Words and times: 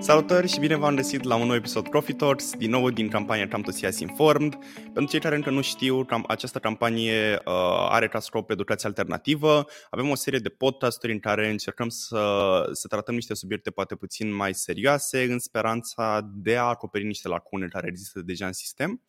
Salutări 0.00 0.48
și 0.48 0.60
bine 0.60 0.76
v-am 0.76 0.94
găsit 0.94 1.22
la 1.22 1.34
un 1.34 1.46
nou 1.46 1.56
episod 1.56 1.88
Coffee 1.88 2.14
Talks, 2.14 2.52
din 2.56 2.70
nou 2.70 2.90
din 2.90 3.08
campania 3.08 3.48
Time 3.48 3.62
to 3.62 3.70
See 3.70 3.88
Us 3.88 3.98
Informed. 3.98 4.58
Pentru 4.82 5.06
cei 5.06 5.20
care 5.20 5.36
încă 5.36 5.50
nu 5.50 5.60
știu, 5.60 6.06
această 6.26 6.58
campanie 6.58 7.40
uh, 7.44 7.86
are 7.88 8.08
ca 8.08 8.20
scop 8.20 8.50
educație 8.50 8.88
alternativă. 8.88 9.64
Avem 9.90 10.10
o 10.10 10.14
serie 10.14 10.38
de 10.38 10.48
podcasturi 10.48 11.12
în 11.12 11.18
care 11.18 11.50
încercăm 11.50 11.88
să, 11.88 12.62
să 12.72 12.88
tratăm 12.88 13.14
niște 13.14 13.34
subiecte 13.34 13.70
poate 13.70 13.94
puțin 13.94 14.34
mai 14.34 14.54
serioase, 14.54 15.22
în 15.22 15.38
speranța 15.38 16.30
de 16.34 16.56
a 16.56 16.62
acoperi 16.62 17.04
niște 17.04 17.28
lacune 17.28 17.66
care 17.66 17.86
există 17.88 18.20
deja 18.20 18.46
în 18.46 18.52
sistem. 18.52 19.00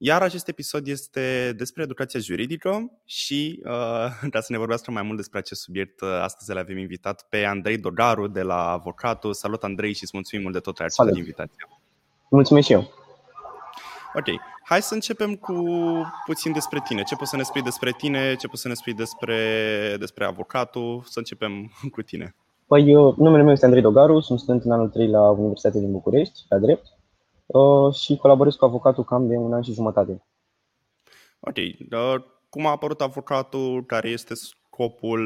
Iar 0.00 0.22
acest 0.22 0.48
episod 0.48 0.86
este 0.86 1.54
despre 1.56 1.82
educația 1.82 2.20
juridică 2.20 2.90
și 3.04 3.62
uh, 3.64 4.28
ca 4.32 4.40
să 4.40 4.46
ne 4.48 4.58
vorbească 4.58 4.90
mai 4.90 5.02
mult 5.02 5.16
despre 5.16 5.38
acest 5.38 5.60
subiect, 5.60 6.00
uh, 6.00 6.08
astăzi 6.22 6.52
le 6.52 6.60
avem 6.60 6.78
invitat 6.78 7.26
pe 7.28 7.44
Andrei 7.44 7.78
Dogaru 7.78 8.26
de 8.26 8.42
la 8.42 8.70
Avocatul. 8.70 9.32
Salut 9.32 9.62
Andrei 9.62 9.92
și 9.92 10.02
îți 10.02 10.12
mulțumim 10.14 10.42
mult 10.42 10.54
de 10.54 10.60
tot 10.60 10.78
ai 10.78 10.86
acceptat 10.86 11.16
invitația. 11.16 11.68
Mulțumesc 12.28 12.66
și 12.66 12.72
eu. 12.72 12.80
Ok, 14.14 14.24
hai 14.64 14.82
să 14.82 14.94
începem 14.94 15.34
cu 15.34 15.64
puțin 16.26 16.52
despre 16.52 16.82
tine. 16.88 17.02
Ce 17.02 17.16
poți 17.16 17.30
să 17.30 17.36
ne 17.36 17.42
spui 17.42 17.62
despre 17.62 17.90
tine, 17.96 18.34
ce 18.34 18.48
poți 18.48 18.62
să 18.62 18.68
ne 18.68 18.74
spui 18.74 18.94
despre, 18.94 19.36
despre 19.98 20.24
avocatul? 20.24 21.02
Să 21.04 21.18
începem 21.18 21.72
cu 21.94 22.02
tine. 22.02 22.34
Păi, 22.66 22.90
eu, 22.90 23.14
numele 23.18 23.42
meu 23.42 23.52
este 23.52 23.64
Andrei 23.64 23.82
Dogaru, 23.82 24.20
sunt 24.20 24.38
student 24.38 24.64
în 24.64 24.70
anul 24.70 24.88
3 24.88 25.08
la 25.08 25.30
Universitatea 25.30 25.80
din 25.80 25.92
București, 25.92 26.44
la 26.48 26.58
drept. 26.58 26.97
Uh, 27.48 27.94
și 27.94 28.16
colaborez 28.16 28.54
cu 28.54 28.64
avocatul 28.64 29.04
cam 29.04 29.26
de 29.26 29.36
un 29.36 29.52
an 29.52 29.62
și 29.62 29.72
jumătate. 29.72 30.26
Ok. 31.40 31.56
Uh, 31.56 32.24
cum 32.48 32.66
a 32.66 32.70
apărut 32.70 33.00
avocatul? 33.00 33.84
Care 33.86 34.08
este 34.08 34.34
scopul? 34.34 35.20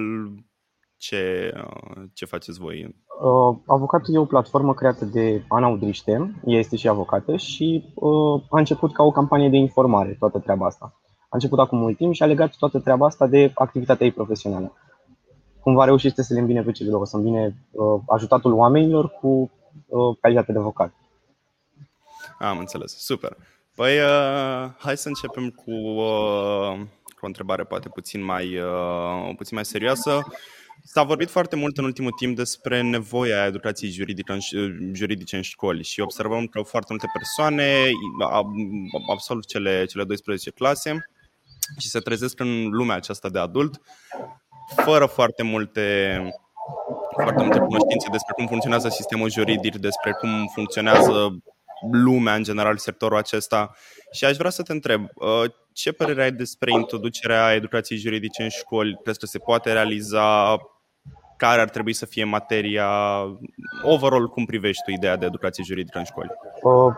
Ce, 0.96 1.52
uh, 1.56 2.02
ce 2.12 2.24
faceți 2.24 2.58
voi? 2.58 3.02
Uh, 3.22 3.56
avocatul 3.66 4.14
e 4.14 4.18
o 4.18 4.24
platformă 4.24 4.74
creată 4.74 5.04
de 5.04 5.44
Ana 5.48 5.68
Udriște, 5.68 6.40
ea 6.44 6.58
este 6.58 6.76
și 6.76 6.88
avocată 6.88 7.36
și 7.36 7.92
uh, 7.94 8.42
a 8.50 8.58
început 8.58 8.92
ca 8.92 9.02
o 9.02 9.10
campanie 9.10 9.48
de 9.48 9.56
informare 9.56 10.16
toată 10.18 10.38
treaba 10.38 10.66
asta. 10.66 11.00
A 11.22 11.28
început 11.30 11.58
acum 11.58 11.78
mult 11.78 11.96
timp 11.96 12.12
și 12.12 12.22
a 12.22 12.26
legat 12.26 12.56
toată 12.56 12.80
treaba 12.80 13.06
asta 13.06 13.26
de 13.26 13.50
activitatea 13.54 14.06
ei 14.06 14.12
profesională. 14.12 14.72
Cumva 15.60 15.84
reușește 15.84 16.22
să 16.22 16.34
le 16.34 16.40
îmbine 16.40 16.62
pe 16.62 16.72
cele 16.72 16.90
două, 16.90 17.06
să 17.06 17.16
îmbine 17.16 17.66
uh, 17.70 18.00
ajutatul 18.06 18.52
oamenilor 18.52 19.08
cu 19.08 19.50
uh, 19.86 20.16
calitatea 20.20 20.54
de 20.54 20.60
avocat. 20.60 20.94
Am 22.38 22.58
înțeles. 22.58 22.96
Super. 22.98 23.36
Păi, 23.74 23.98
uh, 23.98 24.70
hai 24.78 24.96
să 24.96 25.08
începem 25.08 25.50
cu, 25.50 25.70
uh, 25.70 26.78
cu 27.04 27.20
o 27.20 27.26
întrebare 27.26 27.64
poate 27.64 27.88
puțin 27.88 28.22
mai, 28.24 28.58
uh, 28.58 29.34
puțin 29.36 29.54
mai 29.56 29.64
serioasă. 29.64 30.22
S-a 30.84 31.02
vorbit 31.02 31.30
foarte 31.30 31.56
mult 31.56 31.78
în 31.78 31.84
ultimul 31.84 32.10
timp 32.10 32.36
despre 32.36 32.80
nevoia 32.80 33.46
educației 33.46 33.90
juridice 33.90 34.32
în, 34.32 34.38
juridice 34.94 35.36
în 35.36 35.42
școli 35.42 35.84
și 35.84 36.00
observăm 36.00 36.46
că 36.46 36.62
foarte 36.62 36.86
multe 36.90 37.06
persoane 37.12 37.90
absolvă 39.10 39.40
cele, 39.46 39.84
cele 39.84 40.04
12 40.04 40.50
clase 40.50 41.06
și 41.78 41.88
se 41.88 41.98
trezesc 41.98 42.40
în 42.40 42.68
lumea 42.68 42.96
aceasta 42.96 43.28
de 43.28 43.38
adult 43.38 43.80
fără 44.76 45.06
foarte 45.06 45.42
multe 45.42 46.18
foarte 47.12 47.42
multe 47.42 47.58
cunoștințe 47.58 48.08
despre 48.10 48.32
cum 48.34 48.46
funcționează 48.46 48.88
sistemul 48.88 49.30
juridic, 49.30 49.76
despre 49.76 50.12
cum 50.12 50.50
funcționează 50.54 51.36
lumea, 51.90 52.34
în 52.34 52.42
general, 52.42 52.76
sectorul 52.76 53.16
acesta. 53.16 53.70
Și 54.12 54.24
aș 54.24 54.36
vrea 54.36 54.50
să 54.50 54.62
te 54.62 54.72
întreb, 54.72 55.02
uh, 55.14 55.50
ce 55.72 55.92
părere 55.92 56.22
ai 56.22 56.32
despre 56.32 56.72
introducerea 56.72 57.54
educației 57.54 57.98
juridice 57.98 58.42
în 58.42 58.48
școli? 58.48 58.98
Crezi 59.02 59.18
că 59.18 59.26
se 59.26 59.38
poate 59.38 59.72
realiza? 59.72 60.56
Care 61.36 61.60
ar 61.60 61.68
trebui 61.68 61.92
să 61.92 62.06
fie 62.06 62.24
materia? 62.24 62.88
Overall, 63.82 64.28
cum 64.28 64.44
privești 64.44 64.82
tu 64.84 64.90
ideea 64.90 65.16
de 65.16 65.26
educație 65.26 65.64
juridică 65.66 65.98
în 65.98 66.04
școli? 66.04 66.30
Uh, 66.62 66.94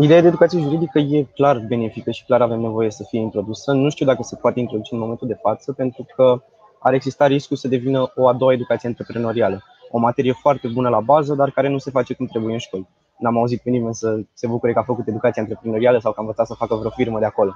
ideea 0.00 0.20
de 0.20 0.26
educație 0.26 0.60
juridică 0.60 0.98
e 0.98 1.22
clar 1.22 1.58
benefică 1.58 2.10
și 2.10 2.24
clar 2.24 2.42
avem 2.42 2.60
nevoie 2.60 2.90
să 2.90 3.04
fie 3.08 3.20
introdusă. 3.20 3.72
Nu 3.72 3.90
știu 3.90 4.06
dacă 4.06 4.22
se 4.22 4.36
poate 4.36 4.60
introduce 4.60 4.94
în 4.94 5.00
momentul 5.00 5.28
de 5.28 5.38
față, 5.42 5.72
pentru 5.72 6.06
că 6.16 6.42
ar 6.78 6.92
exista 6.92 7.26
riscul 7.26 7.56
să 7.56 7.68
devină 7.68 8.12
o 8.14 8.28
a 8.28 8.32
doua 8.32 8.52
educație 8.52 8.88
antreprenorială. 8.88 9.62
O 9.90 9.98
materie 9.98 10.32
foarte 10.32 10.68
bună 10.68 10.88
la 10.88 11.00
bază, 11.00 11.34
dar 11.34 11.50
care 11.50 11.68
nu 11.68 11.78
se 11.78 11.90
face 11.90 12.14
cum 12.14 12.26
trebuie 12.26 12.52
în 12.52 12.58
școli 12.58 12.88
n-am 13.18 13.38
auzit 13.38 13.62
pe 13.62 13.70
nimeni 13.70 13.94
să 13.94 14.20
se 14.32 14.46
bucure 14.46 14.72
că 14.72 14.78
a 14.78 14.82
făcut 14.82 15.06
educație 15.06 15.42
antreprenorială 15.42 15.98
sau 15.98 16.12
că 16.12 16.18
a 16.18 16.22
învățat 16.22 16.46
să 16.46 16.54
facă 16.54 16.74
vreo 16.74 16.90
firmă 16.90 17.18
de 17.18 17.24
acolo. 17.24 17.54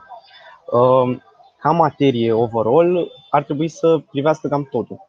Um, 0.70 1.22
ca 1.58 1.70
materie 1.70 2.32
overall, 2.32 3.12
ar 3.30 3.42
trebui 3.42 3.68
să 3.68 4.02
privească 4.10 4.48
cam 4.48 4.64
totul. 4.70 5.06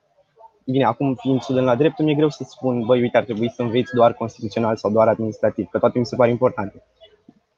Bine, 0.65 0.83
acum 0.83 1.15
fiind 1.15 1.41
student 1.41 1.65
la 1.65 1.75
drept, 1.75 1.99
mi-e 1.99 2.13
greu 2.13 2.29
să 2.29 2.43
spun, 2.47 2.85
băi, 2.85 3.01
uite, 3.01 3.17
ar 3.17 3.23
trebui 3.23 3.49
să 3.49 3.61
înveți 3.61 3.93
doar 3.93 4.13
constituțional 4.13 4.75
sau 4.75 4.91
doar 4.91 5.07
administrativ, 5.07 5.67
că 5.71 5.79
toate 5.79 5.99
mi 5.99 6.05
se 6.05 6.15
pare 6.15 6.29
importante. 6.29 6.83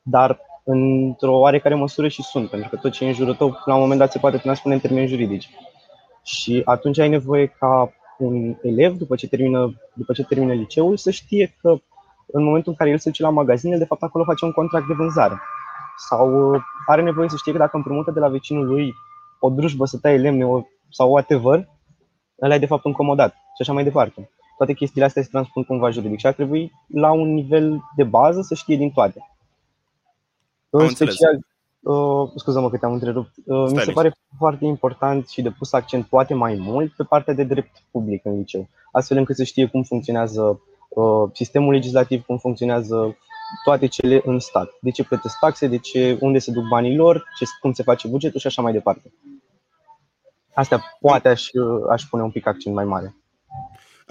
Dar 0.01 0.39
într-o 0.63 1.39
oarecare 1.39 1.75
măsură 1.75 2.07
și 2.07 2.21
sunt, 2.21 2.49
pentru 2.49 2.69
că 2.69 2.75
tot 2.75 2.91
ce 2.91 3.05
e 3.05 3.07
în 3.07 3.13
jurul 3.13 3.35
tău, 3.35 3.57
la 3.65 3.73
un 3.73 3.81
moment 3.81 3.99
dat 3.99 4.11
se 4.11 4.19
poate 4.19 4.37
transpune 4.37 4.73
în 4.73 4.79
termeni 4.79 5.07
juridici. 5.07 5.49
Și 6.23 6.61
atunci 6.65 6.99
ai 6.99 7.09
nevoie 7.09 7.47
ca 7.47 7.93
un 8.17 8.55
elev, 8.61 8.97
după 8.97 9.15
ce 9.15 9.27
termină, 9.27 9.73
după 9.93 10.13
ce 10.13 10.23
termină 10.23 10.53
liceul, 10.53 10.97
să 10.97 11.11
știe 11.11 11.55
că 11.61 11.77
în 12.31 12.43
momentul 12.43 12.71
în 12.71 12.77
care 12.77 12.89
el 12.89 12.97
se 12.97 13.09
duce 13.09 13.23
la 13.23 13.29
magazin, 13.29 13.77
de 13.77 13.85
fapt 13.85 14.03
acolo 14.03 14.23
face 14.23 14.45
un 14.45 14.51
contract 14.51 14.87
de 14.87 14.93
vânzare. 14.93 15.41
Sau 16.09 16.53
uh, 16.53 16.61
are 16.87 17.01
nevoie 17.01 17.29
să 17.29 17.35
știe 17.35 17.51
că 17.51 17.57
dacă 17.57 17.77
împrumută 17.77 18.11
de 18.11 18.19
la 18.19 18.27
vecinul 18.27 18.65
lui 18.65 18.93
o 19.39 19.49
drujbă 19.49 19.85
să 19.85 19.97
taie 19.97 20.17
lemne 20.17 20.45
sau 20.89 21.11
whatever, 21.11 21.67
ăla 22.41 22.55
e 22.55 22.59
de 22.59 22.65
fapt 22.65 22.83
un 22.83 22.91
comodat 22.91 23.31
și 23.31 23.61
așa 23.61 23.73
mai 23.73 23.83
departe. 23.83 24.29
Toate 24.57 24.73
chestiile 24.73 25.05
astea 25.05 25.21
se 25.21 25.27
transpun 25.31 25.63
cumva 25.63 25.89
juridic 25.89 26.19
și 26.19 26.27
ar 26.27 26.33
trebui 26.33 26.71
la 26.87 27.11
un 27.11 27.33
nivel 27.33 27.81
de 27.95 28.03
bază 28.03 28.41
să 28.41 28.55
știe 28.55 28.75
din 28.75 28.91
toate. 28.91 29.31
Am 30.69 30.79
în 30.79 30.89
special, 30.89 31.39
uh, 31.79 32.31
scuză-mă 32.35 32.69
că 32.69 32.77
te-am 32.77 32.93
întrerupt, 32.93 33.31
uh, 33.45 33.69
mi 33.71 33.79
se 33.79 33.91
pare 33.91 34.15
foarte 34.37 34.65
important 34.65 35.27
și 35.27 35.41
de 35.41 35.49
pus 35.49 35.73
accent 35.73 36.05
poate 36.05 36.33
mai 36.33 36.55
mult 36.59 36.91
pe 36.91 37.03
partea 37.03 37.33
de 37.33 37.43
drept 37.43 37.83
public 37.91 38.25
în 38.25 38.37
liceu, 38.37 38.67
astfel 38.91 39.17
încât 39.17 39.35
să 39.35 39.43
știe 39.43 39.65
cum 39.65 39.83
funcționează 39.83 40.41
Uh, 40.41 40.70
sistemul 41.33 41.73
legislativ, 41.73 42.25
cum 42.25 42.37
funcționează 42.37 43.17
toate 43.63 43.87
cele 43.87 44.21
în 44.25 44.39
stat. 44.39 44.71
De 44.81 44.91
ce 44.91 45.03
plătesc 45.03 45.39
taxe, 45.39 45.67
de 45.67 45.77
ce, 45.77 46.17
unde 46.19 46.39
se 46.39 46.51
duc 46.51 46.67
banii 46.67 46.95
lor, 46.95 47.23
ce, 47.37 47.45
cum 47.61 47.73
se 47.73 47.83
face 47.83 48.07
bugetul 48.07 48.39
și 48.39 48.47
așa 48.47 48.61
mai 48.61 48.71
departe. 48.71 49.13
Astea 50.53 50.83
poate 50.99 51.29
aș, 51.29 51.47
aș 51.89 52.03
pune 52.03 52.23
un 52.23 52.31
pic 52.31 52.47
accent 52.47 52.75
mai 52.75 52.85
mare. 52.85 53.15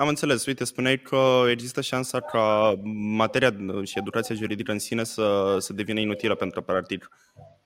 Am 0.00 0.08
înțeles. 0.08 0.46
Uite, 0.46 0.64
spuneai 0.64 0.98
că 0.98 1.42
există 1.50 1.80
șansa 1.80 2.20
ca 2.20 2.74
materia 3.16 3.54
și 3.82 3.98
educația 3.98 4.34
juridică 4.34 4.72
în 4.72 4.78
sine 4.78 5.04
să, 5.04 5.56
să 5.58 5.72
devină 5.72 6.00
inutilă 6.00 6.34
pentru 6.34 6.60
că, 6.60 6.72
practic, 6.72 7.08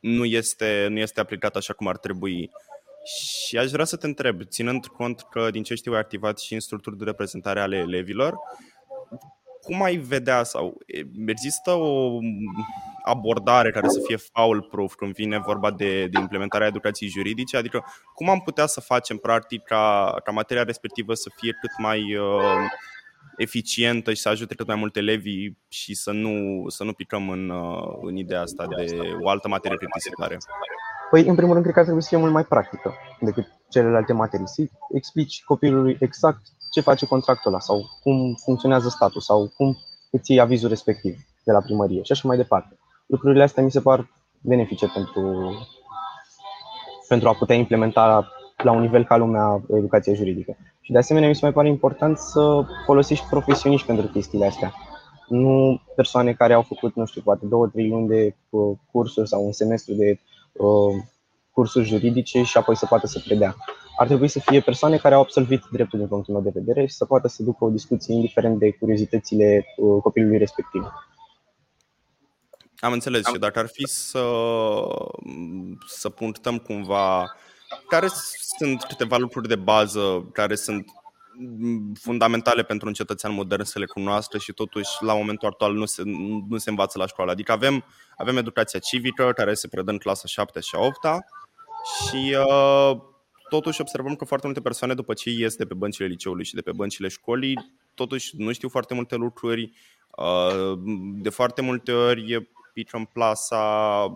nu 0.01 0.25
este, 0.25 0.87
nu 0.91 0.99
este 0.99 1.21
aplicată 1.21 1.59
așa 1.59 1.73
cum 1.73 1.89
ar 1.89 1.97
trebui. 1.97 2.51
Și 3.05 3.59
aș 3.59 3.71
vrea 3.71 3.85
să 3.85 3.97
te 3.97 4.07
întreb, 4.07 4.43
ținând 4.43 4.87
cont 4.87 5.21
că, 5.31 5.51
din 5.51 5.63
ce 5.63 5.75
știu, 5.75 5.93
ai 5.93 5.99
activat 5.99 6.39
și 6.39 6.55
în 6.55 6.61
structuri 6.61 6.97
de 6.97 7.05
reprezentare 7.05 7.61
ale 7.61 7.77
elevilor, 7.77 8.39
cum 9.65 9.83
ai 9.83 9.97
vedea 9.97 10.43
sau 10.43 10.79
există 11.27 11.71
o 11.71 12.19
abordare 13.05 13.71
care 13.71 13.89
să 13.89 14.01
fie 14.07 14.17
foul-proof 14.17 14.95
când 14.95 15.15
vine 15.15 15.39
vorba 15.39 15.71
de, 15.71 16.07
de 16.07 16.19
implementarea 16.21 16.67
educației 16.67 17.11
juridice? 17.11 17.57
Adică 17.57 17.85
cum 18.15 18.29
am 18.29 18.41
putea 18.41 18.67
să 18.67 18.81
facem 18.81 19.17
practic 19.17 19.63
ca, 19.63 20.15
ca 20.25 20.31
materia 20.31 20.63
respectivă 20.63 21.15
să 21.15 21.31
fie 21.37 21.59
cât 21.61 21.71
mai 21.79 22.17
uh, 22.17 22.69
eficientă 23.37 24.13
și 24.13 24.21
să 24.21 24.29
ajute 24.29 24.55
cât 24.55 24.67
mai 24.67 24.77
multe 24.77 24.99
elevi 24.99 25.53
și 25.69 25.95
să 25.95 26.11
nu, 26.11 26.65
să 26.69 26.85
nu 26.85 26.93
picăm 26.93 27.29
în, 27.29 27.49
uh, 27.49 27.99
în 28.01 28.17
ideea 28.17 28.41
asta 28.41 28.67
de 28.77 28.99
o 29.21 29.29
altă 29.29 29.49
materie 29.49 29.77
plictisitoare? 29.77 30.39
Păi, 31.11 31.27
în 31.27 31.35
primul 31.35 31.53
rând, 31.53 31.63
cred 31.63 31.75
că 31.75 31.81
ar 31.81 31.85
trebui 31.85 32.03
să 32.03 32.09
fie 32.09 32.19
mult 32.19 32.33
mai 32.33 32.45
practică 32.45 32.95
decât 33.21 33.47
celelalte 33.69 34.13
materii. 34.13 34.49
Să 34.49 34.63
explici 34.95 35.43
copilului 35.45 35.97
exact 36.01 36.43
ce 36.75 36.81
face 36.81 37.07
contractul 37.07 37.51
ăla 37.51 37.61
sau 37.61 37.91
cum 38.03 38.35
funcționează 38.45 38.89
statul 38.89 39.21
sau 39.21 39.53
cum 39.57 39.79
îți 40.11 40.31
iei 40.31 40.41
avizul 40.41 40.69
respectiv 40.69 41.15
de 41.45 41.53
la 41.53 41.61
primărie 41.61 42.03
și 42.03 42.13
așa 42.13 42.29
mai 42.29 42.37
departe. 42.37 42.79
Lucrurile 43.07 43.43
astea 43.43 43.63
mi 43.63 43.71
se 43.71 43.81
par 43.81 44.11
benefice 44.41 44.87
pentru, 44.87 45.53
pentru 47.09 47.29
a 47.29 47.35
putea 47.35 47.57
implementa 47.57 48.29
la 48.57 48.73
un 48.73 48.81
nivel 48.81 49.05
ca 49.05 49.17
lumea 49.17 49.63
educația 49.77 50.15
juridică. 50.15 50.57
Și 50.81 50.93
de 50.93 50.99
asemenea 50.99 51.29
mi 51.29 51.35
se 51.35 51.41
mai 51.43 51.53
pare 51.53 51.69
important 51.69 52.19
să 52.19 52.65
folosești 52.85 53.27
profesioniști 53.31 53.87
pentru 53.87 54.07
chestiile 54.07 54.47
astea. 54.47 54.75
Nu 55.29 55.81
persoane 55.95 56.33
care 56.33 56.53
au 56.53 56.63
făcut, 56.63 56.95
nu 56.95 57.05
știu, 57.05 57.21
poate 57.25 57.47
două, 57.47 57.67
trei 57.67 57.89
luni 57.89 58.09
de 58.09 58.37
uh, 58.51 58.77
cursuri 58.93 59.29
sau 59.29 59.45
un 59.45 59.53
semestru 59.53 59.95
de 59.95 60.21
uh, 60.53 61.03
cursuri 61.55 61.87
juridice 61.87 62.43
și 62.43 62.57
apoi 62.57 62.77
să 62.77 62.87
poată 62.87 63.07
să 63.07 63.23
predea 63.25 63.57
ar 63.97 64.07
trebui 64.07 64.29
să 64.29 64.39
fie 64.39 64.61
persoane 64.61 64.97
care 64.97 65.15
au 65.15 65.21
absolvit 65.21 65.63
dreptul 65.71 65.99
din 65.99 66.09
punctul 66.09 66.35
meu 66.35 66.43
de 66.43 66.51
vedere 66.55 66.87
și 66.87 66.95
să 66.95 67.05
poată 67.05 67.29
să 67.29 67.43
ducă 67.43 67.65
o 67.65 67.71
discuție 67.71 68.15
indiferent 68.15 68.59
de 68.59 68.71
curiozitățile 68.71 69.67
uh, 69.77 70.03
copilului 70.03 70.39
respectiv. 70.39 70.83
Am 72.79 72.93
înțeles 72.93 73.27
și 73.27 73.39
dacă 73.39 73.59
ar 73.59 73.67
fi 73.67 73.87
să, 73.87 74.25
să 75.87 76.09
punctăm 76.09 76.59
cumva 76.59 77.37
care 77.89 78.09
sunt 78.59 78.83
câteva 78.83 79.17
lucruri 79.17 79.49
de 79.49 79.57
bază 79.57 80.29
care 80.33 80.55
sunt 80.55 80.85
fundamentale 82.01 82.63
pentru 82.63 82.87
un 82.87 82.93
cetățean 82.93 83.33
modern 83.33 83.63
să 83.63 83.79
le 83.79 83.87
cunoască 83.87 84.39
și 84.39 84.53
totuși 84.53 84.91
la 85.01 85.15
momentul 85.15 85.49
actual 85.49 85.75
nu 85.75 85.85
se, 85.85 86.03
nu 86.49 86.59
se 86.59 86.71
învață 86.71 86.99
la 86.99 87.07
școală. 87.07 87.31
Adică 87.31 87.53
avem, 87.53 87.85
avem 88.17 88.37
educația 88.37 88.79
civică 88.79 89.33
care 89.33 89.55
se 89.55 89.69
predă 89.69 89.91
în 89.91 89.99
clasa 89.99 90.27
7 90.27 90.61
și 90.61 90.75
8 90.75 91.05
și 91.85 92.37
uh, 92.49 92.97
totuși 93.49 93.81
observăm 93.81 94.15
că 94.15 94.25
foarte 94.25 94.47
multe 94.47 94.63
persoane 94.63 94.95
după 94.95 95.15
ce 95.15 95.31
ies 95.31 95.57
de 95.57 95.65
pe 95.65 95.75
băncile 95.75 96.07
liceului 96.07 96.45
și 96.45 96.55
de 96.55 96.61
pe 96.61 96.73
băncile 96.73 97.09
școlii, 97.09 97.55
totuși 97.95 98.35
nu 98.37 98.53
știu 98.53 98.69
foarte 98.69 98.95
multe 98.95 99.15
lucruri. 99.15 99.73
Uh, 100.17 100.79
de 101.15 101.29
foarte 101.29 101.63
multe 101.63 101.93
ori 101.93 102.49
pică 102.73 102.97
în 102.97 103.05
plasa 103.05 104.07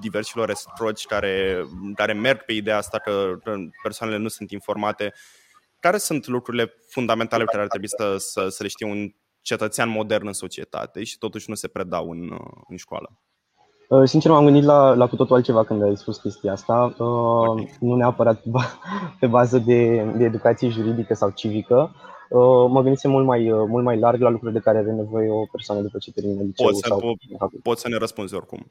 diversilor 0.00 0.50
estroci 0.50 1.06
care, 1.06 1.64
care 1.94 2.12
merg 2.12 2.44
pe 2.44 2.52
ideea 2.52 2.76
asta 2.76 2.98
că 2.98 3.38
persoanele 3.82 4.18
nu 4.18 4.28
sunt 4.28 4.50
informate. 4.50 5.12
Care 5.80 5.98
sunt 5.98 6.26
lucrurile 6.26 6.74
fundamentale 6.88 7.44
pe 7.44 7.50
care 7.50 7.62
ar 7.62 7.68
trebui 7.68 7.88
să, 7.88 8.16
să, 8.16 8.48
să 8.48 8.62
le 8.62 8.68
știe 8.68 8.86
un 8.86 9.14
cetățean 9.40 9.88
modern 9.88 10.26
în 10.26 10.32
societate 10.32 11.04
și 11.04 11.18
totuși 11.18 11.48
nu 11.48 11.54
se 11.54 11.68
predau 11.68 12.10
în, 12.10 12.38
în 12.68 12.76
școală? 12.76 13.20
Uh, 13.90 14.02
sincer, 14.04 14.30
m-am 14.30 14.44
gândit 14.44 14.62
la, 14.62 14.94
la 14.94 15.06
cu 15.06 15.16
totul 15.16 15.36
altceva 15.36 15.64
când 15.64 15.82
ai 15.82 15.96
spus 15.96 16.18
chestia 16.18 16.52
asta. 16.52 16.94
Uh, 16.98 17.66
nu 17.80 17.94
neapărat 17.94 18.42
pe 19.20 19.26
bază 19.26 19.58
de, 19.58 20.02
de 20.16 20.24
educație 20.24 20.68
juridică 20.68 21.14
sau 21.14 21.30
civică. 21.30 21.94
Uh, 22.28 22.66
mă 22.68 22.82
gândisem 22.82 23.10
mult 23.10 23.26
mai, 23.26 23.50
mult 23.68 23.84
mai 23.84 23.98
larg 23.98 24.20
la 24.20 24.28
lucruri 24.28 24.52
de 24.52 24.58
care 24.58 24.78
are 24.78 24.92
nevoie 24.92 25.30
o 25.30 25.44
persoană 25.52 25.80
după 25.80 25.98
ce 25.98 26.12
termină 26.12 26.42
liceul. 26.42 26.68
Poți 26.68 26.80
să, 26.80 26.86
sau 26.88 27.00
po- 27.00 27.62
poți 27.62 27.80
să 27.80 27.88
ne 27.88 27.96
răspunzi 27.96 28.34
oricum. 28.34 28.70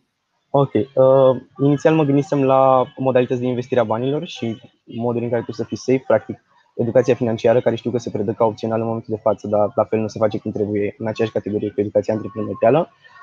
Ok. 0.49 0.73
Uh, 0.73 1.41
inițial 1.63 1.95
mă 1.95 2.03
gândisem 2.03 2.43
la 2.43 2.85
modalități 2.97 3.39
de 3.39 3.47
investire 3.47 3.79
a 3.79 3.83
banilor 3.83 4.25
și 4.25 4.61
modul 4.83 5.23
în 5.23 5.29
care 5.29 5.43
tu 5.45 5.51
să 5.51 5.63
fii 5.63 5.77
safe, 5.77 6.03
practic 6.07 6.39
educația 6.75 7.15
financiară, 7.15 7.61
care 7.61 7.75
știu 7.75 7.91
că 7.91 7.97
se 7.97 8.09
predă 8.09 8.31
ca 8.31 8.45
opțional 8.45 8.79
în 8.79 8.85
momentul 8.85 9.13
de 9.15 9.21
față, 9.21 9.47
dar 9.47 9.71
la 9.75 9.83
fel 9.83 9.99
nu 9.99 10.07
se 10.07 10.19
face 10.19 10.39
cum 10.39 10.51
trebuie 10.51 10.95
în 10.97 11.07
aceeași 11.07 11.33
categorie 11.33 11.69
cu 11.69 11.79
educația 11.79 12.13
antreprenorială. 12.13 12.79
Uh, 12.79 13.17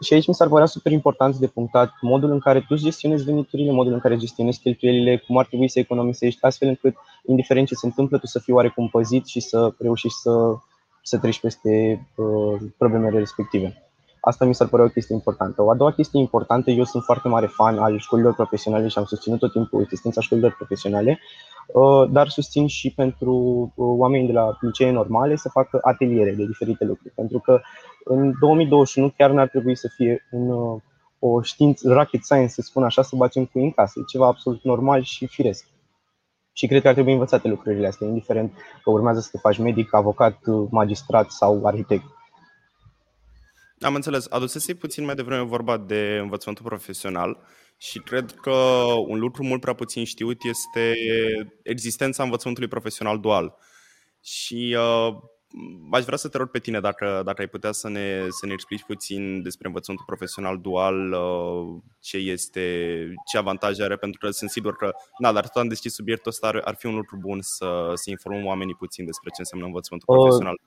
și 0.00 0.14
aici 0.14 0.26
mi 0.26 0.34
s-ar 0.34 0.48
părea 0.48 0.66
super 0.66 0.92
important 0.92 1.36
de 1.36 1.46
punctat 1.46 1.92
modul 2.00 2.30
în 2.30 2.38
care 2.38 2.58
tu 2.58 2.66
îți 2.68 2.82
gestionezi 2.82 3.24
veniturile, 3.24 3.72
modul 3.72 3.92
în 3.92 3.98
care 3.98 4.16
gestionezi 4.16 4.60
cheltuielile, 4.60 5.16
cum 5.26 5.38
ar 5.38 5.46
trebui 5.46 5.68
să 5.68 5.78
economisești, 5.78 6.44
astfel 6.44 6.68
încât, 6.68 6.94
indiferent 7.26 7.66
ce 7.66 7.74
se 7.74 7.86
întâmplă, 7.86 8.18
tu 8.18 8.26
să 8.26 8.38
fii 8.38 8.52
oarecum 8.52 8.88
păzit 8.88 9.26
și 9.26 9.40
să 9.40 9.74
reușești 9.78 10.18
să, 10.18 10.54
să 11.02 11.18
treci 11.18 11.40
peste 11.40 12.06
uh, 12.16 12.60
problemele 12.78 13.18
respective. 13.18 13.84
Asta 14.20 14.44
mi 14.44 14.54
s-ar 14.54 14.68
părea 14.68 14.84
o 14.84 14.88
chestie 14.88 15.14
importantă. 15.14 15.62
O 15.62 15.70
a 15.70 15.74
doua 15.74 15.92
chestie 15.92 16.20
importantă, 16.20 16.70
eu 16.70 16.84
sunt 16.84 17.02
foarte 17.02 17.28
mare 17.28 17.46
fan 17.46 17.78
al 17.78 17.98
școlilor 17.98 18.34
profesionale 18.34 18.88
și 18.88 18.98
am 18.98 19.04
susținut 19.04 19.38
tot 19.38 19.52
timpul 19.52 19.80
existența 19.80 20.20
școlilor 20.20 20.54
profesionale, 20.56 21.18
uh, 21.66 22.08
dar 22.10 22.28
susțin 22.28 22.66
și 22.66 22.92
pentru 22.92 23.34
uh, 23.74 23.94
oamenii 23.98 24.26
de 24.26 24.32
la 24.32 24.56
licee 24.60 24.90
normale 24.90 25.36
să 25.36 25.48
facă 25.48 25.78
ateliere 25.82 26.32
de 26.32 26.44
diferite 26.46 26.84
lucruri. 26.84 27.14
Pentru 27.14 27.38
că 27.38 27.60
în 28.04 28.32
2021 28.40 29.12
chiar 29.16 29.30
n-ar 29.30 29.48
trebui 29.48 29.76
să 29.76 29.88
fie 29.96 30.26
un, 30.30 30.50
uh, 30.50 30.80
o 31.18 31.42
știință, 31.42 31.92
rocket 31.92 32.24
science, 32.24 32.52
să 32.52 32.60
spun 32.60 32.84
așa, 32.84 33.02
să 33.02 33.16
bați 33.16 33.38
un 33.38 33.46
cui 33.46 33.62
în 33.62 33.70
casă. 33.70 33.98
E 34.00 34.04
ceva 34.06 34.26
absolut 34.26 34.62
normal 34.62 35.02
și 35.02 35.26
firesc. 35.26 35.66
Și 36.52 36.66
cred 36.66 36.82
că 36.82 36.88
ar 36.88 36.94
trebui 36.94 37.12
învățate 37.12 37.48
lucrurile 37.48 37.86
astea, 37.86 38.06
indiferent 38.06 38.52
că 38.82 38.90
urmează 38.90 39.20
să 39.20 39.28
te 39.32 39.38
faci 39.38 39.58
medic, 39.58 39.94
avocat, 39.94 40.38
magistrat 40.70 41.30
sau 41.30 41.66
arhitect. 41.66 42.04
Am 43.80 43.94
înțeles. 43.94 44.26
Adusese 44.30 44.74
puțin 44.74 45.04
mai 45.04 45.14
devreme 45.14 45.42
vorba 45.42 45.76
de 45.76 46.18
învățământul 46.22 46.66
profesional 46.66 47.38
și 47.76 47.98
cred 47.98 48.30
că 48.30 48.50
un 49.06 49.18
lucru 49.18 49.44
mult 49.44 49.60
prea 49.60 49.74
puțin 49.74 50.04
știut 50.04 50.44
este 50.44 50.94
existența 51.62 52.22
învățământului 52.22 52.70
profesional 52.70 53.20
dual. 53.20 53.54
Și 54.22 54.76
uh, 54.78 55.16
aș 55.90 56.04
vrea 56.04 56.16
să 56.16 56.28
te 56.28 56.38
rog 56.38 56.48
pe 56.48 56.58
tine 56.58 56.80
dacă, 56.80 57.22
dacă 57.24 57.40
ai 57.40 57.46
putea 57.46 57.72
să 57.72 57.88
ne, 57.88 58.26
să 58.28 58.46
ne 58.46 58.52
explici 58.52 58.84
puțin 58.84 59.42
despre 59.42 59.66
învățământul 59.66 60.08
profesional 60.08 60.58
dual, 60.58 61.12
uh, 61.12 61.82
ce 62.00 62.16
este, 62.16 62.60
ce 63.30 63.38
avantaje 63.38 63.82
are, 63.82 63.96
pentru 63.96 64.20
că 64.20 64.30
sunt 64.30 64.50
sigur 64.50 64.76
că, 64.76 64.90
da, 65.18 65.32
dar 65.32 65.48
tot 65.48 65.62
am 65.62 65.68
deschis 65.68 65.94
subiectul 65.94 66.30
ăsta, 66.30 66.46
ar, 66.46 66.60
ar 66.64 66.74
fi 66.74 66.86
un 66.86 66.94
lucru 66.94 67.16
bun 67.16 67.38
să, 67.40 67.90
să 67.94 68.10
informăm 68.10 68.46
oamenii 68.46 68.74
puțin 68.74 69.04
despre 69.04 69.30
ce 69.30 69.36
înseamnă 69.38 69.66
învățământul 69.66 70.14
uh, 70.14 70.20
profesional. 70.20 70.60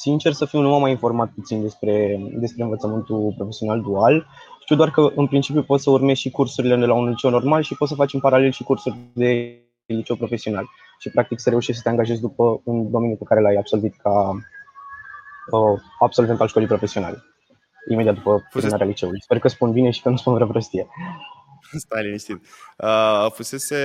Sincer 0.00 0.32
să 0.32 0.44
fiu, 0.44 0.60
nu 0.60 0.68
m-am 0.68 0.80
mai 0.80 0.90
informat 0.90 1.32
puțin 1.32 1.62
despre, 1.62 2.20
despre 2.32 2.62
învățământul 2.62 3.34
profesional 3.36 3.80
dual. 3.80 4.26
Știu 4.60 4.76
doar 4.76 4.90
că 4.90 5.12
în 5.14 5.26
principiu 5.26 5.62
poți 5.62 5.82
să 5.82 5.90
urmezi 5.90 6.20
și 6.20 6.30
cursurile 6.30 6.76
de 6.76 6.84
la 6.84 6.94
un 6.94 7.08
liceu 7.08 7.30
normal 7.30 7.62
și 7.62 7.74
poți 7.74 7.90
să 7.90 7.96
faci 7.96 8.14
în 8.14 8.20
paralel 8.20 8.50
și 8.50 8.62
cursuri 8.62 8.96
de 9.12 9.60
liceu 9.86 10.16
profesional 10.16 10.68
și 10.98 11.10
practic 11.10 11.40
să 11.40 11.48
reușești 11.48 11.76
să 11.76 11.82
te 11.82 11.88
angajezi 11.88 12.20
după 12.20 12.60
un 12.64 12.90
domeniu 12.90 13.16
pe 13.16 13.24
care 13.24 13.40
l-ai 13.40 13.56
absolvit 13.56 13.94
ca 13.96 14.30
uh, 15.50 15.80
absolvent 15.98 16.40
al 16.40 16.48
școlii 16.48 16.68
profesionale, 16.68 17.24
imediat 17.90 18.14
după 18.14 18.48
terminarea 18.52 18.86
liceului. 18.86 19.22
Sper 19.22 19.38
că 19.38 19.48
spun 19.48 19.72
bine 19.72 19.90
și 19.90 20.02
că 20.02 20.08
nu 20.08 20.16
spun 20.16 20.34
vreo 20.34 20.46
prostie. 20.46 20.86
Stai 21.84 22.02
liniștit. 22.02 22.46
Uh, 22.78 23.30
fusese, 23.32 23.76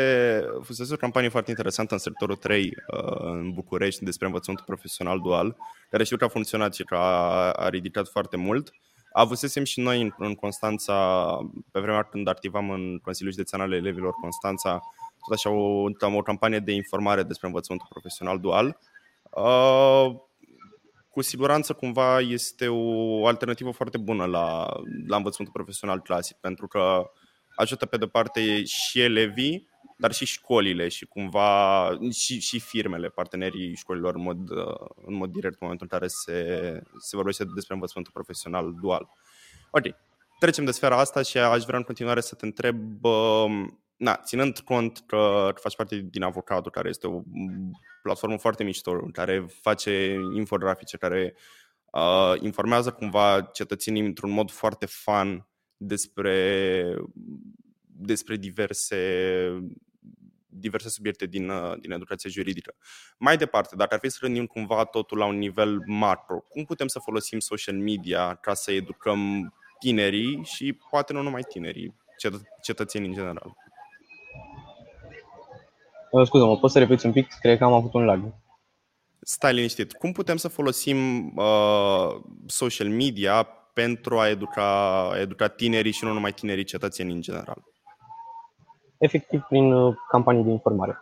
fusese 0.61 0.93
o 0.93 0.97
campanie 0.97 1.29
foarte 1.29 1.49
interesantă 1.49 1.93
în 1.93 1.99
sectorul 1.99 2.35
3 2.35 2.73
uh, 2.87 3.15
în 3.19 3.51
București 3.53 4.03
despre 4.03 4.25
învățământul 4.25 4.67
profesional 4.67 5.19
dual, 5.19 5.57
care 5.89 6.03
știu 6.03 6.17
că 6.17 6.23
a 6.23 6.27
funcționat 6.27 6.73
și 6.73 6.83
că 6.83 6.95
a, 6.95 7.51
a 7.51 7.69
ridicat 7.69 8.07
foarte 8.07 8.37
mult. 8.37 8.71
Avusesem 9.13 9.63
și 9.63 9.79
noi 9.79 10.01
în, 10.01 10.11
în 10.17 10.35
Constanța, 10.35 11.37
pe 11.71 11.79
vremea 11.79 12.03
când 12.03 12.27
activam 12.27 12.69
în 12.69 12.99
Consiliul 13.01 13.33
Județean 13.33 13.61
al 13.61 13.73
Elevilor 13.73 14.13
Constanța, 14.21 14.81
tot 15.27 15.33
așa 15.33 15.49
o, 15.49 15.83
o 16.15 16.21
campanie 16.21 16.59
de 16.59 16.71
informare 16.71 17.23
despre 17.23 17.47
învățământul 17.47 17.89
profesional 17.91 18.39
dual. 18.39 18.77
Uh, 19.31 20.15
cu 21.09 21.21
siguranță 21.21 21.73
cumva 21.73 22.19
este 22.19 22.67
o 22.67 23.27
alternativă 23.27 23.71
foarte 23.71 23.97
bună 23.97 24.25
la, 24.25 24.65
la 25.07 25.15
învățământul 25.15 25.61
profesional 25.61 26.01
clasic, 26.01 26.37
pentru 26.37 26.67
că 26.67 27.11
ajută 27.55 27.85
pe 27.85 27.97
de 27.97 28.07
parte 28.07 28.63
și 28.63 29.01
elevii, 29.01 29.69
dar 29.97 30.11
și 30.11 30.25
școlile 30.25 30.87
și 30.87 31.05
cumva 31.05 31.89
și, 32.11 32.39
și 32.39 32.59
firmele, 32.59 33.09
partenerii 33.09 33.75
școlilor 33.75 34.15
în 34.15 34.21
mod, 34.21 34.49
în 35.05 35.13
mod 35.13 35.31
direct 35.31 35.53
în 35.53 35.59
momentul 35.61 35.87
în 35.91 35.97
care 35.97 36.07
se, 36.07 36.81
se 36.97 37.15
vorbește 37.15 37.43
despre 37.55 37.73
învățământul 37.73 38.13
profesional 38.13 38.75
dual. 38.81 39.09
Ok, 39.71 39.83
trecem 40.39 40.65
de 40.65 40.71
sfera 40.71 40.97
asta 40.97 41.21
și 41.21 41.37
aș 41.37 41.63
vrea 41.63 41.77
în 41.77 41.83
continuare 41.83 42.21
să 42.21 42.35
te 42.35 42.45
întreb, 42.45 42.77
na, 44.01 44.15
ținând 44.15 44.59
cont 44.59 45.03
că 45.05 45.51
faci 45.55 45.75
parte 45.75 45.95
din 45.95 46.23
Avocatul, 46.23 46.71
care 46.71 46.89
este 46.89 47.07
o 47.07 47.21
platformă 48.01 48.37
foarte 48.37 48.63
mișto, 48.63 48.99
care 49.11 49.45
face 49.61 50.15
infografice, 50.35 50.97
care 50.97 51.35
uh, 51.91 52.33
informează 52.39 52.91
cumva 52.91 53.41
cetățenii 53.41 54.05
într-un 54.05 54.31
mod 54.31 54.51
foarte 54.51 54.85
fun 54.85 55.47
despre, 55.77 56.95
despre 57.83 58.35
diverse, 58.35 58.97
diverse 60.47 60.89
subiecte 60.89 61.25
din, 61.25 61.49
uh, 61.49 61.73
din 61.79 61.91
educația 61.91 62.29
juridică. 62.29 62.75
Mai 63.17 63.37
departe, 63.37 63.75
dacă 63.75 63.93
ar 63.93 63.99
fi 63.99 64.09
să 64.09 64.17
gândim 64.21 64.45
cumva 64.45 64.83
totul 64.83 65.17
la 65.17 65.25
un 65.25 65.37
nivel 65.37 65.83
macro, 65.85 66.39
cum 66.39 66.63
putem 66.63 66.87
să 66.87 66.99
folosim 66.99 67.39
social 67.39 67.75
media 67.75 68.35
ca 68.35 68.53
să 68.53 68.71
educăm 68.71 69.53
tinerii 69.79 70.43
și 70.43 70.73
poate 70.89 71.13
nu 71.13 71.21
numai 71.21 71.41
tinerii, 71.41 71.95
cetățenii 72.61 73.07
în 73.07 73.13
general? 73.13 73.55
Uh, 76.11 76.25
Scuze, 76.25 76.43
mă 76.45 76.57
poți 76.57 76.73
să 76.73 76.79
repeți 76.79 77.05
un 77.05 77.11
pic? 77.11 77.27
Cred 77.39 77.57
că 77.57 77.63
am 77.63 77.73
avut 77.73 77.93
un 77.93 78.05
lag. 78.05 78.33
Stai 79.21 79.53
liniștit. 79.53 79.93
Cum 79.93 80.11
putem 80.11 80.37
să 80.37 80.47
folosim 80.47 80.97
uh, 81.35 82.21
social 82.45 82.87
media 82.87 83.47
pentru 83.73 84.19
a 84.19 84.29
educa, 84.29 85.09
a 85.11 85.19
educa 85.19 85.47
tinerii 85.47 85.91
și 85.91 86.05
nu 86.05 86.13
numai 86.13 86.31
tinerii 86.31 86.63
cetățeni 86.63 87.11
în 87.11 87.21
general? 87.21 87.63
Efectiv, 88.97 89.41
prin 89.49 89.73
uh, 89.73 89.95
campanii 90.09 90.43
de 90.43 90.49
informare. 90.49 91.01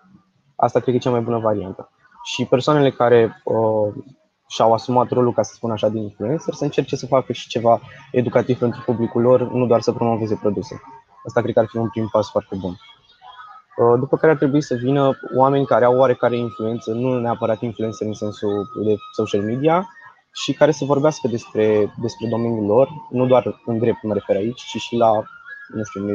Asta 0.55 0.79
cred 0.79 0.93
că 0.93 0.99
e 0.99 1.03
cea 1.03 1.09
mai 1.09 1.21
bună 1.21 1.39
variantă. 1.39 1.91
Și 2.23 2.45
persoanele 2.45 2.91
care 2.91 3.41
uh, 3.43 3.93
și-au 4.47 4.73
asumat 4.73 5.09
rolul, 5.09 5.33
ca 5.33 5.41
să 5.41 5.53
spun 5.53 5.71
așa, 5.71 5.89
de 5.89 5.97
influencer, 5.97 6.53
să 6.53 6.63
încerce 6.63 6.95
să 6.95 7.05
facă 7.05 7.33
și 7.33 7.47
ceva 7.47 7.81
educativ 8.11 8.57
pentru 8.57 8.81
publicul 8.85 9.21
lor, 9.21 9.51
nu 9.51 9.65
doar 9.65 9.81
să 9.81 9.91
promoveze 9.91 10.35
produse. 10.35 10.81
Asta 11.25 11.41
cred 11.41 11.53
că 11.53 11.59
ar 11.59 11.67
fi 11.69 11.77
un 11.77 11.89
prim 11.89 12.07
pas 12.11 12.29
foarte 12.29 12.55
bun. 12.55 12.77
Uh, 13.79 14.00
după 14.00 14.17
care 14.17 14.31
ar 14.31 14.38
trebui 14.38 14.62
să 14.62 14.75
vină 14.75 15.19
oameni 15.36 15.65
care 15.65 15.86
au 15.86 15.98
oarecare 15.98 16.38
influență, 16.38 16.91
nu 16.91 17.19
neapărat 17.19 17.62
influență 17.62 18.05
în 18.05 18.13
sensul 18.13 18.69
de 18.86 18.95
social 19.15 19.41
media, 19.41 19.88
și 20.31 20.53
care 20.53 20.71
să 20.71 20.86
vorbească 20.86 21.27
despre, 21.27 21.93
despre 22.01 22.27
domeniul 22.29 22.65
lor, 22.65 22.89
nu 23.09 23.25
doar 23.25 23.62
în 23.65 23.77
drept 23.77 24.03
mă 24.03 24.13
refer 24.13 24.36
aici, 24.36 24.62
ci 24.62 24.77
și 24.77 24.95
la 24.95 25.24
nu 25.67 25.83
știu, 25.83 26.05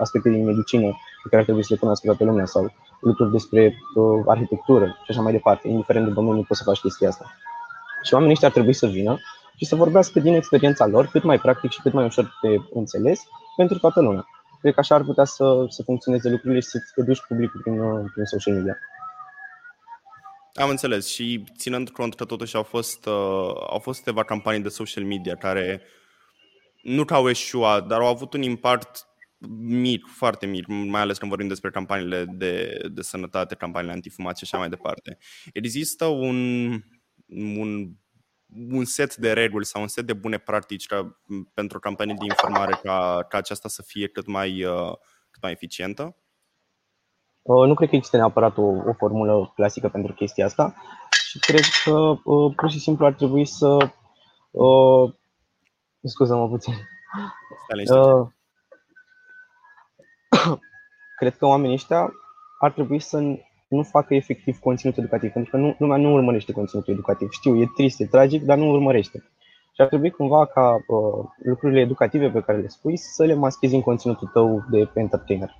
aspecte 0.00 0.30
din 0.30 0.44
medicină 0.44 0.86
pe 1.22 1.28
care 1.28 1.36
ar 1.36 1.44
trebui 1.44 1.62
să 1.62 1.68
le 1.72 1.78
cunoască 1.78 2.06
toată 2.06 2.24
lumea 2.24 2.46
sau 2.46 2.72
lucruri 3.00 3.30
despre 3.30 3.74
uh, 3.94 4.22
arhitectură 4.26 4.86
și 4.86 5.10
așa 5.10 5.20
mai 5.20 5.32
departe. 5.32 5.68
Indiferent 5.68 6.06
de 6.06 6.12
domeniu 6.12 6.42
poți 6.42 6.58
să 6.58 6.64
faci 6.64 6.80
chestia 6.80 7.08
asta. 7.08 7.24
Și 8.02 8.12
oamenii 8.12 8.32
ăștia 8.32 8.48
ar 8.48 8.54
trebui 8.54 8.72
să 8.72 8.86
vină 8.86 9.18
și 9.56 9.64
să 9.64 9.76
vorbească 9.76 10.20
din 10.20 10.34
experiența 10.34 10.86
lor, 10.86 11.06
cât 11.06 11.22
mai 11.22 11.38
practic 11.38 11.70
și 11.70 11.80
cât 11.80 11.92
mai 11.92 12.04
ușor 12.04 12.38
de 12.42 12.60
înțeles, 12.74 13.20
pentru 13.56 13.78
toată 13.78 14.00
lumea. 14.00 14.26
Cred 14.62 14.74
că 14.74 14.80
așa 14.80 14.94
ar 14.94 15.04
putea 15.04 15.24
să, 15.24 15.64
să 15.68 15.82
funcționeze 15.82 16.28
lucrurile 16.30 16.60
și 16.60 16.66
să 16.66 16.78
educi 16.96 17.20
publicul 17.28 17.60
prin, 17.60 17.78
uh, 17.78 18.10
prin 18.12 18.24
social 18.24 18.54
media. 18.54 18.78
Am 20.54 20.68
înțeles 20.68 21.08
și 21.08 21.44
ținând 21.56 21.90
cont 21.90 22.14
că 22.14 22.24
totuși 22.24 22.56
au 22.56 22.62
fost, 22.62 23.06
uh, 23.06 23.52
au 23.70 23.78
fost 23.78 23.98
câteva 23.98 24.24
campanii 24.24 24.62
de 24.62 24.68
social 24.68 25.04
media 25.04 25.36
care 25.36 25.82
nu 26.82 27.04
că 27.04 27.14
au 27.14 27.28
eșuat, 27.28 27.86
dar 27.86 28.00
au 28.00 28.06
avut 28.06 28.32
un 28.32 28.42
impact 28.42 29.06
mic, 29.58 30.06
foarte 30.06 30.46
mic, 30.46 30.66
mai 30.66 31.00
ales 31.00 31.18
când 31.18 31.30
vorbim 31.30 31.48
despre 31.48 31.70
campaniile 31.70 32.24
de, 32.24 32.80
de 32.92 33.02
sănătate, 33.02 33.54
campaniile 33.54 33.94
antifumat 33.94 34.36
și 34.36 34.44
așa 34.44 34.58
mai 34.58 34.68
departe. 34.68 35.18
Există 35.52 36.04
un, 36.04 36.70
un, 37.26 37.92
un 38.70 38.84
set 38.84 39.16
de 39.16 39.32
reguli 39.32 39.64
sau 39.64 39.82
un 39.82 39.88
set 39.88 40.06
de 40.06 40.12
bune 40.12 40.38
practici 40.38 40.86
ca, 40.86 41.18
pentru 41.54 41.78
campanii 41.78 42.14
de 42.14 42.24
informare 42.24 42.78
ca, 42.82 43.26
ca 43.28 43.38
aceasta 43.38 43.68
să 43.68 43.82
fie 43.82 44.08
cât 44.08 44.26
mai, 44.26 44.64
uh, 44.64 44.92
cât 45.30 45.42
mai 45.42 45.52
eficientă? 45.52 46.16
Uh, 47.42 47.66
nu 47.66 47.74
cred 47.74 47.88
că 47.88 47.94
există 47.94 48.16
neapărat 48.16 48.56
o, 48.56 48.62
o 48.62 48.92
formulă 48.96 49.52
clasică 49.54 49.88
pentru 49.88 50.12
chestia 50.12 50.44
asta 50.44 50.74
și 51.32 51.38
cred 51.38 51.64
că 51.84 51.92
uh, 52.24 52.54
pur 52.56 52.70
și 52.70 52.78
simplu 52.78 53.06
ar 53.06 53.12
trebui 53.12 53.44
să. 53.44 53.76
Uh, 54.50 55.14
scuză-mă 56.02 56.48
puțin. 56.48 56.74
Uh, 57.94 58.26
cred 61.18 61.36
că 61.36 61.46
oamenii 61.46 61.74
ăștia 61.74 62.12
ar 62.58 62.72
trebui 62.72 63.00
să 63.00 63.20
nu 63.74 63.82
facă 63.82 64.14
efectiv 64.14 64.58
conținut 64.58 64.96
educativ, 64.96 65.32
pentru 65.32 65.50
că 65.50 65.56
nu, 65.56 65.74
lumea 65.78 65.96
nu 65.96 66.12
urmărește 66.12 66.52
conținutul 66.52 66.92
educativ. 66.92 67.30
Știu, 67.30 67.60
e 67.60 67.70
trist, 67.76 68.00
e 68.00 68.06
tragic, 68.06 68.42
dar 68.42 68.58
nu 68.58 68.70
urmărește. 68.70 69.18
Și 69.74 69.80
ar 69.80 69.86
trebui 69.86 70.10
cumva 70.10 70.46
ca 70.46 70.74
uh, 70.74 71.24
lucrurile 71.42 71.80
educative 71.80 72.30
pe 72.30 72.40
care 72.40 72.58
le 72.58 72.68
spui 72.68 72.96
să 72.96 73.24
le 73.24 73.34
maschezi 73.34 73.74
în 73.74 73.80
conținutul 73.80 74.28
tău 74.32 74.64
de 74.70 74.90
entertainer. 74.94 75.50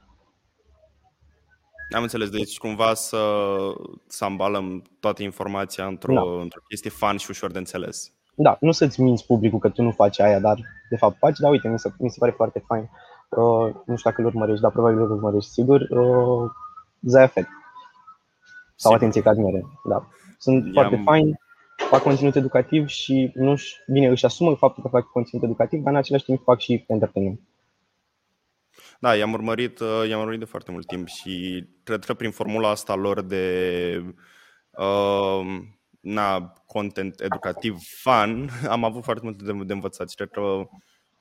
Am 1.90 2.02
înțeles, 2.02 2.30
deci 2.30 2.58
cumva 2.58 2.94
să, 2.94 3.18
să 4.06 4.24
ambalăm 4.24 4.82
toată 5.00 5.22
informația 5.22 5.86
într-o, 5.86 6.14
da. 6.14 6.20
într-o 6.20 6.60
chestie 6.68 6.90
fan 6.90 7.16
și 7.16 7.26
ușor 7.30 7.50
de 7.50 7.58
înțeles. 7.58 8.12
Da, 8.34 8.56
nu 8.60 8.72
să-ți 8.72 9.00
minți 9.00 9.26
publicul 9.26 9.58
că 9.58 9.68
tu 9.68 9.82
nu 9.82 9.90
faci 9.90 10.20
aia, 10.20 10.40
dar 10.40 10.58
de 10.90 10.96
fapt 10.96 11.16
faci, 11.18 11.38
dar 11.38 11.50
uite, 11.50 11.68
mi 11.68 11.78
se, 11.78 11.92
mi 11.98 12.10
se 12.10 12.16
pare 12.18 12.32
foarte 12.32 12.64
fain. 12.66 12.90
Uh, 13.28 13.74
nu 13.86 13.96
știu 13.96 14.10
dacă 14.10 14.20
îl 14.20 14.26
urmărești, 14.26 14.62
dar 14.62 14.70
probabil 14.70 14.98
îl 14.98 15.10
urmărești, 15.10 15.50
sigur. 15.50 15.80
Uh, 15.80 16.50
Zaya 17.00 17.26
Fed. 17.26 17.48
Sau 18.82 18.92
sigur. 18.92 18.96
Atenție 18.96 19.22
Cadmere, 19.22 19.66
da. 19.84 20.08
Sunt 20.38 20.64
I-am... 20.64 20.72
foarte 20.72 21.02
fain, 21.04 21.38
fac 21.76 22.02
conținut 22.02 22.36
educativ 22.36 22.86
și 22.86 23.30
nu 23.34 23.54
bine, 23.92 24.06
își 24.06 24.24
asumă 24.24 24.54
faptul 24.54 24.82
că 24.82 24.88
fac 24.88 25.04
conținut 25.04 25.44
educativ, 25.44 25.82
dar 25.82 25.92
în 25.92 25.98
același 25.98 26.24
timp 26.24 26.42
fac 26.42 26.60
și 26.60 26.84
entertainment. 26.88 27.40
Da, 29.00 29.14
i-am 29.14 29.32
urmărit, 29.32 29.80
uh, 29.80 30.08
i-am 30.08 30.18
urmărit 30.18 30.38
de 30.38 30.44
foarte 30.44 30.70
mult 30.70 30.86
timp 30.86 31.08
și 31.08 31.64
cred 31.82 32.04
că 32.04 32.14
prin 32.14 32.30
formula 32.30 32.68
asta 32.68 32.94
lor 32.94 33.20
de 33.20 33.44
uh, 34.70 35.46
na, 36.00 36.52
content 36.66 37.20
educativ 37.20 37.78
fun, 38.02 38.48
am 38.74 38.84
avut 38.84 39.04
foarte 39.04 39.24
multe 39.24 39.44
de, 39.44 39.52
de 39.64 39.72
învățat 39.72 40.10
și 40.10 40.16
cred 40.16 40.30
că 40.30 40.68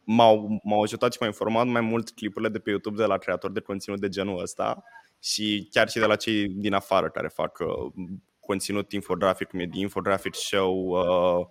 m-au, 0.04 0.62
m-au 0.64 0.82
ajutat 0.82 1.12
și 1.12 1.18
m-au 1.20 1.30
informat 1.30 1.68
mai 1.68 1.82
mult 1.82 2.10
clipurile 2.10 2.50
de 2.50 2.60
pe 2.60 2.70
YouTube 2.70 3.02
de 3.02 3.06
la 3.06 3.18
creatori 3.18 3.54
de 3.54 3.60
conținut 3.60 4.00
de 4.00 4.10
genul 4.10 4.42
ăsta 4.42 4.84
și 5.22 5.68
chiar 5.72 5.90
și 5.90 6.00
de 6.00 6.06
la 6.06 6.16
cei 6.16 6.48
din 6.48 6.74
afară 6.74 7.10
care 7.10 7.28
fac 7.28 7.60
uh, 7.60 8.06
conținut 8.40 8.92
infografic, 8.92 9.48
cum 9.48 9.60
e 9.60 9.68
The 9.68 9.80
Infographic 9.80 10.36
Show, 10.36 10.88
uh, 10.88 11.48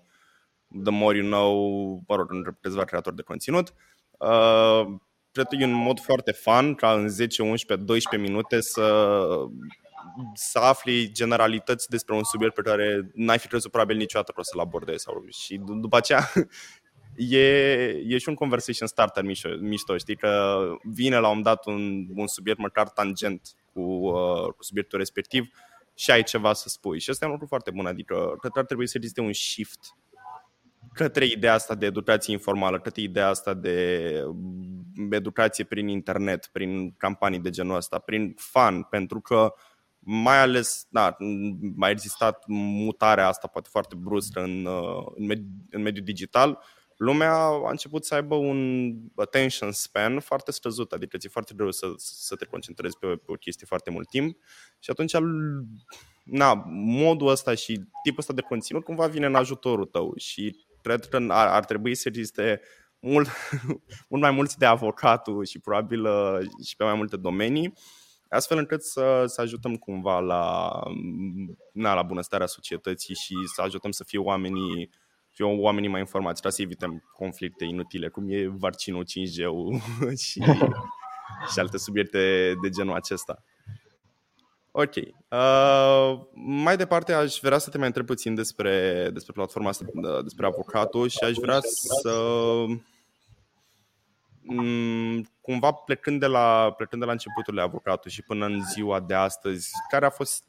The 0.84 0.92
More 0.92 1.16
You 1.16 1.26
Know, 1.26 2.02
mă 2.06 2.16
rog, 2.16 2.28
câțiva 2.60 2.84
creatori 2.84 3.16
de 3.16 3.22
conținut. 3.22 3.74
Uh, 4.18 4.86
cred 5.32 5.46
că 5.46 5.56
e 5.58 5.64
un 5.64 5.72
mod 5.72 6.00
foarte 6.00 6.32
fun 6.32 6.74
ca 6.74 6.92
în 6.92 7.08
10, 7.08 7.42
11, 7.42 7.86
12 7.86 8.30
minute 8.30 8.60
să 8.60 9.14
să 10.34 10.58
afli 10.58 11.12
generalități 11.12 11.88
despre 11.88 12.14
un 12.14 12.24
subiect 12.24 12.54
pe 12.54 12.62
care 12.62 13.10
n-ai 13.14 13.38
fi 13.38 13.48
crezut 13.48 13.70
probabil 13.70 13.96
niciodată 13.96 14.32
că 14.32 14.40
o 14.40 14.42
să-l 14.42 14.60
abordezi. 14.60 15.02
Sau, 15.02 15.24
și 15.28 15.60
după 15.80 15.96
aceea 15.96 16.32
e, 17.28 18.02
e 18.06 18.18
și 18.18 18.28
un 18.28 18.34
conversation 18.34 18.88
starter 18.88 19.22
mișto, 19.22 19.48
mișto, 19.60 19.96
știi, 19.96 20.16
că 20.16 20.60
vine 20.82 21.18
la 21.18 21.28
un 21.28 21.42
dat 21.42 21.66
un, 21.66 22.06
un 22.14 22.26
subiect 22.26 22.58
măcar 22.58 22.88
tangent 22.88 23.40
cu, 23.72 23.80
uh, 23.80 24.52
cu 24.56 24.62
subiectul 24.62 24.98
respectiv 24.98 25.48
și 25.94 26.10
ai 26.10 26.22
ceva 26.22 26.52
să 26.52 26.68
spui. 26.68 27.00
Și 27.00 27.10
asta 27.10 27.24
e 27.24 27.28
un 27.28 27.32
lucru 27.32 27.48
foarte 27.48 27.70
bun, 27.70 27.86
adică 27.86 28.34
cred 28.38 28.52
că 28.52 28.58
ar 28.58 28.64
trebui 28.64 28.86
să 28.86 28.96
existe 28.96 29.20
un 29.20 29.32
shift 29.32 29.80
către 30.92 31.24
ideea 31.24 31.54
asta 31.54 31.74
de 31.74 31.86
educație 31.86 32.32
informală, 32.32 32.80
către 32.80 33.02
ideea 33.02 33.28
asta 33.28 33.54
de 33.54 34.24
educație 35.10 35.64
prin 35.64 35.88
internet, 35.88 36.46
prin 36.52 36.94
campanii 36.96 37.38
de 37.38 37.50
genul 37.50 37.76
ăsta, 37.76 37.98
prin 37.98 38.34
fan, 38.36 38.82
pentru 38.82 39.20
că 39.20 39.54
mai 39.98 40.38
ales, 40.40 40.86
da, 40.88 41.16
mai 41.76 41.90
existat 41.90 42.44
mutarea 42.46 43.26
asta 43.26 43.48
poate 43.48 43.68
foarte 43.70 43.94
bruscă 43.98 44.42
în, 44.42 44.68
în, 45.14 45.26
med- 45.26 45.70
în 45.70 45.82
mediul 45.82 46.04
digital, 46.04 46.58
lumea 47.00 47.34
a 47.34 47.70
început 47.70 48.04
să 48.04 48.14
aibă 48.14 48.34
un 48.34 48.92
attention 49.16 49.72
span 49.72 50.20
foarte 50.20 50.52
scăzut, 50.52 50.92
adică 50.92 51.16
ți-e 51.16 51.28
foarte 51.28 51.54
greu 51.56 51.70
să, 51.70 51.86
să 51.96 52.36
te 52.36 52.44
concentrezi 52.44 52.98
pe, 52.98 53.06
pe 53.06 53.32
o 53.32 53.34
chestie 53.34 53.66
foarte 53.66 53.90
mult 53.90 54.08
timp 54.08 54.38
și 54.78 54.90
atunci 54.90 55.12
na, 56.24 56.64
modul 56.70 57.28
ăsta 57.28 57.54
și 57.54 57.72
tipul 58.02 58.18
ăsta 58.18 58.32
de 58.32 58.40
conținut 58.40 58.84
cumva 58.84 59.06
vine 59.06 59.26
în 59.26 59.34
ajutorul 59.34 59.84
tău 59.84 60.12
și 60.16 60.66
cred 60.82 61.04
că 61.04 61.16
ar, 61.28 61.46
ar 61.46 61.64
trebui 61.64 61.94
să 61.94 62.08
existe 62.08 62.60
mult, 62.98 63.28
mult 64.10 64.22
mai 64.22 64.30
mulți 64.30 64.58
de 64.58 64.66
avocatul 64.66 65.44
și 65.44 65.58
probabil 65.58 66.04
uh, 66.04 66.38
și 66.66 66.76
pe 66.76 66.84
mai 66.84 66.94
multe 66.94 67.16
domenii, 67.16 67.72
astfel 68.28 68.58
încât 68.58 68.82
să, 68.82 69.24
să 69.26 69.40
ajutăm 69.40 69.76
cumva 69.76 70.18
la, 70.18 70.72
na, 71.72 71.94
la 71.94 72.02
bunăstarea 72.02 72.46
societății 72.46 73.14
și 73.14 73.34
să 73.54 73.62
ajutăm 73.62 73.90
să 73.90 74.04
fie 74.04 74.18
oamenii 74.18 74.90
fie 75.40 75.58
oamenii 75.58 75.88
mai 75.88 76.00
informați, 76.00 76.42
ca 76.42 76.50
să 76.50 76.62
evităm 76.62 77.02
conflicte 77.12 77.64
inutile, 77.64 78.08
cum 78.08 78.24
e 78.28 78.46
vaccinul 78.46 79.04
5G 79.04 79.38
și, 80.24 80.42
și 81.52 81.58
alte 81.58 81.78
subiecte 81.78 82.54
de 82.62 82.68
genul 82.68 82.94
acesta. 82.94 83.44
Ok. 84.70 84.94
Uh, 84.96 86.20
mai 86.34 86.76
departe, 86.76 87.12
aș 87.12 87.38
vrea 87.42 87.58
să 87.58 87.70
te 87.70 87.78
mai 87.78 87.86
întreb 87.86 88.06
puțin 88.06 88.34
despre, 88.34 89.08
despre 89.12 89.32
platforma 89.32 89.68
asta, 89.68 89.84
despre 90.22 90.46
avocatul 90.46 91.08
și 91.08 91.24
aș 91.24 91.34
vrea 91.34 91.58
să 91.62 92.10
um, 94.46 95.30
cumva 95.40 95.72
plecând 95.72 96.20
de 96.20 96.26
la, 96.26 96.72
plecând 96.76 97.00
de 97.00 97.06
la 97.06 97.12
începuturile 97.12 97.62
avocatului 97.62 98.12
și 98.12 98.22
până 98.22 98.46
în 98.46 98.60
ziua 98.72 99.00
de 99.00 99.14
astăzi, 99.14 99.70
care 99.90 100.06
a 100.06 100.10
fost 100.10 100.44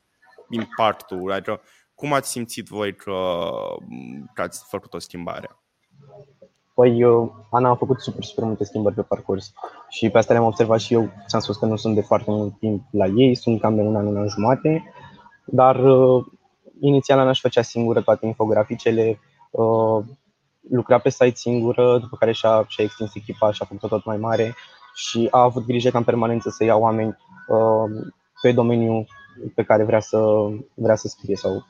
impactul? 0.49 1.31
Adică, 1.31 1.61
cum 2.01 2.13
ați 2.13 2.29
simțit 2.29 2.67
voi 2.67 2.95
că, 2.95 3.11
că 4.33 4.41
ați 4.41 4.65
făcut 4.67 4.93
o 4.93 4.99
schimbare? 4.99 5.49
Păi, 6.73 7.03
Ana 7.51 7.69
a 7.69 7.75
făcut 7.75 7.99
super, 7.99 8.23
super 8.23 8.43
multe 8.43 8.63
schimbări 8.63 8.95
pe 8.95 9.01
parcurs 9.01 9.51
și 9.89 10.09
pe 10.09 10.17
asta 10.17 10.33
le-am 10.33 10.45
observat 10.45 10.79
și 10.79 10.93
eu. 10.93 11.09
Ți-am 11.27 11.41
spus 11.41 11.57
că 11.57 11.65
nu 11.65 11.75
sunt 11.75 11.95
de 11.95 12.01
foarte 12.01 12.31
mult 12.31 12.59
timp 12.59 12.83
la 12.91 13.05
ei, 13.05 13.35
sunt 13.35 13.59
cam 13.59 13.75
de 13.75 13.81
un 13.81 13.95
an, 13.95 14.05
un 14.05 14.17
an 14.17 14.27
jumate, 14.27 14.93
dar 15.45 15.75
uh, 15.83 16.25
inițial 16.79 17.19
Ana 17.19 17.29
își 17.29 17.41
făcea 17.41 17.61
singură 17.61 18.01
toate 18.01 18.25
infograficele, 18.25 19.19
uh, 19.51 20.05
lucra 20.69 20.97
pe 20.99 21.09
site 21.09 21.35
singură, 21.35 21.97
după 21.97 22.15
care 22.19 22.31
și-a, 22.31 22.65
și-a 22.67 22.83
extins 22.83 23.15
echipa 23.15 23.51
și 23.51 23.61
a 23.61 23.65
făcut-o 23.65 23.87
tot 23.87 24.05
mai 24.05 24.17
mare 24.17 24.55
și 24.93 25.27
a 25.31 25.41
avut 25.41 25.65
grijă 25.65 25.89
ca 25.89 25.97
în 25.97 26.03
permanență 26.03 26.49
să 26.49 26.63
ia 26.63 26.75
oameni 26.75 27.17
uh, 27.47 28.11
pe 28.41 28.51
domeniul 28.51 29.05
pe 29.55 29.63
care 29.63 29.83
vrea 29.83 29.99
să, 29.99 30.19
vrea 30.73 30.95
să 30.95 31.07
scrie 31.07 31.35
sau 31.35 31.65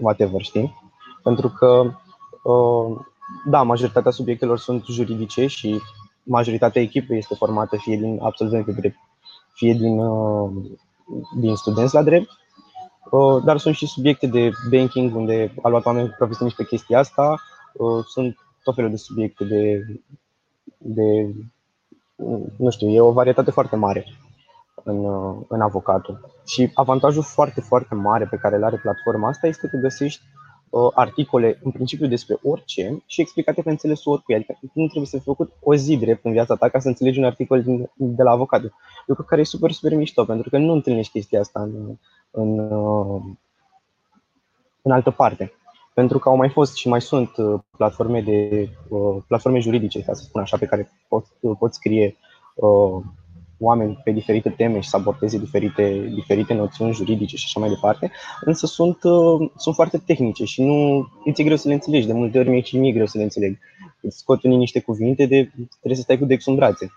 whatever, 0.00 0.40
știi? 0.40 0.74
Pentru 1.22 1.48
că 1.48 1.90
uh, 2.42 2.96
da, 3.44 3.62
majoritatea 3.62 4.10
subiectelor 4.10 4.58
sunt 4.58 4.84
juridice 4.84 5.46
și 5.46 5.80
majoritatea 6.22 6.82
echipei 6.82 7.18
este 7.18 7.34
formată 7.34 7.76
fie 7.76 7.96
din 7.96 8.18
absolvenți 8.22 8.66
de 8.66 8.80
drept, 8.80 8.96
fie 9.52 9.72
din, 9.72 9.98
uh, 9.98 10.50
din 11.36 11.54
studenți 11.54 11.94
la 11.94 12.02
drept, 12.02 12.28
uh, 13.10 13.42
dar 13.44 13.58
sunt 13.58 13.74
și 13.74 13.86
subiecte 13.86 14.26
de 14.26 14.50
banking 14.70 15.14
unde 15.14 15.54
a 15.62 15.68
luat 15.68 15.84
oameni 15.84 16.08
profesioniști 16.08 16.62
pe 16.62 16.68
chestia 16.68 16.98
asta, 16.98 17.40
uh, 17.72 18.04
sunt 18.04 18.36
tot 18.62 18.74
felul 18.74 18.90
de 18.90 18.96
subiecte 18.96 19.44
de, 19.44 19.86
de 20.76 21.34
nu 22.56 22.70
știu, 22.70 22.88
e 22.88 23.00
o 23.00 23.12
varietate 23.12 23.50
foarte 23.50 23.76
mare 23.76 24.06
în, 24.82 25.04
în 25.48 25.60
avocatul. 25.60 26.20
Și 26.46 26.70
avantajul 26.74 27.22
foarte, 27.22 27.60
foarte 27.60 27.94
mare 27.94 28.26
pe 28.26 28.36
care 28.36 28.56
îl 28.56 28.64
are 28.64 28.76
platforma 28.76 29.28
asta 29.28 29.46
este 29.46 29.66
că 29.66 29.76
găsești 29.76 30.22
Uh, 30.74 30.90
articole 30.94 31.60
în 31.62 31.70
principiu 31.70 32.06
despre 32.06 32.38
orice 32.42 33.02
și 33.06 33.20
explicate 33.20 33.62
pe 33.62 33.70
înțelesul 33.70 34.12
oricui. 34.12 34.34
Adică 34.34 34.58
nu 34.60 34.84
trebuie 34.84 35.06
să 35.06 35.16
fi 35.16 35.22
făcut 35.24 35.52
o 35.60 35.74
zi 35.74 35.96
drept 35.96 36.24
în 36.24 36.32
viața 36.32 36.54
ta 36.54 36.68
ca 36.68 36.78
să 36.78 36.88
înțelegi 36.88 37.18
un 37.18 37.24
articol 37.24 37.62
din, 37.62 37.90
de 37.94 38.22
la 38.22 38.30
avocat. 38.30 38.62
Lucru 39.06 39.24
care 39.24 39.40
e 39.40 39.44
super, 39.44 39.70
super 39.70 39.94
mișto, 39.96 40.24
pentru 40.24 40.50
că 40.50 40.58
nu 40.58 40.72
întâlnești 40.72 41.12
chestia 41.12 41.40
asta 41.40 41.60
în, 41.60 41.96
în, 42.30 42.58
uh, 42.58 43.22
în 44.82 44.90
altă 44.90 45.10
parte. 45.10 45.52
Pentru 45.94 46.18
că 46.18 46.28
au 46.28 46.36
mai 46.36 46.48
fost 46.48 46.74
și 46.74 46.88
mai 46.88 47.00
sunt 47.00 47.36
uh, 47.36 47.60
platforme, 47.76 48.20
de, 48.20 48.68
platforme 49.26 49.58
juridice, 49.58 50.02
ca 50.02 50.12
să 50.12 50.22
spun 50.22 50.40
așa, 50.40 50.56
pe 50.56 50.66
care 50.66 50.90
pot, 51.08 51.26
pot 51.58 51.74
scrie 51.74 52.16
oameni 53.64 54.00
pe 54.04 54.10
diferite 54.10 54.50
teme 54.50 54.80
și 54.80 54.88
să 54.88 54.96
abordeze 54.96 55.38
diferite, 55.38 56.10
diferite 56.14 56.54
noțiuni 56.54 56.92
juridice 56.92 57.36
și 57.36 57.44
așa 57.46 57.60
mai 57.60 57.68
departe, 57.68 58.10
însă 58.40 58.66
sunt, 58.66 59.02
uh, 59.02 59.50
sunt 59.56 59.74
foarte 59.74 59.98
tehnice 59.98 60.44
și 60.44 60.62
nu 60.62 61.08
îți 61.24 61.40
e 61.40 61.44
greu 61.44 61.56
să 61.56 61.68
le 61.68 61.74
înțelegi. 61.74 62.06
De 62.06 62.12
multe 62.12 62.38
ori 62.38 62.48
mi-e 62.48 62.60
și 62.60 62.78
mie 62.78 62.92
greu 62.92 63.06
să 63.06 63.18
le 63.18 63.22
înțeleg. 63.22 63.58
Îți 64.00 64.18
scot 64.18 64.42
unii 64.42 64.56
niște 64.56 64.80
cuvinte 64.80 65.26
de 65.26 65.50
trebuie 65.68 65.96
să 65.96 66.02
stai 66.02 66.18
cu 66.18 66.24
dexul 66.24 66.52
în 66.52 66.58
brațe. 66.58 66.92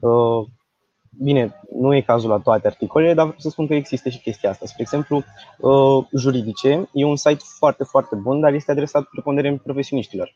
Uh, 0.00 0.46
bine, 1.18 1.54
nu 1.74 1.94
e 1.94 2.00
cazul 2.00 2.30
la 2.30 2.38
toate 2.38 2.66
articolele, 2.66 3.14
dar 3.14 3.24
vreau 3.24 3.40
să 3.40 3.48
spun 3.48 3.66
că 3.66 3.74
există 3.74 4.08
și 4.08 4.20
chestia 4.20 4.50
asta. 4.50 4.66
Spre 4.66 4.82
exemplu, 4.82 5.24
uh, 5.58 6.06
juridice 6.16 6.88
e 6.92 7.04
un 7.04 7.16
site 7.16 7.44
foarte, 7.58 7.84
foarte 7.84 8.14
bun, 8.14 8.40
dar 8.40 8.52
este 8.52 8.70
adresat 8.70 9.04
preponderent 9.04 9.60
profesioniștilor 9.60 10.34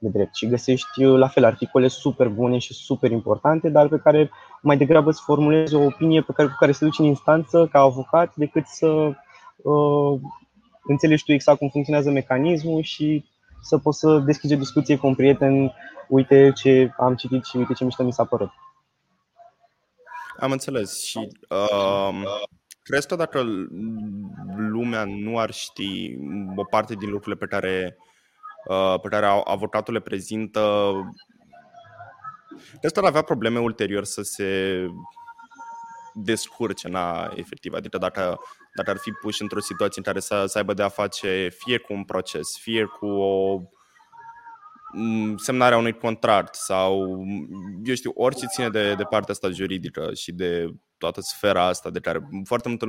de 0.00 0.08
drept 0.08 0.34
și 0.34 0.48
găsești 0.48 1.02
la 1.02 1.28
fel 1.28 1.44
articole 1.44 1.88
super 1.88 2.28
bune 2.28 2.58
și 2.58 2.74
super 2.74 3.10
importante, 3.10 3.68
dar 3.68 3.88
pe 3.88 3.98
care 3.98 4.30
mai 4.62 4.76
degrabă 4.76 5.10
îți 5.10 5.22
formulezi 5.22 5.74
o 5.74 5.84
opinie 5.84 6.22
pe 6.22 6.32
care, 6.32 6.48
cu 6.48 6.54
care 6.58 6.72
să 6.72 6.84
duci 6.84 6.98
în 6.98 7.04
instanță 7.04 7.68
ca 7.72 7.80
avocat 7.80 8.32
decât 8.34 8.66
să 8.66 8.86
uh, 9.56 10.20
înțelegi 10.82 11.24
tu 11.24 11.32
exact 11.32 11.58
cum 11.58 11.68
funcționează 11.68 12.10
mecanismul 12.10 12.82
și 12.82 13.24
să 13.62 13.78
poți 13.78 13.98
să 13.98 14.18
deschizi 14.18 14.54
o 14.54 14.58
discuție 14.58 14.96
cu 14.96 15.06
un 15.06 15.14
prieten, 15.14 15.72
uite 16.08 16.52
ce 16.54 16.92
am 16.98 17.14
citit 17.14 17.44
și 17.44 17.56
uite 17.56 17.72
ce 17.72 17.84
mișto 17.84 18.04
mi 18.04 18.12
s-a 18.12 18.24
părut. 18.24 18.50
Am 20.38 20.52
înțeles 20.52 21.04
și 21.04 21.28
uh, 21.48 22.22
crezi 22.82 23.06
că 23.06 23.16
dacă 23.16 23.42
lumea 24.56 25.04
nu 25.04 25.38
ar 25.38 25.50
ști 25.50 26.18
o 26.56 26.64
parte 26.64 26.94
din 26.94 27.10
lucrurile 27.10 27.46
pe 27.46 27.56
care 27.56 27.96
Uh, 27.96 28.09
pe 29.02 29.08
care 29.08 29.26
avocatul 29.44 29.94
le 29.94 30.00
prezintă, 30.00 30.92
ăsta 32.84 33.00
ar 33.00 33.06
avea 33.06 33.22
probleme 33.22 33.58
ulterior 33.58 34.04
să 34.04 34.22
se 34.22 34.86
descurce, 36.14 36.88
na, 36.88 37.32
efectiv. 37.34 37.72
Adică 37.72 37.98
dacă, 37.98 38.38
dacă 38.74 38.90
ar 38.90 38.96
fi 38.96 39.10
puși 39.10 39.42
într-o 39.42 39.60
situație 39.60 40.02
în 40.04 40.12
care 40.12 40.20
să, 40.20 40.44
să 40.46 40.58
aibă 40.58 40.74
de 40.74 40.82
a 40.82 40.88
face 40.88 41.48
fie 41.58 41.78
cu 41.78 41.92
un 41.92 42.04
proces, 42.04 42.58
fie 42.58 42.84
cu 42.84 43.06
o 43.06 43.60
mm, 44.92 45.36
semnarea 45.36 45.78
unui 45.78 45.98
contract 45.98 46.54
sau, 46.54 47.24
eu 47.84 47.94
știu, 47.94 48.12
orice 48.14 48.46
ține 48.46 48.68
de, 48.68 48.94
de 48.94 49.02
partea 49.02 49.34
asta 49.34 49.50
juridică 49.50 50.14
și 50.14 50.32
de 50.32 50.66
toată 50.98 51.20
sfera 51.20 51.64
asta 51.64 51.90
de 51.90 52.00
care 52.00 52.28
foarte 52.44 52.68
multă 52.68 52.84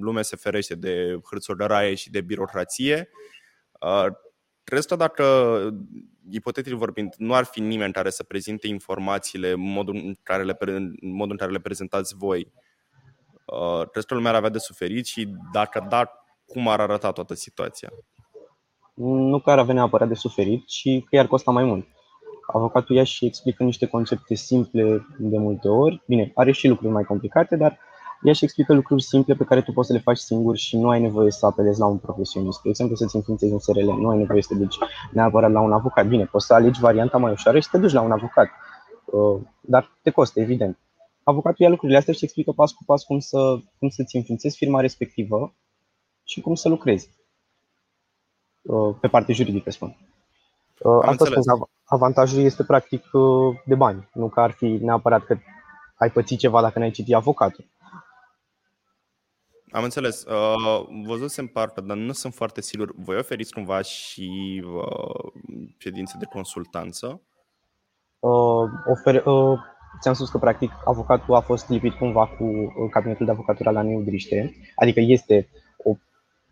lume 0.00 0.22
se 0.22 0.36
ferește 0.36 0.74
de 0.74 1.20
hârțogăraie 1.30 1.94
și 1.94 2.10
de 2.10 2.20
birocrație, 2.20 3.08
uh, 3.80 4.06
Crezi 4.64 4.86
că 4.86 4.96
dacă, 4.96 5.24
ipotetic 6.30 6.72
vorbind, 6.72 7.14
nu 7.18 7.34
ar 7.34 7.44
fi 7.44 7.60
nimeni 7.60 7.92
care 7.92 8.10
să 8.10 8.22
prezinte 8.22 8.66
informațiile 8.66 9.50
în 9.50 9.60
modul 9.60 9.94
în 9.94 10.16
care 10.22 10.42
le, 10.42 10.56
în 10.58 10.94
modul 11.00 11.30
în 11.30 11.36
care 11.36 11.50
le 11.50 11.60
prezentați 11.60 12.16
voi, 12.16 12.52
uh, 13.44 13.88
crezi 13.90 14.06
că 14.06 14.14
lumea 14.14 14.30
ar 14.30 14.36
avea 14.36 14.50
de 14.50 14.58
suferit 14.58 15.06
și 15.06 15.28
dacă 15.52 15.86
da, 15.88 16.10
cum 16.46 16.68
ar 16.68 16.80
arăta 16.80 17.12
toată 17.12 17.34
situația? 17.34 17.88
Nu 18.94 19.40
că 19.40 19.50
ar 19.50 19.58
avea 19.58 19.74
neapărat 19.74 20.08
de 20.08 20.14
suferit, 20.14 20.66
ci 20.66 20.88
că 21.04 21.16
i-ar 21.16 21.26
costa 21.26 21.50
mai 21.50 21.64
mult. 21.64 21.86
Avocatul 22.52 22.96
ia 22.96 23.04
și 23.04 23.24
explică 23.24 23.62
niște 23.62 23.86
concepte 23.86 24.34
simple 24.34 25.06
de 25.18 25.38
multe 25.38 25.68
ori. 25.68 26.02
Bine, 26.06 26.32
are 26.34 26.52
și 26.52 26.68
lucruri 26.68 26.92
mai 26.92 27.04
complicate, 27.04 27.56
dar 27.56 27.78
ea 28.22 28.32
și 28.32 28.44
explică 28.44 28.72
lucruri 28.72 29.02
simple 29.02 29.34
pe 29.34 29.44
care 29.44 29.62
tu 29.62 29.72
poți 29.72 29.86
să 29.86 29.92
le 29.92 29.98
faci 29.98 30.16
singur 30.16 30.56
și 30.56 30.76
nu 30.76 30.88
ai 30.88 31.00
nevoie 31.00 31.30
să 31.30 31.46
apelezi 31.46 31.78
la 31.78 31.86
un 31.86 31.98
profesionist. 31.98 32.62
De 32.62 32.68
exemplu, 32.68 32.96
să-ți 32.96 33.16
înființezi 33.16 33.52
un 33.52 33.58
SRL, 33.58 33.90
nu 33.90 34.08
ai 34.08 34.18
nevoie 34.18 34.42
să 34.42 34.48
te 34.52 34.58
duci 34.58 34.76
neapărat 35.12 35.50
la 35.50 35.60
un 35.60 35.72
avocat. 35.72 36.06
Bine, 36.06 36.24
poți 36.24 36.46
să 36.46 36.54
alegi 36.54 36.80
varianta 36.80 37.18
mai 37.18 37.32
ușoară 37.32 37.58
și 37.58 37.64
să 37.64 37.70
te 37.72 37.78
duci 37.78 37.92
la 37.92 38.00
un 38.00 38.10
avocat, 38.10 38.48
uh, 39.04 39.40
dar 39.60 39.90
te 40.02 40.10
costă, 40.10 40.40
evident. 40.40 40.78
Avocatul 41.22 41.64
ia 41.64 41.68
lucrurile 41.70 41.98
astea 41.98 42.14
și 42.14 42.24
explică 42.24 42.52
pas 42.52 42.72
cu 42.72 42.84
pas 42.86 43.04
cum, 43.04 43.18
să, 43.18 43.58
cum 43.78 43.88
să-ți 43.88 44.16
înființezi 44.16 44.56
firma 44.56 44.80
respectivă 44.80 45.54
și 46.24 46.40
cum 46.40 46.54
să 46.54 46.68
lucrezi. 46.68 47.10
Uh, 48.62 48.94
pe 49.00 49.08
partea 49.08 49.34
juridică, 49.34 49.70
spun. 49.70 49.96
Uh, 50.78 50.98
asta 51.00 51.24
spun, 51.24 51.42
avantajul 51.84 52.42
este 52.42 52.64
practic 52.64 53.04
de 53.64 53.74
bani, 53.74 54.08
nu 54.12 54.28
că 54.28 54.40
ar 54.40 54.50
fi 54.50 54.66
neapărat 54.66 55.24
că 55.24 55.36
ai 55.96 56.10
pățit 56.10 56.38
ceva 56.38 56.60
dacă 56.60 56.78
n-ai 56.78 56.90
citit 56.90 57.14
avocatul. 57.14 57.64
Am 59.72 59.82
înțeles. 59.82 60.24
Uh, 60.24 60.86
văzusem 61.06 61.46
parcă, 61.46 61.80
dar 61.80 61.96
nu 61.96 62.12
sunt 62.12 62.34
foarte 62.34 62.60
sigur. 62.60 62.92
Voi 62.96 63.16
oferiți 63.16 63.52
cumva 63.52 63.80
și 63.82 64.62
uh, 64.66 65.32
ședințe 65.76 66.16
de 66.18 66.24
consultanță? 66.24 67.20
Uh, 68.18 68.70
ofer, 68.90 69.26
uh, 69.26 69.58
ți-am 70.00 70.14
spus 70.14 70.30
că, 70.30 70.38
practic, 70.38 70.70
avocatul 70.84 71.34
a 71.34 71.40
fost 71.40 71.68
lipit 71.68 71.92
cumva 71.92 72.26
cu 72.26 72.44
uh, 72.44 72.90
cabinetul 72.90 73.26
de 73.26 73.32
avocatură 73.32 73.70
la 73.70 73.82
Neudriște, 73.82 74.54
adică 74.76 75.00
este 75.00 75.48
o 75.84 75.94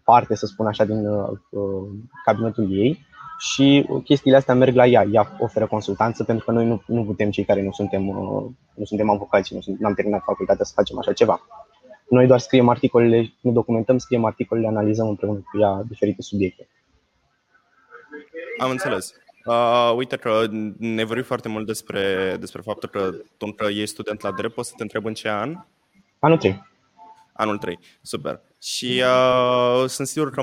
parte, 0.04 0.34
să 0.34 0.46
spun 0.46 0.66
așa, 0.66 0.84
din 0.84 1.06
uh, 1.06 1.28
uh, 1.50 1.88
cabinetul 2.24 2.72
ei 2.72 3.06
și 3.38 3.88
chestiile 4.04 4.36
astea 4.36 4.54
merg 4.54 4.74
la 4.74 4.86
ea. 4.86 5.06
Ea 5.12 5.36
oferă 5.38 5.66
consultanță 5.66 6.24
pentru 6.24 6.44
că 6.44 6.52
noi 6.52 6.66
nu, 6.66 6.82
nu 6.86 7.04
putem, 7.04 7.30
cei 7.30 7.44
care 7.44 7.62
nu 7.62 7.72
suntem, 7.72 8.08
uh, 8.08 8.44
nu 8.74 8.84
suntem 8.84 9.10
avocați, 9.10 9.54
nu 9.54 9.86
am 9.86 9.94
terminat 9.94 10.22
facultatea 10.22 10.64
să 10.64 10.72
facem 10.74 10.98
așa 10.98 11.12
ceva. 11.12 11.40
Noi 12.10 12.26
doar 12.26 12.38
scriem 12.38 12.68
articolele, 12.68 13.32
ne 13.40 13.52
documentăm, 13.52 13.98
scriem 13.98 14.24
articolele, 14.24 14.66
analizăm 14.66 15.08
împreună 15.08 15.38
cu 15.52 15.58
ea 15.58 15.82
diferite 15.88 16.22
subiecte. 16.22 16.68
Am 18.58 18.70
înțeles. 18.70 19.14
Uh, 19.44 19.92
uite 19.96 20.16
că 20.16 20.46
ne 20.78 21.04
vorbim 21.04 21.24
foarte 21.24 21.48
mult 21.48 21.66
despre, 21.66 22.36
despre 22.40 22.60
faptul 22.64 22.88
că 22.88 23.10
tu 23.36 23.52
că 23.52 23.66
ești 23.68 23.86
student 23.86 24.20
la 24.20 24.30
drept, 24.30 24.54
poți 24.54 24.68
să 24.68 24.74
te 24.76 24.82
întreb 24.82 25.04
în 25.04 25.14
ce 25.14 25.28
an? 25.28 25.56
Anul 26.18 26.38
3. 26.38 26.62
Anul 27.32 27.58
3, 27.58 27.78
super. 28.02 28.40
Și 28.62 29.02
uh, 29.04 29.84
sunt 29.88 30.06
sigur 30.06 30.30
că 30.30 30.40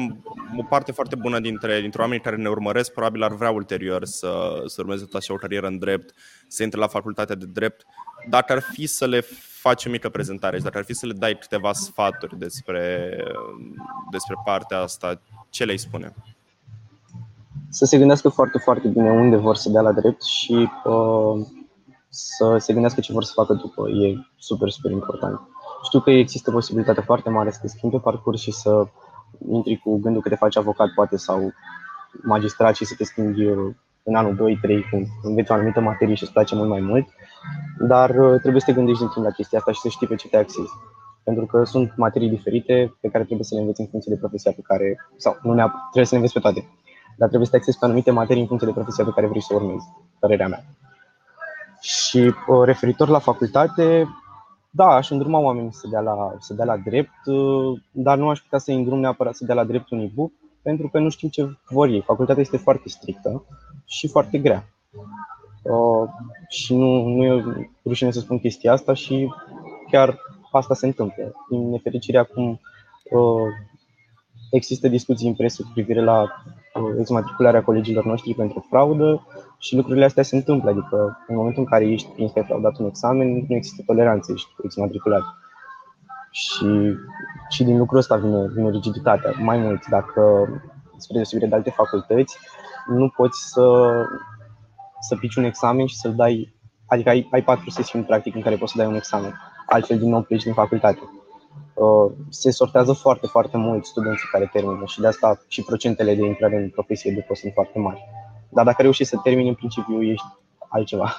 o 0.58 0.64
parte 0.64 0.92
foarte 0.92 1.16
bună 1.16 1.40
dintre, 1.40 1.82
dintre 1.82 2.02
oamenii 2.02 2.24
care 2.24 2.36
ne 2.36 2.50
urmăresc 2.50 2.92
probabil 2.92 3.24
ar 3.24 3.34
vrea 3.34 3.50
ulterior 3.50 4.06
să, 4.06 4.64
să 4.66 4.82
urmeze 4.82 5.04
tot 5.04 5.14
așa 5.14 5.34
o 5.34 5.38
carieră 5.38 5.68
în 5.68 5.78
drept, 5.78 6.14
să 6.48 6.64
intre 6.64 6.80
la 6.80 6.88
facultatea 6.88 7.36
de 7.36 7.46
drept. 7.46 7.86
Dacă 8.30 8.54
ar 8.54 8.62
fi 8.74 8.86
să 8.86 9.08
le 9.08 9.26
faci 9.62 9.86
o 9.86 9.90
mică 9.90 10.10
prezentare 10.10 10.58
și 10.58 10.64
dacă 10.64 10.78
ar 10.78 10.84
fi 10.84 10.94
să 10.94 11.06
le 11.06 11.14
dai 11.14 11.38
câteva 11.38 11.74
sfaturi 11.74 12.38
despre, 12.38 13.10
despre 14.12 14.36
partea 14.46 14.80
asta, 14.80 15.22
ce 15.50 15.64
le-ai 15.64 15.78
spune? 15.78 16.14
Să 17.70 17.86
se 17.86 17.98
gândească 17.98 18.30
foarte, 18.30 18.58
foarte 18.58 18.88
bine 18.88 19.12
unde 19.12 19.36
vor 19.36 19.56
să 19.56 19.70
dea 19.70 19.82
la 19.82 19.92
drept 19.92 20.24
și 20.24 20.70
uh, 20.84 21.46
să 22.10 22.58
se 22.58 22.74
gândească 22.74 23.00
ce 23.00 23.14
vor 23.14 23.24
să 23.24 23.32
facă 23.36 23.54
după. 23.54 23.90
E 23.90 24.16
super, 24.38 24.70
super 24.70 24.92
important. 24.92 25.42
Știu 25.84 26.00
că 26.00 26.10
există 26.10 26.52
posibilitatea 26.52 27.04
foarte 27.04 27.30
mare 27.30 27.52
să 27.52 27.60
te 27.62 27.68
schimbi 27.68 27.96
pe 27.96 28.02
parcurs 28.02 28.42
și 28.42 28.52
să 28.52 28.88
intri 29.50 29.78
cu 29.78 29.98
gândul 30.00 30.22
că 30.22 30.30
te 30.30 30.36
faci 30.36 30.58
avocat, 30.58 30.90
poate, 30.96 31.18
sau 31.18 31.54
magistrat 32.24 32.76
și 32.76 32.86
să 32.86 32.94
te 32.98 33.04
schimbi 33.04 33.42
în 34.08 34.16
anul 34.16 34.36
2, 34.36 34.58
3, 34.62 34.82
când 34.90 35.08
înveți 35.22 35.52
o 35.52 35.54
anumită 35.54 35.80
materie 35.80 36.16
și 36.16 36.24
îți 36.24 36.32
place 36.32 36.56
mult 36.56 36.70
mai 36.70 36.80
mult, 36.80 37.08
dar 37.80 38.10
uh, 38.10 38.40
trebuie 38.40 38.62
să 38.62 38.66
te 38.66 38.78
gândești 38.78 39.00
din 39.00 39.12
timp 39.14 39.26
la 39.26 39.32
chestia 39.32 39.58
asta 39.58 39.72
și 39.72 39.80
să 39.80 39.88
știi 39.88 40.08
pe 40.08 40.16
ce 40.16 40.28
te 40.28 40.38
axezi. 40.38 40.74
Pentru 41.24 41.46
că 41.46 41.64
sunt 41.64 41.94
materii 41.96 42.30
diferite 42.30 42.96
pe 43.02 43.08
care 43.08 43.24
trebuie 43.24 43.46
să 43.46 43.56
le 43.56 43.62
înveți 43.62 43.82
în 43.82 43.88
funcție 43.88 44.14
de 44.14 44.20
profesia 44.20 44.52
pe 44.52 44.62
care, 44.64 44.98
sau 45.18 45.38
nu 45.42 45.54
neapărat, 45.54 45.82
trebuie 45.82 46.06
să 46.06 46.12
le 46.12 46.18
înveți 46.18 46.34
pe 46.34 46.40
toate, 46.40 46.62
dar 47.18 47.28
trebuie 47.28 47.50
să 47.50 47.52
te 47.52 47.58
axezi 47.58 47.78
pe 47.78 47.86
anumite 47.86 48.12
materii 48.12 48.42
în 48.42 48.48
funcție 48.48 48.68
de 48.68 48.80
profesia 48.80 49.04
pe 49.04 49.16
care 49.16 49.28
vrei 49.28 49.42
să 49.42 49.54
o 49.54 49.56
urmezi, 49.56 49.86
părerea 50.20 50.48
mea. 50.48 50.64
Și 51.82 52.20
uh, 52.48 52.64
referitor 52.64 53.08
la 53.08 53.20
facultate, 53.20 54.08
da, 54.70 54.88
aș 54.88 55.10
îndruma 55.10 55.40
oamenii 55.40 55.74
să 55.74 55.88
dea 55.88 56.02
la, 56.02 56.36
să 56.40 56.54
dea 56.54 56.66
la 56.66 56.78
drept, 56.78 57.26
uh, 57.26 57.80
dar 57.92 58.18
nu 58.18 58.30
aș 58.30 58.40
putea 58.40 58.60
să 58.60 58.72
îndrum 58.72 59.00
neapărat 59.00 59.36
să 59.36 59.46
dea 59.46 59.56
la 59.56 59.64
drept 59.64 59.90
un 59.90 60.00
e-book, 60.00 60.32
pentru 60.62 60.88
că 60.88 61.00
nu 61.00 61.10
știu 61.10 61.28
ce 61.28 61.58
vor 61.70 61.88
ei. 61.88 62.02
Facultatea 62.02 62.42
este 62.42 62.58
foarte 62.58 62.90
strictă 62.90 63.44
și 63.88 64.08
foarte 64.08 64.38
grea. 64.38 64.66
Uh, 65.62 66.10
și 66.48 66.76
nu, 66.76 67.08
nu 67.08 67.24
e 67.24 67.44
rușine 67.86 68.12
să 68.12 68.20
spun 68.20 68.40
chestia 68.40 68.72
asta 68.72 68.94
și 68.94 69.34
chiar 69.92 70.20
asta 70.52 70.74
se 70.74 70.86
întâmplă. 70.86 71.34
Din 71.50 71.70
nefericire 71.70 72.18
acum 72.18 72.60
uh, 73.12 73.48
există 74.52 74.88
discuții 74.88 75.28
în 75.28 75.36
presă 75.36 75.62
cu 75.64 75.70
privire 75.74 76.04
la 76.04 76.22
uh, 76.22 76.96
exmatricularea 77.00 77.64
colegilor 77.64 78.06
noștri 78.06 78.34
pentru 78.34 78.66
fraudă 78.70 79.28
și 79.58 79.76
lucrurile 79.76 80.06
astea 80.06 80.24
se 80.24 80.36
întâmplă. 80.36 80.70
Adică 80.70 81.18
în 81.28 81.36
momentul 81.36 81.62
în 81.62 81.70
care 81.70 81.88
ești 81.88 82.10
prins 82.10 82.32
că 82.32 82.40
ai 82.40 82.46
fraudat 82.46 82.78
un 82.78 82.86
examen, 82.86 83.46
nu 83.48 83.56
există 83.56 83.84
toleranță, 83.86 84.32
ești 84.32 84.50
exmatriculat. 84.64 85.24
Și, 86.32 86.96
și 87.50 87.64
din 87.64 87.78
lucrul 87.78 87.98
ăsta 87.98 88.16
vine, 88.16 88.48
vine 88.48 88.70
rigiditatea. 88.70 89.34
Mai 89.40 89.58
mult, 89.58 89.88
dacă, 89.88 90.22
spre 90.98 91.16
deosebire 91.16 91.50
de 91.50 91.56
alte 91.56 91.70
facultăți, 91.70 92.38
nu 92.88 93.10
poți 93.10 93.50
să, 93.50 93.92
să 95.00 95.16
pici 95.16 95.36
un 95.36 95.44
examen 95.44 95.86
și 95.86 95.96
să-l 95.96 96.16
dai, 96.16 96.56
adică 96.86 97.10
ai, 97.10 97.28
ai 97.32 97.44
patru 97.44 97.70
sesiuni 97.70 98.06
practic 98.06 98.36
în 98.36 98.42
care 98.42 98.56
poți 98.56 98.72
să 98.72 98.78
dai 98.78 98.88
un 98.88 98.96
examen, 98.96 99.40
altfel 99.68 99.98
din 99.98 100.10
nou 100.10 100.22
pleci 100.22 100.44
din 100.44 100.54
facultate. 100.54 101.00
Uh, 101.74 102.12
se 102.30 102.52
sortează 102.52 102.94
foarte, 102.94 103.28
foarte 103.28 103.58
mult 103.58 103.86
studenții 103.86 104.28
care 104.32 104.50
termină 104.54 104.86
și 104.86 105.00
de 105.00 105.08
asta 105.08 105.42
și 105.48 105.64
procentele 105.64 106.16
de 106.16 106.26
intrare 106.26 106.56
în 106.56 106.70
profesie 106.70 107.12
după 107.12 107.34
sunt 107.36 107.54
foarte 107.54 107.80
mari. 107.80 108.02
Dar 108.50 108.66
dacă 108.66 108.82
reușești 108.82 109.14
să 109.14 109.20
termini, 109.24 109.48
în 109.48 109.56
principiu 109.56 110.04
ești 110.04 110.26
altceva. 110.70 111.16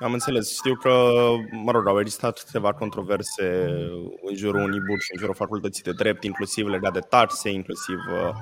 Am 0.00 0.12
înțeles. 0.12 0.54
Știu 0.54 0.74
că, 0.74 0.90
mă 1.64 1.70
rog, 1.70 1.86
au 1.86 2.00
existat 2.00 2.42
câteva 2.44 2.72
controverse 2.72 3.66
în 4.22 4.34
jurul 4.34 4.60
Unibur 4.60 5.00
și 5.00 5.10
în 5.12 5.18
jurul 5.18 5.34
facultății 5.34 5.82
de 5.82 5.92
drept, 5.92 6.24
inclusiv 6.24 6.66
legat 6.66 6.92
de 6.92 6.98
taxe, 6.98 7.50
inclusiv 7.50 7.96
uh, 7.96 8.34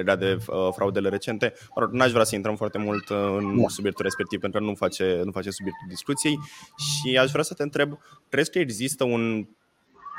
legat 0.00 0.18
de 0.18 0.38
uh, 0.46 0.68
fraudele 0.74 1.08
recente. 1.08 1.52
Mă 1.74 1.82
rog, 1.82 1.92
n-aș 1.92 2.10
vrea 2.10 2.24
să 2.24 2.34
intrăm 2.34 2.56
foarte 2.56 2.78
mult 2.78 3.08
în 3.08 3.60
da. 3.60 3.68
subiectul 3.68 4.04
respectiv, 4.04 4.40
pentru 4.40 4.60
că 4.60 4.66
nu 4.66 4.74
face, 4.74 5.20
nu 5.24 5.30
face 5.30 5.50
subiectul 5.50 5.86
discuției 5.88 6.38
și 6.76 7.18
aș 7.18 7.30
vrea 7.30 7.42
să 7.42 7.54
te 7.54 7.62
întreb, 7.62 7.98
crezi 8.28 8.50
că 8.50 8.58
există 8.58 9.04
un 9.04 9.46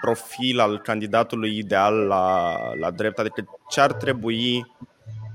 profil 0.01 0.59
al 0.59 0.79
candidatului 0.79 1.57
ideal 1.57 1.95
la, 1.95 2.55
la 2.79 2.91
drept? 2.91 3.19
Adică 3.19 3.43
ce 3.69 3.81
ar 3.81 3.93
trebui 3.93 4.65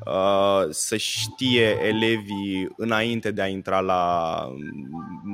Uh, 0.06 0.66
să 0.70 0.96
știe 0.96 1.78
elevii 1.82 2.72
înainte 2.76 3.30
de 3.30 3.42
a 3.42 3.46
intra 3.46 3.80
la, 3.80 4.34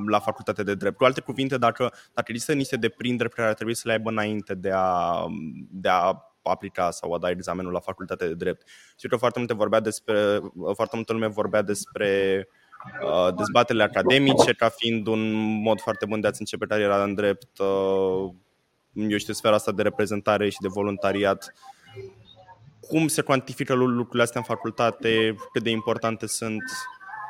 la 0.07 0.19
facultate 0.19 0.63
de 0.63 0.75
drept. 0.75 0.97
Cu 0.97 1.05
alte 1.05 1.21
cuvinte, 1.21 1.59
dacă, 1.59 1.93
dacă 2.15 2.27
există 2.31 2.53
niște 2.53 2.77
deprinderi 2.77 3.29
pe 3.29 3.35
care 3.35 3.49
ar 3.49 3.55
trebui 3.55 3.75
să 3.75 3.83
le 3.85 3.93
aibă 3.93 4.11
înainte 4.11 4.55
de 4.55 4.71
a, 4.75 5.25
de 5.71 5.89
a 5.89 6.32
aplica 6.43 6.91
sau 6.91 7.13
a 7.13 7.19
da 7.19 7.31
examenul 7.31 7.73
la 7.73 7.81
facultate 7.81 8.27
de 8.27 8.35
drept. 8.35 8.69
Știu 8.97 9.09
că 9.09 9.17
foarte 9.17 9.39
multe 9.39 9.55
vorbea 9.55 9.81
despre, 9.81 10.41
foarte 10.75 10.97
multă 10.97 11.13
lume 11.13 11.27
vorbea 11.27 11.63
despre 11.63 12.49
uh, 13.05 13.35
dezbaterile 13.35 13.85
academice 13.85 14.53
ca 14.53 14.69
fiind 14.69 15.07
un 15.07 15.43
mod 15.63 15.81
foarte 15.81 16.07
bun 16.07 16.21
de 16.21 16.27
a-ți 16.27 16.41
începe 16.41 16.67
cariera 16.67 17.03
în 17.03 17.15
drept, 17.15 17.59
uh, 17.59 18.31
eu 18.93 19.19
știu, 19.19 19.33
sfera 19.33 19.55
asta 19.55 19.73
de 19.73 19.83
reprezentare 19.83 20.49
și 20.49 20.61
de 20.61 20.69
voluntariat 20.69 21.53
cum 22.89 23.09
se 23.09 23.23
cuantifică 23.23 23.75
lucrurile 23.75 24.23
astea 24.23 24.41
în 24.41 24.47
facultate, 24.47 25.35
cât 25.53 25.63
de 25.63 25.71
importante 25.71 26.27
sunt, 26.27 26.63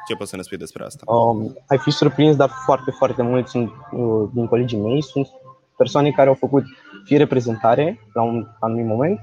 ce 0.09 0.15
poți 0.15 0.31
să 0.31 0.37
ne 0.37 0.43
spui 0.43 0.57
despre 0.57 0.85
asta? 0.85 1.13
Um, 1.13 1.57
ai 1.67 1.79
fi 1.79 1.91
surprins, 1.91 2.37
dar 2.37 2.51
foarte, 2.65 2.91
foarte 2.91 3.23
mulți 3.23 3.51
sunt, 3.51 3.71
uh, 3.91 4.29
din 4.33 4.47
colegii 4.47 4.79
mei 4.79 5.03
sunt 5.03 5.29
persoane 5.77 6.11
care 6.11 6.29
au 6.29 6.35
făcut 6.35 6.65
fie 7.05 7.17
reprezentare 7.17 7.99
la 8.13 8.23
un 8.23 8.47
anumit 8.61 8.87
moment, 8.87 9.21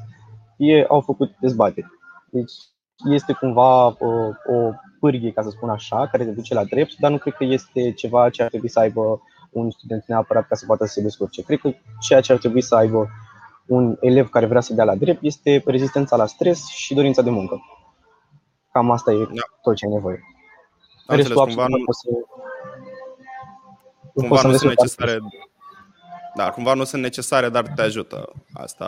fie 0.56 0.86
au 0.90 1.02
făcut 1.02 1.36
dezbateri. 1.40 1.88
Deci 2.32 2.52
este 3.12 3.34
cumva 3.34 3.86
o, 3.86 3.96
uh, 4.00 4.36
o 4.46 4.72
pârghie, 5.00 5.32
ca 5.32 5.42
să 5.42 5.50
spun 5.50 5.70
așa, 5.70 6.08
care 6.08 6.26
te 6.26 6.32
duce 6.32 6.54
la 6.54 6.64
drept, 6.64 6.96
dar 7.00 7.12
nu 7.12 7.18
cred 7.18 7.34
că 7.34 7.44
este 7.44 7.92
ceva 7.92 8.30
ce 8.30 8.44
ar 8.44 8.50
trebui 8.50 8.70
să 8.70 8.80
aibă 8.80 9.22
un 9.52 9.72
student 9.72 10.04
neapărat 10.08 10.48
ca 10.48 10.56
să 10.56 10.66
poată 10.66 10.86
să 10.86 10.92
se 10.92 11.02
descurce. 11.02 11.44
Cred 11.44 11.60
că 11.60 11.72
ceea 12.00 12.22
ce 12.22 12.32
ar 12.32 12.38
trebui 12.38 12.62
să 12.62 12.76
aibă 12.76 13.10
un 13.68 13.98
elev 14.00 14.30
care 14.30 14.46
vrea 14.46 14.62
să 14.62 14.74
dea 14.74 14.84
la 14.84 14.96
drept 14.96 15.24
este 15.24 15.64
rezistența 15.66 16.16
la 16.16 16.26
stres 16.26 16.68
și 16.68 16.94
dorința 16.94 17.22
de 17.22 17.30
muncă. 17.30 17.62
Cam 18.72 18.92
asta 18.92 19.12
e 19.12 19.18
da. 19.18 19.42
tot 19.62 19.76
ce 19.76 19.86
ai 19.86 19.92
nevoie. 19.92 20.20
Am 21.06 21.16
Restul 21.16 21.46
cumva 21.46 21.66
nu, 21.68 21.84
poți 21.86 22.00
să, 22.00 22.10
cumva 24.14 24.42
nu 24.42 24.56
sunt 24.56 24.70
necesare, 24.70 25.20
da, 26.36 26.50
cumva 26.50 26.74
nu 26.74 26.84
sunt 26.84 27.02
necesare, 27.02 27.50
dar 27.50 27.68
te 27.68 27.82
ajută. 27.82 28.34
Asta, 28.54 28.86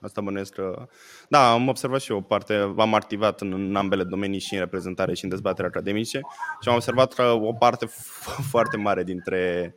asta 0.00 0.20
bănuiesc 0.20 0.52
că... 0.52 0.86
Da, 1.28 1.52
am 1.52 1.68
observat 1.68 2.00
și 2.00 2.10
eu 2.10 2.16
o 2.16 2.20
parte, 2.20 2.64
v-am 2.64 2.94
activat 2.94 3.40
în, 3.40 3.52
în 3.52 3.76
ambele 3.76 4.04
domenii 4.04 4.38
și 4.38 4.54
în 4.54 4.60
reprezentare 4.60 5.14
și 5.14 5.24
în 5.24 5.30
dezbatere 5.30 5.66
academice 5.66 6.20
și 6.60 6.68
am 6.68 6.74
observat 6.74 7.12
că 7.12 7.22
o 7.22 7.52
parte 7.52 7.86
foarte 8.52 8.76
mare 8.76 9.02
dintre 9.02 9.74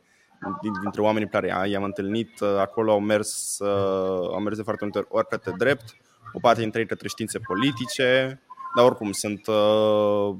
dintre 0.82 1.00
oamenii 1.00 1.28
pe 1.28 1.38
care 1.38 1.68
i-am 1.68 1.82
întâlnit, 1.82 2.40
uh, 2.40 2.56
acolo 2.58 2.92
au 2.92 3.00
mers, 3.00 3.58
uh, 3.58 4.28
au 4.32 4.40
mers 4.40 4.56
de 4.56 4.62
foarte 4.62 4.84
multe 4.84 5.06
ori 5.08 5.28
către 5.28 5.52
drept, 5.56 5.96
o 6.32 6.38
parte 6.38 6.60
dintre 6.60 6.80
ei 6.80 6.86
către 6.86 7.08
științe 7.08 7.38
politice, 7.38 8.40
dar 8.76 8.84
oricum 8.84 9.12
sunt 9.12 9.46
uh, 9.46 10.34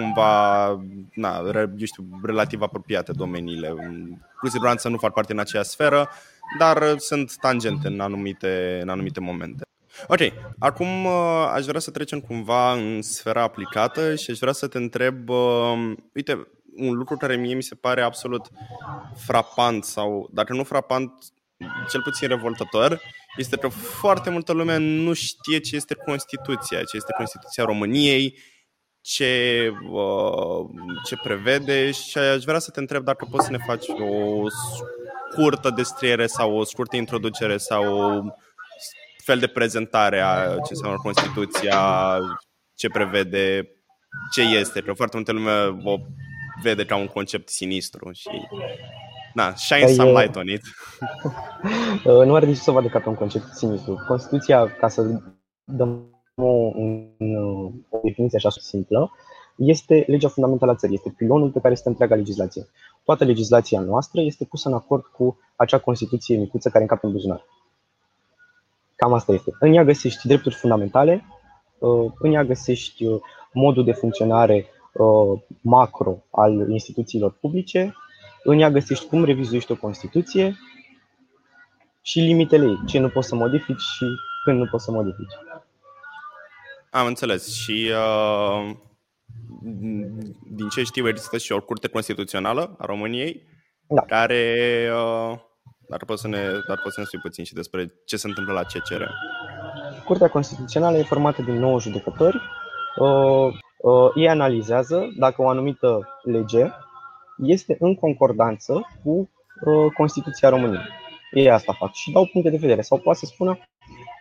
cumva, 0.00 0.66
na, 1.14 1.42
eu 1.78 1.84
știu, 1.84 2.04
relativ 2.22 2.62
apropiate 2.62 3.12
domeniile. 3.12 3.74
Cu 4.40 4.48
siguranță 4.48 4.88
nu 4.88 4.96
fac 4.96 5.12
parte 5.12 5.32
în 5.32 5.38
aceeași 5.38 5.68
sferă, 5.68 6.08
dar 6.58 6.98
sunt 6.98 7.36
tangente 7.40 7.88
în 7.88 8.00
anumite, 8.00 8.78
în 8.82 8.88
anumite 8.88 9.20
momente. 9.20 9.64
Ok, 10.06 10.20
acum 10.58 11.06
aș 11.54 11.64
vrea 11.64 11.80
să 11.80 11.90
trecem 11.90 12.20
cumva 12.20 12.72
în 12.72 13.02
sfera 13.02 13.42
aplicată 13.42 14.14
și 14.14 14.30
aș 14.30 14.38
vrea 14.38 14.52
să 14.52 14.66
te 14.66 14.78
întreb, 14.78 15.28
uh, 15.28 15.92
uite, 16.14 16.48
un 16.76 16.94
lucru 16.94 17.16
care 17.16 17.36
mie 17.36 17.54
mi 17.54 17.62
se 17.62 17.74
pare 17.74 18.02
absolut 18.02 18.50
frapant 19.14 19.84
sau, 19.84 20.28
dacă 20.32 20.52
nu 20.52 20.64
frapant, 20.64 21.12
cel 21.90 22.02
puțin 22.02 22.28
revoltător, 22.28 23.00
este 23.36 23.56
că 23.56 23.68
foarte 23.68 24.30
multă 24.30 24.52
lume 24.52 24.76
nu 24.76 25.12
știe 25.12 25.58
ce 25.58 25.76
este 25.76 25.94
Constituția, 25.94 26.78
ce 26.78 26.96
este 26.96 27.12
Constituția 27.16 27.64
României, 27.64 28.38
ce, 29.06 29.72
uh, 29.90 30.66
ce 31.04 31.16
prevede 31.22 31.90
și 31.90 32.18
aș 32.18 32.44
vrea 32.44 32.58
să 32.58 32.70
te 32.70 32.80
întreb 32.80 33.04
dacă 33.04 33.26
poți 33.30 33.44
să 33.44 33.50
ne 33.50 33.58
faci 33.66 33.88
o 33.88 34.42
scurtă 35.30 35.70
descriere 35.70 36.26
sau 36.26 36.56
o 36.56 36.64
scurtă 36.64 36.96
introducere 36.96 37.56
sau 37.56 37.98
o 37.98 38.22
fel 39.24 39.38
de 39.38 39.46
prezentare 39.46 40.20
a 40.20 40.44
ce 40.44 40.70
înseamnă 40.70 40.98
Constituția, 41.02 41.80
ce 42.74 42.88
prevede, 42.88 43.68
ce 44.32 44.42
este, 44.42 44.80
că 44.80 44.92
foarte 44.92 45.16
multe 45.16 45.32
lume 45.32 45.80
o 45.84 45.96
vede 46.62 46.84
ca 46.84 46.96
un 46.96 47.06
concept 47.06 47.48
sinistru 47.48 48.10
și 48.12 48.48
na, 49.34 49.54
shine 49.54 49.84
păi, 49.84 49.94
some 49.94 50.20
light 50.20 50.36
on 50.36 50.48
it. 50.48 50.62
nu 52.26 52.34
are 52.34 52.46
de 52.46 52.52
ce 52.52 52.58
să 52.58 52.70
vadă 52.70 52.88
ca 52.88 52.98
pe 52.98 53.08
un 53.08 53.14
concept 53.14 53.52
sinistru. 53.52 54.04
Constituția, 54.08 54.76
ca 54.76 54.88
să 54.88 55.02
dăm 55.64 56.15
o, 56.42 56.50
o 57.90 57.98
definiție 58.02 58.38
așa 58.38 58.50
simplă, 58.50 59.10
este 59.56 60.04
legea 60.06 60.28
fundamentală 60.28 60.70
a 60.70 60.74
țării, 60.74 60.94
este 60.94 61.14
pilonul 61.16 61.50
pe 61.50 61.60
care 61.60 61.72
este 61.72 61.88
întreaga 61.88 62.14
legislație. 62.14 62.66
Toată 63.04 63.24
legislația 63.24 63.80
noastră 63.80 64.20
este 64.20 64.44
pusă 64.44 64.68
în 64.68 64.74
acord 64.74 65.04
cu 65.04 65.38
acea 65.56 65.78
Constituție 65.78 66.36
micuță 66.36 66.68
care 66.68 66.82
încape 66.82 67.06
în 67.06 67.12
buzunar. 67.12 67.44
Cam 68.96 69.12
asta 69.12 69.32
este. 69.32 69.50
În 69.60 69.74
ea 69.74 69.84
găsești 69.84 70.26
drepturi 70.26 70.54
fundamentale, 70.54 71.24
uh, 71.78 72.12
în 72.18 72.32
ea 72.32 72.44
găsești 72.44 73.06
uh, 73.06 73.20
modul 73.52 73.84
de 73.84 73.92
funcționare 73.92 74.66
Uh, 74.98 75.40
macro 75.60 76.24
al 76.30 76.68
instituțiilor 76.70 77.32
publice, 77.40 77.94
în 78.44 78.58
ea 78.58 78.70
găsești 78.70 79.06
cum 79.06 79.24
revizuiești 79.24 79.72
o 79.72 79.76
Constituție 79.76 80.58
și 82.02 82.20
limitele 82.20 82.64
ei, 82.64 82.82
ce 82.86 82.98
nu 82.98 83.08
poți 83.08 83.28
să 83.28 83.34
modifici 83.34 83.80
și 83.80 84.04
când 84.44 84.58
nu 84.58 84.66
poți 84.66 84.84
să 84.84 84.90
modifici. 84.90 85.32
Am 86.90 87.06
înțeles. 87.06 87.54
Și 87.54 87.90
uh, 87.92 88.76
din 90.56 90.68
ce 90.68 90.82
știu, 90.82 91.08
există 91.08 91.38
și 91.38 91.52
o 91.52 91.60
curte 91.60 91.88
constituțională 91.88 92.74
a 92.78 92.84
României 92.84 93.46
da. 93.88 94.02
care. 94.02 94.54
Uh, 94.92 95.38
dar 95.88 96.04
poți, 96.06 96.20
să 96.20 96.28
ne, 96.28 96.38
dar 96.68 96.80
poți 96.82 96.94
să 96.94 97.00
ne 97.00 97.06
spui 97.06 97.18
puțin 97.18 97.44
și 97.44 97.54
despre 97.54 97.92
ce 98.04 98.16
se 98.16 98.26
întâmplă 98.26 98.52
la 98.52 98.62
CCR. 98.62 99.02
Curtea 100.04 100.28
Constituțională 100.28 100.96
e 100.96 101.02
formată 101.02 101.42
din 101.42 101.54
9 101.54 101.80
judecători. 101.80 102.40
Uh, 102.96 103.54
Uh, 103.86 104.10
ei 104.14 104.28
analizează 104.28 105.14
dacă 105.18 105.42
o 105.42 105.48
anumită 105.48 106.08
lege 106.22 106.66
este 107.36 107.76
în 107.80 107.94
concordanță 107.94 108.86
cu 109.02 109.10
uh, 109.10 109.92
Constituția 109.96 110.48
României. 110.48 110.84
Ei 111.30 111.50
asta 111.50 111.72
fac 111.72 111.92
și 111.92 112.12
dau 112.12 112.28
puncte 112.32 112.50
de 112.50 112.56
vedere 112.56 112.80
sau 112.80 112.98
poate 112.98 113.18
să 113.18 113.26
spună 113.26 113.58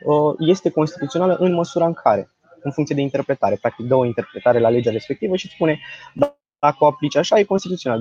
uh, 0.06 0.36
este 0.40 0.70
constituțională 0.70 1.36
în 1.36 1.54
măsura 1.54 1.86
în 1.86 1.94
care, 1.94 2.35
în 2.66 2.72
funcție 2.72 2.96
de 2.96 3.02
interpretare, 3.02 3.58
practic 3.62 3.86
dă 3.86 3.96
o 3.96 4.06
interpretare 4.06 4.60
la 4.60 4.70
legea 4.70 4.92
respectivă 4.92 5.36
și 5.36 5.50
spune 5.50 5.80
dacă 6.60 6.78
o 6.80 6.86
aplici 6.86 7.16
așa 7.16 7.40
e 7.40 7.44
constituțional, 7.44 8.00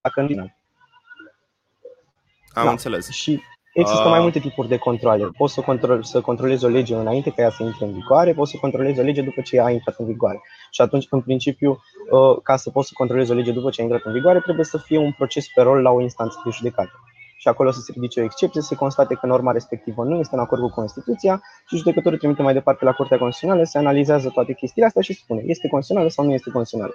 dacă 0.00 0.20
nu. 0.20 0.50
Am 2.54 2.64
da. 2.64 2.70
înțeles. 2.70 3.10
Și 3.10 3.40
Există 3.74 4.08
mai 4.08 4.16
ah. 4.16 4.22
multe 4.22 4.38
tipuri 4.38 4.68
de 4.68 4.76
controle. 4.76 5.28
Poți 5.36 5.54
să, 5.54 5.60
control, 5.60 6.02
să 6.02 6.20
controlezi 6.20 6.64
o 6.64 6.68
lege 6.68 6.94
înainte 6.94 7.30
ca 7.30 7.42
ea 7.42 7.50
să 7.50 7.62
intre 7.62 7.84
în 7.84 7.92
vigoare, 7.92 8.32
poți 8.32 8.50
să 8.50 8.56
controlezi 8.60 9.00
o 9.00 9.02
lege 9.02 9.22
după 9.22 9.40
ce 9.40 9.56
ea 9.56 9.64
a 9.64 9.70
intrat 9.70 9.98
în 9.98 10.06
vigoare. 10.06 10.40
Și 10.70 10.80
atunci, 10.80 11.06
în 11.10 11.20
principiu, 11.20 11.70
uh, 12.10 12.38
ca 12.42 12.56
să 12.56 12.70
poți 12.70 12.88
să 12.88 12.94
controlezi 12.96 13.30
o 13.30 13.34
lege 13.34 13.52
după 13.52 13.70
ce 13.70 13.80
a 13.80 13.84
intrat 13.84 14.04
în 14.04 14.12
vigoare, 14.12 14.40
trebuie 14.40 14.64
să 14.64 14.78
fie 14.78 14.98
un 14.98 15.12
proces 15.12 15.46
pe 15.54 15.62
rol 15.62 15.82
la 15.82 15.90
o 15.90 16.00
instanță 16.00 16.40
de 16.44 16.50
judecată. 16.50 16.92
Și 17.42 17.48
acolo 17.48 17.70
să 17.70 17.80
se 17.80 17.92
ridice 17.94 18.20
o 18.20 18.24
excepție, 18.24 18.60
să 18.60 18.66
se 18.66 18.74
constate 18.74 19.14
că 19.14 19.26
norma 19.26 19.52
respectivă 19.52 20.04
nu 20.04 20.18
este 20.18 20.34
în 20.34 20.40
acord 20.40 20.60
cu 20.62 20.70
Constituția 20.70 21.42
și 21.66 21.76
judecătorul 21.76 22.18
trimite 22.18 22.42
mai 22.42 22.52
departe 22.52 22.84
la 22.84 22.92
Curtea 22.92 23.18
Constituțională, 23.18 23.64
se 23.64 23.78
analizează 23.78 24.28
toate 24.28 24.52
chestiile 24.52 24.86
astea 24.86 25.02
și 25.02 25.14
spune 25.14 25.42
este 25.46 25.68
constituțională 25.68 26.08
sau 26.08 26.24
nu 26.24 26.32
este 26.32 26.50
constituțională 26.50 26.94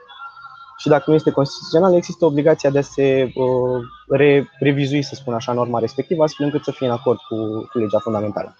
și 0.77 0.87
dacă 0.87 1.03
nu 1.07 1.15
este 1.15 1.31
constituțional, 1.31 1.95
există 1.95 2.25
obligația 2.25 2.69
de 2.69 2.77
a 2.77 2.81
se 2.81 3.31
uh, 3.33 3.81
re- 4.07 4.49
revizui, 4.59 5.01
să 5.01 5.15
spun 5.15 5.33
așa, 5.33 5.53
norma 5.53 5.79
respectivă, 5.79 6.23
astfel 6.23 6.45
încât 6.45 6.63
să 6.63 6.71
fie 6.71 6.87
în 6.87 6.93
acord 6.93 7.17
cu, 7.17 7.35
cu 7.71 7.77
legea 7.77 7.99
fundamentală. 7.99 8.55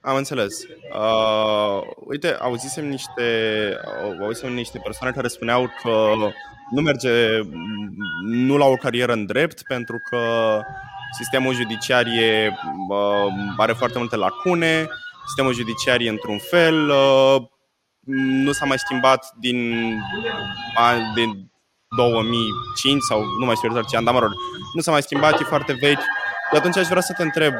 Am 0.00 0.16
înțeles. 0.16 0.62
Uh, 0.62 1.80
uite, 2.06 2.36
auzisem 2.40 2.88
niște, 2.88 3.22
auzisem 4.20 4.52
niște 4.52 4.80
persoane 4.82 5.14
care 5.14 5.28
spuneau 5.28 5.70
că 5.82 6.12
nu 6.74 6.80
merge, 6.80 7.40
nu 8.22 8.56
la 8.56 8.64
o 8.64 8.74
carieră 8.74 9.12
în 9.12 9.26
drept 9.26 9.62
pentru 9.62 9.96
că 10.10 10.20
sistemul 11.18 11.54
judiciar 11.54 12.06
e, 12.06 12.52
uh, 12.88 13.32
are 13.56 13.72
foarte 13.72 13.98
multe 13.98 14.16
lacune, 14.16 14.88
sistemul 15.26 15.54
judiciar 15.54 16.00
e 16.00 16.08
într-un 16.08 16.38
fel, 16.38 16.88
uh, 16.88 17.42
nu 18.44 18.52
s-a 18.52 18.64
mai 18.64 18.78
schimbat 18.78 19.32
din, 19.40 19.58
din 21.14 21.52
2005 21.96 23.02
sau 23.02 23.24
nu 23.38 23.44
mai 23.44 23.54
știu 23.54 23.68
exact 23.68 23.88
ce 23.88 23.96
an, 23.96 24.04
dar 24.04 24.14
mă 24.14 24.20
rog, 24.20 24.30
nu 24.74 24.80
s-a 24.80 24.90
mai 24.90 25.02
schimbat, 25.02 25.40
e 25.40 25.44
foarte 25.44 25.72
vechi. 25.72 26.04
Și 26.50 26.56
atunci 26.56 26.76
aș 26.76 26.86
vrea 26.86 27.00
să 27.00 27.12
te 27.16 27.22
întreb, 27.22 27.54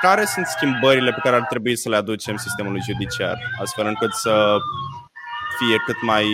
care 0.00 0.24
sunt 0.24 0.46
schimbările 0.46 1.12
pe 1.12 1.20
care 1.22 1.36
ar 1.36 1.42
trebui 1.42 1.76
să 1.76 1.88
le 1.88 1.96
aducem 1.96 2.36
sistemului 2.36 2.80
judiciar, 2.80 3.38
astfel 3.60 3.86
încât 3.86 4.12
să 4.12 4.56
fie 5.58 5.76
cât 5.86 6.02
mai 6.02 6.24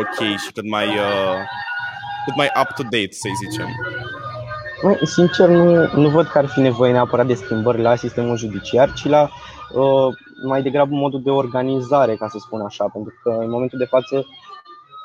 ok 0.00 0.38
și 0.38 0.52
cât 0.52 0.68
mai, 0.68 0.86
uh, 0.86 1.38
cât 2.24 2.36
mai 2.36 2.50
up-to-date, 2.62 3.12
să 3.12 3.28
zicem? 3.44 3.68
Mai, 4.82 4.98
sincer, 5.02 5.48
nu, 5.48 5.88
nu 5.94 6.08
văd 6.08 6.26
că 6.26 6.38
ar 6.38 6.46
fi 6.46 6.60
nevoie 6.60 6.92
neapărat 6.92 7.26
de 7.26 7.34
schimbări 7.34 7.82
la 7.82 7.96
sistemul 7.96 8.36
judiciar, 8.36 8.92
ci 8.92 9.04
la 9.04 9.30
uh, 9.72 10.14
mai 10.44 10.62
degrabă 10.62 10.94
modul 10.94 11.22
de 11.22 11.30
organizare, 11.30 12.16
ca 12.16 12.28
să 12.28 12.38
spun 12.38 12.60
așa, 12.60 12.84
pentru 12.92 13.14
că 13.22 13.30
în 13.30 13.50
momentul 13.50 13.78
de 13.78 13.84
față 13.84 14.26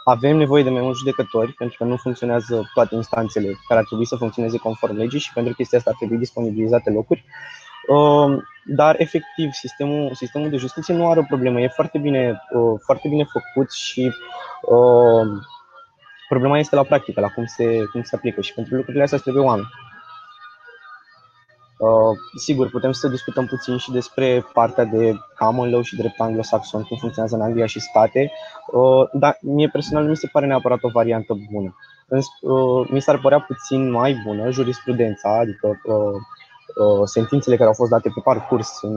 avem 0.03 0.37
nevoie 0.37 0.63
de 0.63 0.69
mai 0.69 0.81
mulți 0.81 0.99
judecători, 0.99 1.51
pentru 1.53 1.77
că 1.77 1.83
nu 1.83 1.95
funcționează 1.95 2.69
toate 2.73 2.95
instanțele 2.95 3.59
care 3.67 3.79
ar 3.79 3.85
trebui 3.85 4.05
să 4.05 4.15
funcționeze 4.15 4.57
conform 4.57 4.95
legii 4.95 5.19
și 5.19 5.33
pentru 5.33 5.53
chestia 5.53 5.77
asta 5.77 5.89
ar 5.89 5.95
trebui 5.97 6.17
disponibilizate 6.17 6.89
locuri. 6.89 7.25
Uh, 7.91 8.41
dar, 8.65 8.95
efectiv, 8.99 9.51
sistemul, 9.51 10.13
sistemul 10.13 10.49
de 10.49 10.57
justiție 10.57 10.93
nu 10.93 11.09
are 11.09 11.19
o 11.19 11.23
problemă. 11.27 11.59
E 11.59 11.67
foarte 11.67 11.97
bine, 11.97 12.41
uh, 12.53 12.79
foarte 12.83 13.07
bine 13.07 13.23
făcut 13.23 13.71
și 13.71 14.11
uh, 14.61 15.27
problema 16.29 16.57
este 16.57 16.75
la 16.75 16.83
practică, 16.83 17.19
la 17.19 17.27
cum 17.27 17.45
se, 17.45 17.83
cum 17.91 18.01
se 18.03 18.15
aplică 18.15 18.41
și 18.41 18.53
pentru 18.53 18.75
lucrurile 18.75 19.03
astea 19.03 19.17
trebuie 19.17 19.43
oameni. 19.43 19.67
Uh, 21.77 22.17
sigur, 22.37 22.69
putem 22.69 22.91
să 22.91 23.07
discutăm 23.07 23.45
puțin 23.45 23.77
și 23.77 23.91
despre 23.91 24.45
partea 24.53 24.83
de 24.83 25.13
common 25.37 25.71
law 25.71 25.81
și 25.81 25.95
drept 25.95 26.19
anglosaxon, 26.19 26.83
cum 26.83 26.97
funcționează 26.97 27.35
în 27.35 27.41
Anglia 27.41 27.65
și 27.65 27.79
state, 27.79 28.31
uh, 28.71 29.09
dar 29.13 29.37
mie 29.41 29.67
personal 29.67 30.03
nu 30.03 30.09
mi 30.09 30.15
se 30.15 30.29
pare 30.31 30.45
neapărat 30.45 30.79
o 30.81 30.89
variantă 30.89 31.33
bună. 31.51 31.75
Uh, 32.41 32.87
mi 32.89 33.01
s-ar 33.01 33.19
părea 33.19 33.39
puțin 33.39 33.91
mai 33.91 34.21
bună 34.25 34.49
jurisprudența, 34.49 35.37
adică 35.39 35.81
sentințele 37.03 37.55
care 37.55 37.67
au 37.67 37.73
fost 37.73 37.89
date 37.89 38.11
pe 38.13 38.21
parcurs 38.23 38.81
în 38.81 38.93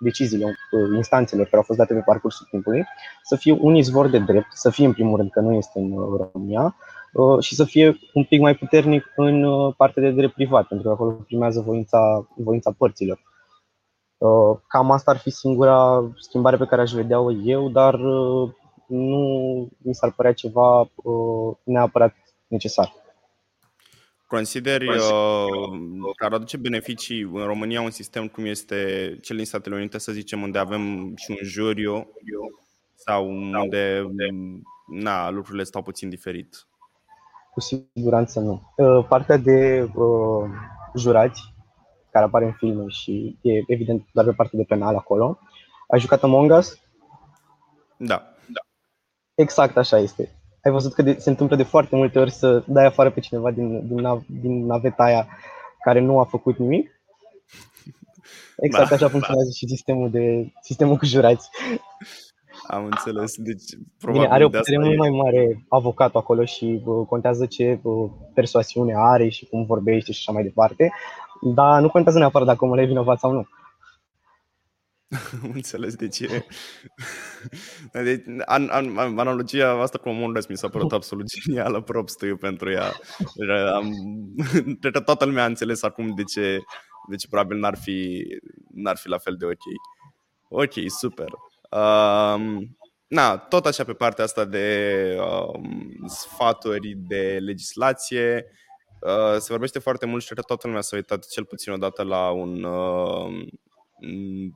deciziile 0.00 0.54
instanțelor 0.94 1.44
care 1.44 1.56
au 1.56 1.62
fost 1.62 1.78
date 1.78 1.94
pe 1.94 2.02
parcursul 2.06 2.46
timpului, 2.50 2.84
să 3.22 3.36
fie 3.36 3.56
un 3.60 3.74
izvor 3.74 4.08
de 4.08 4.18
drept, 4.18 4.46
să 4.52 4.70
fie 4.70 4.86
în 4.86 4.92
primul 4.92 5.16
rând 5.16 5.30
că 5.30 5.40
nu 5.40 5.52
este 5.52 5.78
în 5.78 5.90
România, 6.32 6.74
Uh, 7.16 7.38
și 7.40 7.54
să 7.54 7.64
fie 7.64 7.98
un 8.14 8.24
pic 8.24 8.40
mai 8.40 8.54
puternic 8.54 9.12
în 9.16 9.44
uh, 9.44 9.74
partea 9.76 10.02
de 10.02 10.10
drept 10.10 10.34
privat, 10.34 10.66
pentru 10.66 10.86
că 10.86 10.92
acolo 10.92 11.10
primează 11.10 11.60
voința, 11.60 12.28
voința 12.36 12.74
părților. 12.78 13.20
Uh, 14.18 14.58
cam 14.66 14.90
asta 14.90 15.10
ar 15.10 15.16
fi 15.16 15.30
singura 15.30 16.08
schimbare 16.18 16.56
pe 16.56 16.66
care 16.66 16.80
aș 16.80 16.92
vedea-o 16.92 17.32
eu, 17.32 17.68
dar 17.68 17.94
nu 18.86 19.68
mi 19.78 19.94
s-ar 19.94 20.12
părea 20.12 20.32
ceva 20.32 20.90
neapărat 21.62 22.14
necesar. 22.46 22.92
Consideri 24.26 24.88
uh, 24.88 26.14
că 26.16 26.24
ar 26.24 26.32
aduce 26.32 26.56
beneficii 26.56 27.20
în 27.20 27.44
România 27.44 27.80
un 27.80 27.90
sistem 27.90 28.28
cum 28.28 28.44
este 28.44 28.76
cel 29.22 29.36
din 29.36 29.44
Statele 29.44 29.74
Unite, 29.74 29.98
să 29.98 30.12
zicem, 30.12 30.42
unde 30.42 30.58
avem 30.58 31.12
și 31.16 31.30
un 31.30 31.36
juriu 31.42 32.12
sau 32.94 33.28
unde 33.28 34.06
na, 34.86 35.30
lucrurile 35.30 35.62
stau 35.62 35.82
puțin 35.82 36.08
diferit? 36.08 36.66
Cu 37.52 37.60
siguranță 37.60 38.40
nu. 38.40 38.72
Uh, 38.76 39.06
partea 39.08 39.36
de 39.36 39.90
uh, 39.94 40.50
jurați, 40.96 41.54
care 42.10 42.24
apare 42.24 42.44
în 42.44 42.52
filme 42.52 42.84
și 42.88 43.38
e 43.40 43.50
evident 43.66 44.06
doar 44.12 44.26
pe 44.26 44.32
partea 44.32 44.58
de 44.58 44.64
penal 44.64 44.96
acolo. 44.96 45.38
Ai 45.88 46.00
jucat 46.00 46.22
Among 46.22 46.50
Us? 46.50 46.80
Da. 47.96 48.22
da. 48.46 48.60
Exact 49.34 49.76
așa 49.76 49.98
este. 49.98 50.35
Ai 50.66 50.72
văzut 50.72 50.92
că 50.92 51.02
de, 51.02 51.16
se 51.18 51.30
întâmplă 51.30 51.56
de 51.56 51.62
foarte 51.62 51.96
multe 51.96 52.18
ori 52.18 52.30
să 52.30 52.62
dai 52.66 52.84
afară 52.84 53.10
pe 53.10 53.20
cineva 53.20 53.50
din, 53.50 53.86
din, 53.86 53.96
nav, 53.96 54.22
din 54.40 54.66
naveta 54.66 55.02
aia 55.02 55.26
care 55.84 56.00
nu 56.00 56.18
a 56.18 56.24
făcut 56.24 56.58
nimic? 56.58 56.90
Exact 58.56 58.88
da, 58.88 58.94
așa 58.94 59.08
funcționează 59.08 59.48
da. 59.48 59.54
și 59.54 59.66
sistemul, 59.66 60.10
de, 60.10 60.52
sistemul 60.60 60.96
cu 60.96 61.04
jurați. 61.04 61.48
Am 62.66 62.84
înțeles. 62.84 63.34
Deci, 63.36 63.62
probabil 63.98 64.22
Bine, 64.22 64.34
are 64.34 64.44
o 64.44 64.48
putere 64.48 64.78
mult 64.78 64.96
mai 64.96 65.10
mare 65.10 65.64
avocatul 65.68 66.20
acolo 66.20 66.44
și 66.44 66.82
uh, 66.84 67.06
contează 67.08 67.46
ce 67.46 67.80
uh, 67.82 68.10
persoasiune 68.34 68.92
are 68.96 69.28
și 69.28 69.46
cum 69.46 69.64
vorbește 69.64 70.12
și 70.12 70.18
așa 70.18 70.32
mai 70.32 70.42
departe, 70.42 70.92
dar 71.54 71.80
nu 71.80 71.90
contează 71.90 72.18
neapărat 72.18 72.46
dacă 72.46 72.64
omul 72.64 72.78
e 72.78 72.84
vinovat 72.84 73.18
sau 73.18 73.32
nu. 73.32 73.46
Am 75.42 75.50
înțeles 75.54 75.94
de 75.94 76.08
ce. 76.08 76.46
Deci, 77.92 78.24
an, 78.44 78.68
an, 78.68 78.98
analogia 79.18 79.70
asta 79.70 79.98
cu 79.98 80.08
Among 80.08 80.48
mi 80.48 80.56
s-a 80.56 80.68
părut 80.68 80.92
absolut 80.92 81.26
genială, 81.26 81.80
props 81.80 82.14
to 82.14 82.26
you 82.26 82.36
pentru 82.36 82.70
ea. 82.70 82.92
Am, 83.74 83.92
cred 84.80 84.92
că 84.92 85.00
toată 85.00 85.24
lumea 85.24 85.42
a 85.42 85.46
înțeles 85.46 85.82
acum 85.82 86.14
de 86.14 86.22
ce, 86.22 86.58
de 87.08 87.16
ce 87.16 87.28
probabil 87.28 87.58
n-ar 87.58 87.76
fi, 87.76 88.26
n-ar 88.74 88.96
fi 88.96 89.08
la 89.08 89.18
fel 89.18 89.36
de 89.38 89.44
ok. 89.44 89.64
Ok, 90.48 90.72
super. 90.86 91.28
Um, 91.70 92.76
na, 93.06 93.36
tot 93.36 93.66
așa 93.66 93.84
pe 93.84 93.92
partea 93.92 94.24
asta 94.24 94.44
de 94.44 95.18
um, 95.20 96.06
sfaturi 96.06 96.94
de 97.08 97.38
legislație, 97.40 98.46
uh, 99.00 99.38
se 99.38 99.46
vorbește 99.48 99.78
foarte 99.78 100.06
mult 100.06 100.20
și 100.20 100.26
cred 100.26 100.38
că 100.38 100.44
toată 100.46 100.66
lumea 100.66 100.82
s-a 100.82 100.96
uitat 100.96 101.26
cel 101.26 101.44
puțin 101.44 101.72
odată 101.72 102.02
la 102.02 102.30
un, 102.30 102.62
uh, 102.62 103.46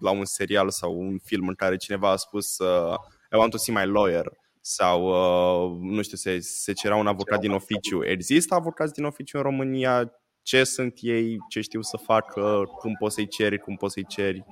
la 0.01 0.11
un 0.11 0.25
serial 0.25 0.71
sau 0.71 1.01
un 1.01 1.19
film 1.25 1.49
în 1.49 1.55
care 1.55 1.77
cineva 1.77 2.11
a 2.11 2.17
spus 2.17 2.59
uh, 2.59 2.95
I 3.33 3.37
want 3.37 3.51
to 3.51 3.57
see 3.57 3.75
my 3.75 3.91
lawyer 3.91 4.33
sau, 4.61 5.05
uh, 5.05 5.79
nu 5.81 6.03
știu, 6.03 6.17
se, 6.17 6.39
se 6.41 6.73
cerea 6.73 6.97
un 6.97 7.07
avocat 7.07 7.41
din 7.41 7.51
oficiu. 7.51 8.05
Există 8.05 8.55
avocați 8.55 8.93
din 8.93 9.05
oficiu 9.05 9.37
în 9.37 9.43
România? 9.43 10.13
Ce 10.43 10.65
sunt 10.65 10.99
ei? 11.01 11.37
Ce 11.49 11.61
știu 11.61 11.83
să 11.83 11.97
facă? 11.97 12.63
Cum 12.79 12.97
poți 12.99 13.15
să-i 13.15 13.29
ceri? 13.29 13.59
Cum 13.59 13.77
poți 13.77 13.93
să-i 13.93 14.07
ceri? 14.07 14.45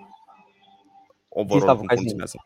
Overall, 1.28 1.76
cum 1.76 1.86
funcționează? 1.86 2.36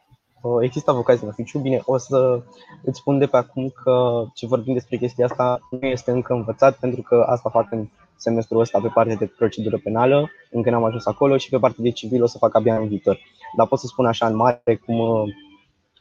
Există 0.60 0.90
avocați 0.90 1.22
în 1.22 1.28
oficiu. 1.28 1.58
Bine, 1.58 1.80
o 1.84 1.96
să 1.96 2.42
îți 2.82 2.98
spun 2.98 3.18
de 3.18 3.26
pe 3.26 3.36
acum 3.36 3.68
că 3.82 4.24
ce 4.34 4.46
vorbim 4.46 4.72
despre 4.72 4.96
chestia 4.96 5.24
asta 5.24 5.60
nu 5.70 5.86
este 5.86 6.10
încă 6.10 6.32
învățat, 6.32 6.78
pentru 6.78 7.02
că 7.02 7.24
asta 7.28 7.50
fac 7.50 7.72
în 7.72 7.88
semestrul 8.22 8.60
ăsta 8.60 8.80
pe 8.80 8.88
partea 8.94 9.16
de 9.16 9.26
procedură 9.26 9.78
penală, 9.78 10.30
încă 10.50 10.70
n-am 10.70 10.84
ajuns 10.84 11.06
acolo 11.06 11.36
și 11.36 11.48
pe 11.48 11.58
partea 11.58 11.82
de 11.82 11.90
civil 11.90 12.22
o 12.22 12.26
să 12.26 12.38
fac 12.38 12.54
abia 12.54 12.76
în 12.76 12.88
viitor. 12.88 13.18
Dar 13.56 13.66
pot 13.66 13.78
să 13.78 13.86
spun 13.86 14.06
așa 14.06 14.26
în 14.26 14.36
mare 14.36 14.80
cum, 14.84 14.98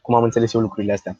cum 0.02 0.14
am 0.14 0.22
înțeles 0.22 0.52
eu 0.52 0.60
lucrurile 0.60 0.92
astea. 0.92 1.18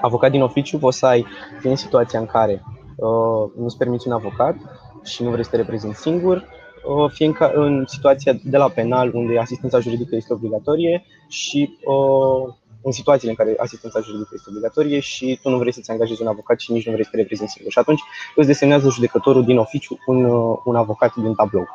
Avocat 0.00 0.30
din 0.30 0.42
oficiu 0.42 0.78
poți 0.78 0.98
să 0.98 1.06
ai 1.06 1.26
în 1.62 1.76
situația 1.76 2.18
în 2.18 2.26
care 2.26 2.62
uh, 2.96 3.50
nu-ți 3.56 3.76
permiți 3.76 4.06
un 4.06 4.12
avocat 4.12 4.56
și 5.02 5.22
nu 5.22 5.30
vrei 5.30 5.44
să 5.44 5.50
te 5.50 5.56
reprezinți 5.56 6.00
singur, 6.00 6.60
Uh, 6.84 7.10
fie 7.10 7.26
în, 7.26 7.34
în 7.52 7.84
situația 7.86 8.32
de 8.44 8.56
la 8.56 8.68
penal, 8.68 9.14
unde 9.14 9.38
asistența 9.38 9.80
juridică 9.80 10.16
este 10.16 10.32
obligatorie, 10.32 11.04
și 11.28 11.78
uh, 11.84 12.54
în 12.82 12.92
situațiile 12.92 13.30
în 13.30 13.36
care 13.36 13.56
asistența 13.58 14.00
juridică 14.00 14.30
este 14.32 14.48
obligatorie 14.48 15.00
și 15.00 15.38
tu 15.42 15.48
nu 15.48 15.58
vrei 15.58 15.72
să-ți 15.72 15.90
angajezi 15.90 16.22
un 16.22 16.28
avocat 16.28 16.58
și 16.60 16.72
nici 16.72 16.86
nu 16.86 16.92
vrei 16.92 17.04
să 17.04 17.10
te 17.10 17.16
reprezinți 17.16 17.52
singur. 17.52 17.72
Și 17.72 17.78
atunci 17.78 18.00
îți 18.36 18.46
desemnează 18.46 18.88
judecătorul 18.88 19.44
din 19.44 19.58
oficiu 19.58 19.98
un, 20.06 20.24
uh, 20.24 20.58
un 20.64 20.76
avocat 20.76 21.14
din 21.14 21.34
tablou. 21.34 21.66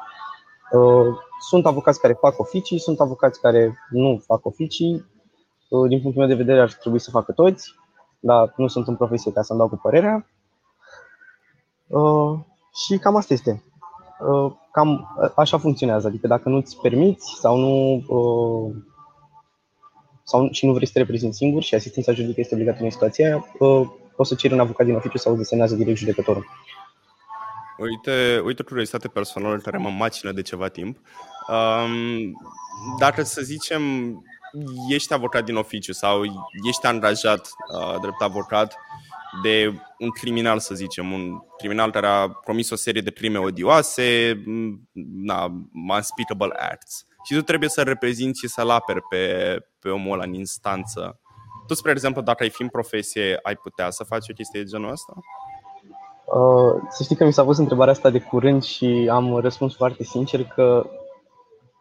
Sunt 1.40 1.66
avocați 1.66 2.00
care 2.00 2.14
fac 2.14 2.40
oficii, 2.40 2.80
sunt 2.80 3.00
avocați 3.00 3.42
care 3.42 3.78
nu 3.90 4.22
fac 4.26 4.46
oficii. 4.46 5.06
Din 5.88 6.02
punctul 6.02 6.26
meu 6.26 6.28
de 6.28 6.44
vedere 6.44 6.62
ar 6.62 6.74
trebui 6.74 7.00
să 7.00 7.10
facă 7.10 7.32
toți, 7.32 7.74
dar 8.20 8.54
nu 8.56 8.68
sunt 8.68 8.88
în 8.88 8.96
profesie 8.96 9.32
ca 9.32 9.42
să-mi 9.42 9.60
dau 9.60 9.70
cu 9.70 9.80
părerea. 9.82 10.28
Și 12.86 12.98
cam 12.98 13.16
asta 13.16 13.34
este. 13.34 13.64
Uh, 14.20 14.52
cam 14.72 14.90
uh, 14.92 15.32
așa 15.36 15.58
funcționează. 15.58 16.08
Adică 16.08 16.28
dacă 16.28 16.50
nu-ți 16.50 16.78
permiți 16.82 17.38
sau 17.40 17.58
nu 17.58 18.04
uh, 18.08 18.76
sau 20.28 20.50
și 20.52 20.66
nu 20.66 20.74
vrei 20.74 20.86
să 20.86 20.94
te 20.94 21.00
reprezinți 21.00 21.38
singur 21.38 21.64
și 21.64 21.76
asistența 21.76 22.14
juridică 22.14 22.40
este 22.40 22.54
obligată 22.54 22.84
în 22.84 22.90
situația 22.90 23.26
aia, 23.26 23.46
o 24.16 24.24
să 24.24 24.36
ceri 24.36 24.54
un 24.54 24.60
avocat 24.60 24.86
din 24.86 24.96
oficiu 24.96 25.18
sau 25.18 25.36
desemnează 25.36 25.76
direct 25.76 25.98
judecătorul. 25.98 26.46
Uite, 27.78 28.42
uite 28.46 28.64
curiozitate 28.64 29.08
personală 29.08 29.58
care 29.58 29.78
mă 29.78 29.90
macină 29.90 30.32
de 30.32 30.42
ceva 30.42 30.68
timp. 30.68 30.98
Um, 31.48 32.32
dacă 33.00 33.24
să 33.24 33.42
zicem 33.42 33.82
ești 34.90 35.14
avocat 35.14 35.46
din 35.46 35.56
oficiu 35.56 35.94
sau 35.94 36.24
ești 36.68 36.86
angajat 36.86 37.50
uh, 37.80 38.00
drept 38.02 38.22
avocat 38.22 38.78
de 39.44 39.74
un 40.00 40.10
criminal, 40.10 40.60
să 40.60 40.76
zicem, 40.76 41.12
un 41.12 41.40
criminal 41.58 41.92
care 41.92 42.08
a 42.08 42.28
comis 42.28 42.70
o 42.70 42.76
serie 42.76 43.02
de 43.02 43.12
crime 43.12 43.38
odioase, 43.38 44.44
na, 45.24 45.68
unspeakable 45.90 46.56
acts. 46.72 47.06
Și 47.28 47.34
tu 47.34 47.42
trebuie 47.42 47.70
să 47.70 47.82
reprezinți 47.82 48.40
și 48.40 48.48
să-l 48.48 48.70
aperi 48.70 49.02
pe, 49.02 49.56
pe 49.80 49.90
omul 49.90 50.14
ăla 50.14 50.24
în 50.24 50.34
instanță. 50.34 51.20
Tu, 51.68 51.74
spre 51.74 51.92
exemplu, 51.92 52.22
dacă 52.22 52.44
ai 52.44 52.50
fi 52.50 52.62
în 52.62 52.68
profesie, 52.68 53.40
ai 53.42 53.56
putea 53.56 53.90
să 53.90 54.04
faci 54.04 54.30
o 54.30 54.34
chestie 54.34 54.62
de 54.62 54.66
genul 54.66 54.92
ăsta? 54.92 55.14
Uh, 56.26 56.82
să 56.90 57.04
știi 57.04 57.16
că 57.16 57.26
mi 57.26 57.34
s-a 57.34 57.44
pus 57.44 57.58
întrebarea 57.58 57.94
asta 57.94 58.10
de 58.10 58.20
curând 58.20 58.64
și 58.64 59.10
am 59.12 59.38
răspuns 59.38 59.76
foarte 59.76 60.04
sincer 60.04 60.44
că 60.44 60.90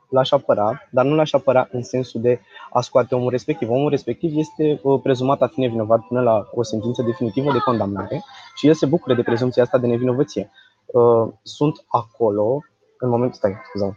l-aș 0.09 0.31
apăra, 0.31 0.89
dar 0.91 1.05
nu 1.05 1.15
l-aș 1.15 1.33
apăra 1.33 1.69
în 1.73 1.83
sensul 1.83 2.21
de 2.21 2.41
a 2.73 2.81
scoate 2.81 3.15
omul 3.15 3.31
respectiv. 3.31 3.71
Omul 3.71 3.91
respectiv 3.91 4.37
este 4.37 4.81
uh, 4.83 5.01
prezumat 5.03 5.43
a 5.43 5.47
fi 5.47 5.61
nevinovat 5.61 6.01
până 6.01 6.21
la 6.21 6.49
o 6.53 6.63
sentință 6.63 7.03
definitivă 7.03 7.53
de 7.53 7.59
condamnare 7.59 8.23
și 8.55 8.67
el 8.67 8.75
se 8.75 8.87
bucură 8.87 9.15
de 9.15 9.23
prezumția 9.23 9.63
asta 9.63 9.79
de 9.79 9.87
nevinovăție. 9.87 10.51
Uh, 10.87 11.29
sunt 11.43 11.85
acolo, 11.89 12.61
în 12.99 13.09
momentul, 13.09 13.37
stai, 13.37 13.57
scuză 13.69 13.97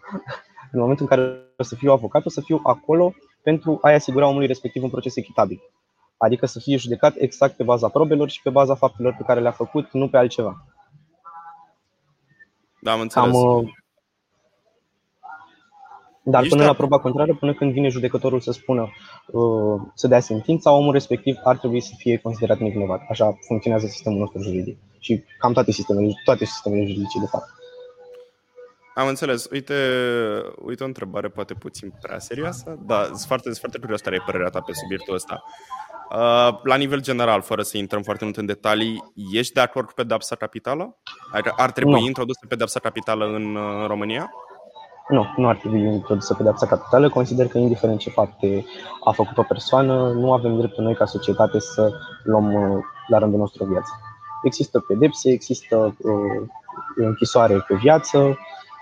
în 0.71 0.79
momentul 0.79 1.07
în 1.09 1.17
care 1.17 1.37
o 1.57 1.63
să 1.63 1.75
fiu 1.75 1.91
avocat, 1.91 2.25
o 2.25 2.29
să 2.29 2.41
fiu 2.41 2.59
acolo 2.63 3.13
pentru 3.41 3.79
a-i 3.81 3.93
asigura 3.93 4.27
omului 4.27 4.47
respectiv 4.47 4.83
un 4.83 4.89
proces 4.89 5.15
echitabil. 5.15 5.61
Adică 6.17 6.45
să 6.45 6.59
fie 6.59 6.77
judecat 6.77 7.13
exact 7.17 7.55
pe 7.55 7.63
baza 7.63 7.87
probelor 7.87 8.29
și 8.29 8.41
pe 8.41 8.49
baza 8.49 8.75
faptelor 8.75 9.15
pe 9.17 9.23
care 9.23 9.39
le-a 9.39 9.51
făcut, 9.51 9.91
nu 9.91 10.09
pe 10.09 10.17
altceva. 10.17 10.65
Da, 12.81 12.91
am 12.91 12.99
înțeles. 12.99 13.35
Am, 13.35 13.43
uh, 13.43 13.69
dar 16.23 16.41
Ești 16.41 16.55
până 16.55 16.67
la 16.67 16.73
proba 16.73 16.99
contrară, 16.99 17.35
până 17.35 17.53
când 17.53 17.71
vine 17.71 17.87
judecătorul 17.87 18.39
să 18.39 18.51
spună, 18.51 18.89
uh, 19.27 19.81
să 19.93 20.07
dea 20.07 20.19
sentința, 20.19 20.71
omul 20.71 20.91
respectiv 20.91 21.37
ar 21.43 21.57
trebui 21.57 21.79
să 21.79 21.93
fie 21.97 22.17
considerat 22.17 22.57
nevinovat. 22.57 23.01
Așa 23.09 23.37
funcționează 23.47 23.87
sistemul 23.87 24.19
nostru 24.19 24.41
juridic. 24.41 24.77
Și 24.99 25.23
cam 25.39 25.53
toate 25.53 25.71
sistemele, 25.71 26.11
toate 26.23 26.45
sistemele 26.45 26.85
juridice, 26.85 27.19
de 27.19 27.25
fapt. 27.25 27.45
Am 28.99 29.07
înțeles. 29.07 29.47
Uite, 29.51 29.75
uite 30.65 30.83
o 30.83 30.85
întrebare 30.85 31.27
poate 31.27 31.53
puțin 31.53 31.93
prea 32.01 32.19
serioasă, 32.19 32.79
dar 32.85 33.05
sunt 33.05 33.19
foarte, 33.19 33.43
sunt 33.43 33.57
foarte 33.57 33.79
curios 33.79 34.01
care 34.01 34.15
e 34.15 34.23
părerea 34.25 34.49
ta 34.49 34.59
pe 34.59 34.73
subiectul 34.73 35.13
ăsta. 35.13 35.43
Uh, 36.11 36.59
la 36.63 36.75
nivel 36.75 37.01
general, 37.01 37.41
fără 37.41 37.61
să 37.61 37.77
intrăm 37.77 38.01
foarte 38.01 38.23
mult 38.23 38.37
în 38.37 38.45
detalii, 38.45 39.03
ești 39.33 39.53
de 39.53 39.59
acord 39.59 39.85
cu 39.85 39.93
pedapsa 39.93 40.35
capitală? 40.35 40.97
Adică 41.31 41.53
ar 41.57 41.71
trebui 41.71 41.99
nu. 41.99 42.05
introdusă 42.05 42.39
pedapsa 42.47 42.79
capitală 42.79 43.25
în 43.25 43.55
uh, 43.55 43.87
România? 43.87 44.31
Nu, 45.07 45.33
nu 45.37 45.47
ar 45.47 45.55
trebui 45.55 45.79
introdusă 45.79 46.33
pedepsa 46.33 46.65
capitală. 46.65 47.09
Consider 47.09 47.47
că, 47.47 47.57
indiferent 47.57 47.99
ce 47.99 48.09
fapte 48.09 48.65
a 49.03 49.11
făcut 49.11 49.37
o 49.37 49.43
persoană, 49.43 50.11
nu 50.11 50.33
avem 50.33 50.57
dreptul 50.57 50.83
noi, 50.83 50.95
ca 50.95 51.05
societate, 51.05 51.59
să 51.59 51.91
luăm 52.23 52.53
uh, 52.53 52.83
la 53.07 53.17
rândul 53.17 53.39
nostru 53.39 53.65
viață. 53.65 53.91
Există 54.43 54.79
pedepse, 54.79 55.31
există 55.31 55.95
uh, 55.97 56.47
închisoare 56.95 57.63
pe 57.67 57.75
viață. 57.75 58.37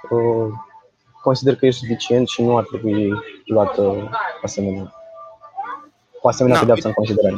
Uh, 0.10 0.54
consider 1.22 1.56
că 1.56 1.66
e 1.66 1.72
suficient 1.72 2.28
și 2.28 2.42
nu 2.42 2.58
ar 2.58 2.64
trebui 2.64 3.14
luată 3.46 4.10
asemenea, 4.44 4.94
o 6.22 6.28
asemenea 6.28 6.58
da, 6.58 6.62
pedeapsă 6.62 6.88
în 6.88 6.94
considerare. 6.94 7.36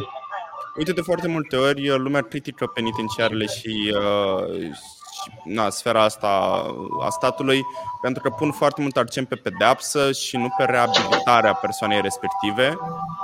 Uite, 0.78 0.92
de 0.92 1.02
foarte 1.02 1.28
multe 1.28 1.56
ori 1.56 1.98
lumea 1.98 2.22
critică 2.22 2.66
penitenciarele 2.66 3.46
și, 3.46 3.96
uh, 3.96 4.72
na, 5.44 5.70
sfera 5.70 6.04
asta 6.04 6.28
a 7.02 7.10
statului 7.10 7.62
pentru 8.02 8.22
că 8.22 8.30
pun 8.30 8.52
foarte 8.52 8.82
mult 8.82 8.98
accent 8.98 9.28
pe 9.28 9.36
pedeapsă 9.36 10.12
și 10.12 10.38
nu 10.38 10.48
pe 10.58 10.64
reabilitarea 10.64 11.54
persoanei 11.54 12.02
respective 12.02 12.78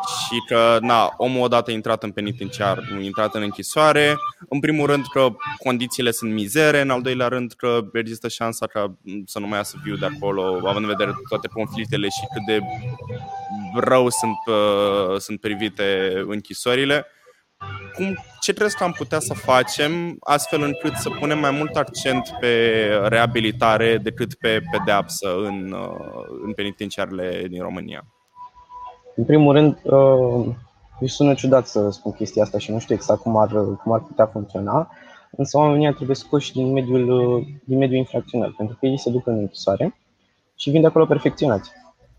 și 0.07 0.43
că 0.47 0.77
na, 0.81 1.13
omul 1.17 1.41
odată 1.41 1.71
intrat 1.71 2.03
în 2.03 2.11
penitenciar, 2.11 2.79
intrat 3.01 3.35
în 3.35 3.41
închisoare, 3.41 4.15
în 4.49 4.59
primul 4.59 4.87
rând 4.87 5.05
că 5.13 5.27
condițiile 5.63 6.11
sunt 6.11 6.33
mizere, 6.33 6.81
în 6.81 6.89
al 6.89 7.01
doilea 7.01 7.27
rând 7.27 7.51
că 7.51 7.79
există 7.93 8.27
șansa 8.27 8.67
ca 8.67 8.95
să 9.25 9.39
nu 9.39 9.47
mai 9.47 9.57
iasă 9.57 9.75
viu 9.83 9.95
de 9.95 10.05
acolo, 10.15 10.41
având 10.43 10.85
în 10.85 10.95
vedere 10.97 11.13
toate 11.29 11.47
conflictele 11.47 12.07
și 12.07 12.25
cât 12.33 12.45
de 12.45 12.59
rău 13.79 14.09
sunt, 14.09 14.37
uh, 14.45 15.19
sunt 15.19 15.39
privite 15.39 16.11
închisorile 16.27 17.05
cum, 17.95 18.17
ce 18.39 18.53
crezi 18.53 18.75
că 18.75 18.83
am 18.83 18.91
putea 18.91 19.19
să 19.19 19.33
facem 19.33 20.17
astfel 20.19 20.61
încât 20.61 20.95
să 20.95 21.09
punem 21.09 21.39
mai 21.39 21.51
mult 21.51 21.75
accent 21.75 22.29
pe 22.39 22.85
reabilitare 23.07 23.97
decât 23.97 24.33
pe 24.33 24.61
pedeapsă 24.71 25.27
în, 25.43 25.71
uh, 25.71 26.25
în 26.45 26.53
penitenciarele 26.53 27.45
din 27.49 27.61
România? 27.61 28.05
În 29.15 29.23
primul 29.23 29.53
rând, 29.53 29.79
uh, 29.83 30.55
îi 30.99 31.09
sună 31.09 31.33
ciudat 31.33 31.67
să 31.67 31.89
spun 31.89 32.11
chestia 32.11 32.43
asta 32.43 32.57
și 32.57 32.71
nu 32.71 32.79
știu 32.79 32.95
exact 32.95 33.21
cum 33.21 33.37
ar, 33.37 33.49
cum 33.83 33.91
ar 33.91 33.99
putea 33.99 34.25
funcționa, 34.25 34.89
însă 35.31 35.57
oamenii 35.57 35.93
trebuie 35.93 36.15
scoși 36.15 36.53
din 36.53 36.71
mediul, 36.71 37.09
uh, 37.09 37.45
din 37.63 37.77
mediul 37.77 37.99
infracțional, 37.99 38.53
pentru 38.57 38.77
că 38.79 38.85
ei 38.85 38.99
se 38.99 39.09
duc 39.09 39.27
în 39.27 39.37
închisoare 39.37 39.95
și 40.55 40.69
vin 40.69 40.81
de 40.81 40.87
acolo 40.87 41.05
perfecționați, 41.05 41.71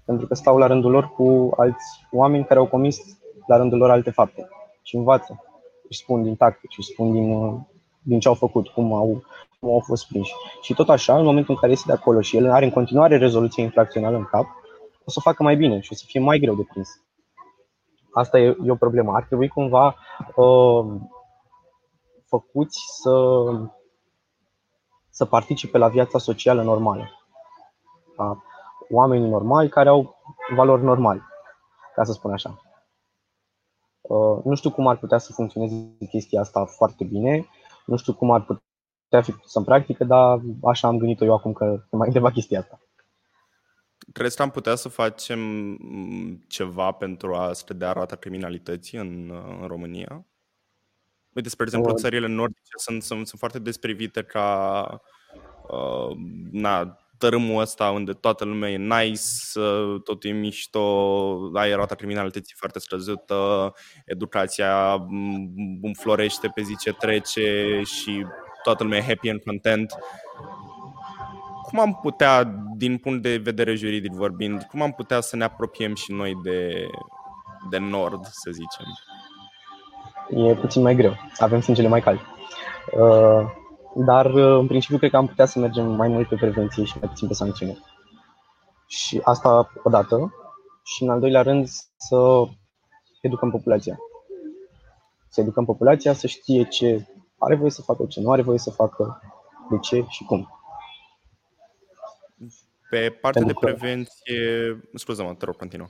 pentru 0.04 0.26
că 0.26 0.35
stau 0.35 0.59
la 0.59 0.66
rândul 0.66 0.90
lor 0.90 1.09
cu 1.09 1.50
alți 1.56 2.06
oameni 2.11 2.44
care 2.44 2.59
au 2.59 2.66
comis 2.66 2.98
la 3.46 3.56
rândul 3.56 3.78
lor 3.78 3.90
alte 3.90 4.11
fapte 4.11 4.48
și 4.87 4.96
învață. 4.96 5.44
Își 5.88 5.99
spun 5.99 6.22
din 6.22 6.37
tactici, 6.37 6.79
își 6.79 6.92
spun 6.92 7.12
din, 7.12 7.61
din 8.03 8.20
ce 8.20 8.29
au 8.29 8.35
făcut, 8.35 8.68
cum 8.68 8.92
au, 8.92 9.22
cum 9.61 9.70
au 9.70 9.81
fost 9.81 10.07
prinși. 10.07 10.33
Și 10.61 10.75
tot 10.75 10.88
așa, 10.88 11.18
în 11.18 11.25
momentul 11.25 11.55
în 11.55 11.61
care 11.61 11.72
este 11.72 11.85
de 11.87 11.92
acolo 11.92 12.20
și 12.20 12.37
el 12.37 12.51
are 12.51 12.64
în 12.64 12.70
continuare 12.70 13.16
rezoluție 13.16 13.62
infracțională 13.62 14.16
în 14.16 14.25
cap, 14.25 14.44
o 15.05 15.11
să 15.11 15.16
o 15.18 15.20
facă 15.20 15.42
mai 15.42 15.57
bine 15.57 15.81
și 15.81 15.92
o 15.92 15.94
să 15.94 16.05
fie 16.07 16.20
mai 16.20 16.38
greu 16.38 16.55
de 16.55 16.62
prins. 16.68 16.88
Asta 18.12 18.38
e, 18.38 18.57
e 18.64 18.70
o 18.70 18.75
problemă. 18.77 19.12
Ar 19.14 19.25
trebui 19.25 19.49
cumva 19.49 19.96
uh, 20.37 20.87
făcuți 22.27 22.79
să, 23.01 23.44
să 25.11 25.25
participe 25.25 25.79
la 25.79 25.88
viața 25.88 26.18
socială 26.18 26.62
normală. 26.62 27.11
A 28.16 28.42
oamenii 28.90 29.29
normali 29.29 29.68
care 29.68 29.88
au 29.88 30.16
valori 30.55 30.83
normale, 30.83 31.22
ca 31.94 32.05
să 32.05 32.12
spun 32.12 32.33
așa. 32.33 32.61
Uh, 34.09 34.45
nu 34.45 34.55
știu 34.55 34.71
cum 34.71 34.87
ar 34.87 34.97
putea 34.97 35.19
să 35.19 35.33
funcționeze 35.33 35.97
chestia 36.11 36.40
asta 36.40 36.64
foarte 36.64 37.05
bine, 37.05 37.47
nu 37.87 37.97
știu 37.97 38.14
cum 38.14 38.31
ar 38.31 38.45
putea 38.45 39.23
fi 39.23 39.33
pusă 39.33 39.59
în 39.59 39.64
practică, 39.64 40.05
dar 40.05 40.40
așa 40.62 40.88
am 40.88 40.99
gândit-o 40.99 41.25
eu 41.25 41.35
acum 41.35 41.53
că 41.53 41.85
mai 41.90 42.07
întreba 42.07 42.31
chestia 42.31 42.59
asta. 42.59 42.81
Crezi 44.12 44.37
că 44.37 44.42
am 44.42 44.51
putea 44.51 44.75
să 44.75 44.88
facem 44.88 45.38
mm, 45.38 46.45
ceva 46.49 46.92
pentru 46.92 47.35
a 47.35 47.53
scădea 47.53 47.92
rata 47.92 48.16
criminalității 48.16 48.99
în, 48.99 49.31
uh, 49.31 49.59
în 49.61 49.66
România? 49.66 50.27
Uite, 51.33 51.49
spre 51.49 51.64
exemplu, 51.64 51.90
uh. 51.90 51.97
țările 51.97 52.27
nordice 52.27 52.71
sunt, 52.77 53.03
sunt, 53.03 53.27
sunt 53.27 53.40
foarte 53.40 53.59
desprivite 53.59 54.23
ca 54.23 54.87
uh, 55.69 56.16
na, 56.51 56.99
tărâmul 57.18 57.61
ăsta 57.61 57.90
unde 57.90 58.12
toată 58.12 58.44
lumea 58.44 58.70
e 58.70 58.76
nice, 58.76 59.20
totul 60.05 60.31
e 60.31 60.33
mișto, 60.33 61.50
ai 61.55 61.74
rata 61.74 61.94
criminalității 61.94 62.55
foarte 62.59 62.79
scăzută, 62.79 63.72
educația 64.05 65.07
înflorește 65.83 66.50
pe 66.55 66.62
zi 66.62 66.76
ce 66.76 66.92
trece 66.92 67.81
și 67.85 68.26
toată 68.62 68.83
lumea 68.83 68.98
e 68.98 69.07
happy 69.07 69.31
and 69.31 69.40
content. 69.40 69.94
Cum 71.62 71.81
am 71.81 71.98
putea, 72.02 72.44
din 72.76 72.96
punct 72.96 73.22
de 73.22 73.37
vedere 73.37 73.74
juridic 73.74 74.12
vorbind, 74.12 74.62
cum 74.62 74.83
am 74.83 74.92
putea 74.92 75.20
să 75.20 75.37
ne 75.37 75.44
apropiem 75.44 75.94
și 75.94 76.12
noi 76.12 76.35
de, 76.42 76.87
de 77.70 77.79
nord, 77.79 78.24
să 78.24 78.50
zicem? 78.50 78.87
E 80.48 80.55
puțin 80.55 80.83
mai 80.83 80.94
greu. 80.94 81.16
Avem 81.38 81.61
sângele 81.61 81.88
mai 81.88 82.00
cald. 82.00 82.20
Uh 82.92 83.64
dar, 84.04 84.26
uh, 84.35 84.59
în 84.59 84.66
principiu, 84.66 84.98
cred 84.98 85.11
că 85.11 85.16
am 85.16 85.26
putea 85.26 85.46
să 85.46 85.59
mergem 85.59 85.87
mai 85.87 86.09
mult 86.09 86.28
pe 86.28 86.35
prevenție 86.35 86.85
și 86.85 86.98
mai 87.00 87.09
puțin 87.09 87.28
pe 87.28 87.35
sancțiune. 87.35 87.78
Și 88.87 89.20
asta 89.24 89.72
odată. 89.82 90.35
Și, 90.82 91.02
în 91.02 91.11
al 91.11 91.20
doilea 91.20 91.42
rând, 91.42 91.68
să 91.96 92.44
educăm 93.20 93.50
populația. 93.50 93.98
Să 95.28 95.40
educăm 95.40 95.64
populația 95.64 96.12
să 96.12 96.26
știe 96.26 96.64
ce 96.64 97.06
are 97.38 97.54
voie 97.54 97.70
să 97.70 97.82
facă, 97.82 98.04
ce 98.09 98.20
nu 98.20 98.30
are 98.30 98.42
voie 98.42 98.59
să 98.59 98.70
facă, 98.70 99.20
de 99.70 99.78
ce 99.78 100.04
și 100.09 100.24
cum. 100.24 100.50
Pe 102.90 103.18
partea 103.20 103.42
Pentru 103.44 103.61
de 103.61 103.66
prevenție, 103.66 104.40
scuză-mă, 104.94 105.35
te 105.35 105.44
rog, 105.44 105.56
continuă. 105.56 105.87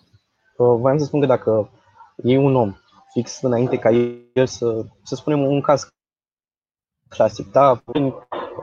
Uh, 0.56 0.76
voiam 0.78 0.98
să 0.98 1.04
spun 1.04 1.20
că 1.20 1.26
dacă 1.26 1.70
e 2.16 2.38
un 2.38 2.54
om 2.54 2.74
fix 3.12 3.42
înainte 3.42 3.78
ca 3.78 3.90
el 3.90 4.46
să, 4.46 4.84
să 5.02 5.14
spunem 5.14 5.42
un 5.42 5.60
caz 5.60 5.95
clasic, 7.08 7.50
da? 7.50 7.82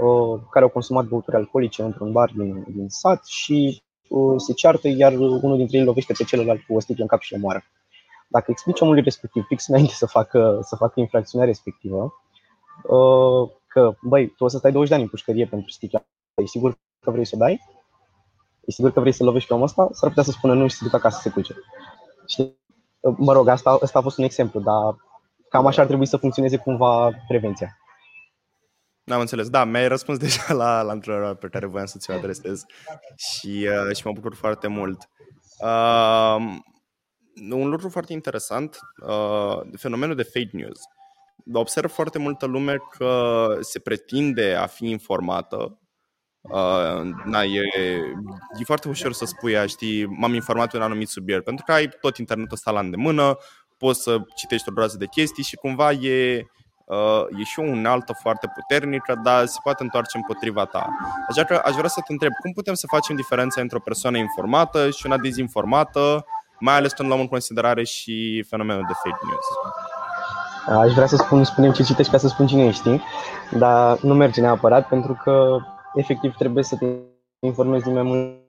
Uh, 0.03 0.39
care 0.49 0.65
au 0.65 0.69
consumat 0.69 1.05
băuturi 1.05 1.35
alcoolice 1.35 1.81
într-un 1.81 2.11
bar 2.11 2.31
din, 2.35 2.65
din 2.67 2.89
sat 2.89 3.25
și 3.25 3.83
uh, 4.09 4.33
se 4.37 4.53
ceartă, 4.53 4.87
iar 4.87 5.13
unul 5.13 5.57
dintre 5.57 5.77
ei 5.77 5.83
lovește 5.83 6.13
pe 6.17 6.23
celălalt 6.23 6.61
cu 6.61 6.75
o 6.75 6.79
sticlă 6.79 7.01
în 7.01 7.07
cap 7.07 7.19
și 7.19 7.33
le 7.33 7.39
moară. 7.39 7.63
Dacă 8.27 8.51
explici 8.51 8.79
omului 8.79 9.01
respectiv 9.01 9.45
fix 9.45 9.67
înainte 9.67 9.93
să 9.93 10.05
facă, 10.05 10.59
să 10.61 10.75
facă 10.75 10.99
infracțiunea 10.99 11.47
respectivă, 11.47 12.13
uh, 12.83 13.49
că, 13.67 13.95
băi, 14.01 14.27
tu 14.27 14.43
o 14.43 14.47
să 14.47 14.57
stai 14.57 14.71
20 14.71 14.89
de 14.89 14.95
ani 14.95 15.03
în 15.03 15.09
pușcărie 15.09 15.45
pentru 15.45 15.69
sticla, 15.69 16.05
e 16.35 16.45
sigur 16.45 16.77
că 16.99 17.11
vrei 17.11 17.25
să 17.25 17.31
o 17.35 17.37
dai? 17.37 17.61
E 18.65 18.71
sigur 18.71 18.91
că 18.91 18.99
vrei 18.99 19.11
să 19.11 19.23
lovești 19.23 19.47
pe 19.47 19.53
omul 19.53 19.65
ăsta? 19.65 19.89
S-ar 19.91 20.09
putea 20.09 20.23
să 20.23 20.31
spună 20.31 20.53
nu 20.53 20.67
și 20.67 20.75
să 20.75 20.83
ducă 20.83 20.95
acasă 20.95 21.15
să 21.15 21.21
se 21.21 21.29
culce. 21.29 21.55
Și, 22.27 22.53
mă 23.17 23.33
rog, 23.33 23.47
asta, 23.47 23.77
asta 23.81 23.99
a 23.99 24.01
fost 24.01 24.17
un 24.17 24.23
exemplu, 24.23 24.59
dar 24.59 24.95
cam 25.49 25.65
așa 25.65 25.81
ar 25.81 25.87
trebui 25.87 26.05
să 26.05 26.17
funcționeze 26.17 26.57
cumva 26.57 27.11
prevenția. 27.27 27.77
N-am 29.03 29.19
înțeles. 29.19 29.49
Da, 29.49 29.63
mi-ai 29.63 29.87
răspuns 29.87 30.17
deja 30.27 30.53
la, 30.53 30.81
la 30.81 30.91
întrebarea 30.91 31.35
pe 31.35 31.47
care 31.47 31.65
voiam 31.65 31.85
să 31.85 31.97
ți-o 31.97 32.13
adresez 32.13 32.65
și, 33.15 33.67
uh, 33.87 33.95
și 33.95 34.05
mă 34.05 34.11
bucur 34.11 34.35
foarte 34.35 34.67
mult. 34.67 35.09
Uh, 35.59 36.61
un 37.51 37.69
lucru 37.69 37.89
foarte 37.89 38.13
interesant, 38.13 38.77
uh, 39.07 39.59
fenomenul 39.77 40.15
de 40.15 40.23
fake 40.23 40.49
news. 40.51 40.79
Observ 41.53 41.91
foarte 41.91 42.19
multă 42.19 42.45
lume 42.45 42.77
că 42.97 43.47
se 43.59 43.79
pretinde 43.79 44.53
a 44.53 44.65
fi 44.65 44.89
informată 44.89 45.77
Uh, 46.43 47.11
na, 47.25 47.43
e, 47.43 47.61
e 48.59 48.63
foarte 48.63 48.87
ușor 48.87 49.13
să 49.13 49.25
spui, 49.25 49.55
aia, 49.55 49.65
știi, 49.65 50.05
m-am 50.05 50.33
informat 50.33 50.71
pe 50.71 50.77
un 50.77 50.83
anumit 50.83 51.07
subiect, 51.07 51.43
pentru 51.43 51.65
că 51.65 51.71
ai 51.71 51.89
tot 52.01 52.17
internetul 52.17 52.53
ăsta 52.53 52.71
la 52.71 52.79
îndemână, 52.79 53.37
poți 53.77 54.01
să 54.01 54.17
citești 54.35 54.69
o 54.69 54.71
groază 54.71 54.97
de 54.97 55.05
chestii 55.05 55.43
și 55.43 55.55
cumva 55.55 55.91
e, 55.91 56.37
uh, 56.37 56.45
e 57.39 57.43
și 57.43 57.59
o 57.59 57.63
unealtă 57.63 58.13
foarte 58.21 58.51
puternică, 58.55 59.19
dar 59.23 59.45
se 59.45 59.59
poate 59.63 59.83
întoarce 59.83 60.17
împotriva 60.17 60.65
ta. 60.65 60.89
Așa 61.29 61.43
că 61.43 61.61
aș 61.65 61.73
vrea 61.73 61.89
să 61.89 62.01
te 62.05 62.11
întreb, 62.11 62.31
cum 62.41 62.51
putem 62.51 62.73
să 62.73 62.87
facem 62.87 63.15
diferența 63.15 63.61
între 63.61 63.77
o 63.77 63.79
persoană 63.79 64.17
informată 64.17 64.89
și 64.89 65.05
una 65.05 65.17
dezinformată, 65.17 66.25
mai 66.59 66.75
ales 66.75 66.93
când 66.93 67.07
luăm 67.07 67.19
în 67.19 67.27
considerare 67.27 67.83
și 67.83 68.45
fenomenul 68.49 68.85
de 68.87 68.93
fake 69.03 69.25
news? 69.29 69.45
Aș 70.83 70.93
vrea 70.93 71.07
să 71.07 71.15
spun, 71.15 71.43
spunem 71.43 71.71
ce 71.71 71.83
citești 71.83 72.11
ca 72.11 72.17
să 72.17 72.27
spun 72.27 72.47
cine 72.47 72.65
ești, 72.65 73.01
dar 73.51 73.99
nu 74.01 74.13
merge 74.13 74.41
neapărat 74.41 74.87
pentru 74.87 75.19
că 75.23 75.57
efectiv 75.93 76.35
trebuie 76.35 76.63
să 76.63 76.75
te 76.75 76.85
informezi 77.39 77.83
din 77.83 77.93
mai 77.93 78.03
multe 78.03 78.41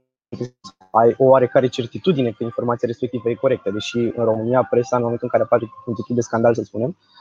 ai 0.90 1.14
o 1.18 1.24
oarecare 1.24 1.66
certitudine 1.66 2.30
că 2.30 2.44
informația 2.44 2.88
respectivă 2.88 3.30
e 3.30 3.34
corectă, 3.34 3.70
deși 3.70 3.98
în 3.98 4.24
România 4.24 4.66
presa, 4.70 4.96
în 4.96 5.02
momentul 5.02 5.28
în 5.32 5.38
care 5.38 5.42
apare 5.42 5.70
un 5.86 5.94
titlu 5.94 6.14
de 6.14 6.20
scandal, 6.20 6.54
să 6.54 6.62
spunem, 6.62 6.88
uh, 6.88 7.13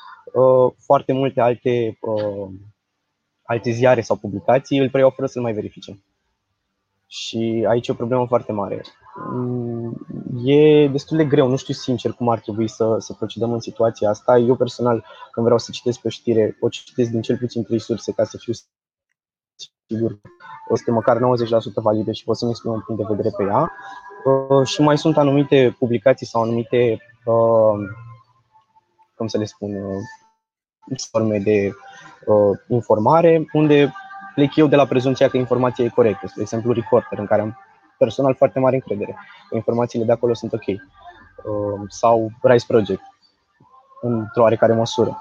foarte 0.79 1.13
multe 1.13 1.41
alte, 1.41 1.97
uh, 2.01 2.49
alte 3.43 3.71
ziare 3.71 4.01
sau 4.01 4.15
publicații 4.15 4.79
îl 4.79 4.89
preiau 4.89 5.09
fără 5.09 5.27
să-l 5.27 5.41
mai 5.41 5.53
verifice. 5.53 6.03
Și 7.07 7.65
aici 7.67 7.87
e 7.87 7.91
o 7.91 7.95
problemă 7.95 8.25
foarte 8.27 8.51
mare. 8.51 8.81
Mm, 9.33 10.07
e 10.45 10.87
destul 10.87 11.17
de 11.17 11.25
greu, 11.25 11.47
nu 11.47 11.55
știu 11.55 11.73
sincer 11.73 12.11
cum 12.11 12.29
ar 12.29 12.39
trebui 12.39 12.67
să, 12.67 12.95
să 12.97 13.13
procedăm 13.13 13.51
în 13.51 13.59
situația 13.59 14.09
asta. 14.09 14.37
Eu 14.37 14.55
personal, 14.55 15.05
când 15.31 15.45
vreau 15.45 15.59
să 15.59 15.71
citesc 15.71 15.99
pe 15.99 16.07
o 16.07 16.09
știre, 16.09 16.57
o 16.59 16.69
citesc 16.69 17.09
din 17.09 17.21
cel 17.21 17.37
puțin 17.37 17.63
trei 17.63 17.79
surse 17.79 18.11
ca 18.11 18.23
să 18.23 18.37
fiu 18.37 18.53
sigur 19.87 20.19
o 20.69 20.75
să 20.75 20.91
măcar 20.91 21.17
90% 21.17 21.19
valide 21.73 22.11
și 22.11 22.23
pot 22.23 22.37
să-mi 22.37 22.51
exprim 22.51 22.71
un 22.71 22.81
punct 22.81 23.01
de 23.01 23.13
vedere 23.15 23.35
pe 23.37 23.43
ea. 23.43 23.71
Uh, 24.25 24.67
și 24.67 24.81
mai 24.81 24.97
sunt 24.97 25.17
anumite 25.17 25.75
publicații 25.79 26.25
sau 26.25 26.41
anumite, 26.41 26.97
uh, 27.25 27.73
cum 29.15 29.27
să 29.27 29.37
le 29.37 29.45
spun, 29.45 29.75
uh, 29.75 30.01
forme 31.11 31.37
de 31.37 31.71
informare 32.67 33.45
unde 33.53 33.93
plec 34.35 34.55
eu 34.55 34.67
de 34.67 34.75
la 34.75 34.85
prezumția 34.85 35.29
că 35.29 35.37
informația 35.37 35.85
e 35.85 35.89
corectă. 35.89 36.27
Spre 36.27 36.41
exemplu, 36.41 36.71
Reporter, 36.71 37.19
în 37.19 37.25
care 37.25 37.41
am 37.41 37.57
personal 37.97 38.35
foarte 38.35 38.59
mare 38.59 38.75
încredere 38.75 39.15
că 39.49 39.55
informațiile 39.55 40.05
de 40.05 40.11
acolo 40.11 40.33
sunt 40.33 40.53
ok. 40.53 40.63
Sau 41.87 42.31
Rise 42.41 42.65
Project, 42.67 43.01
într-o 44.01 44.41
oarecare 44.41 44.73
măsură 44.73 45.17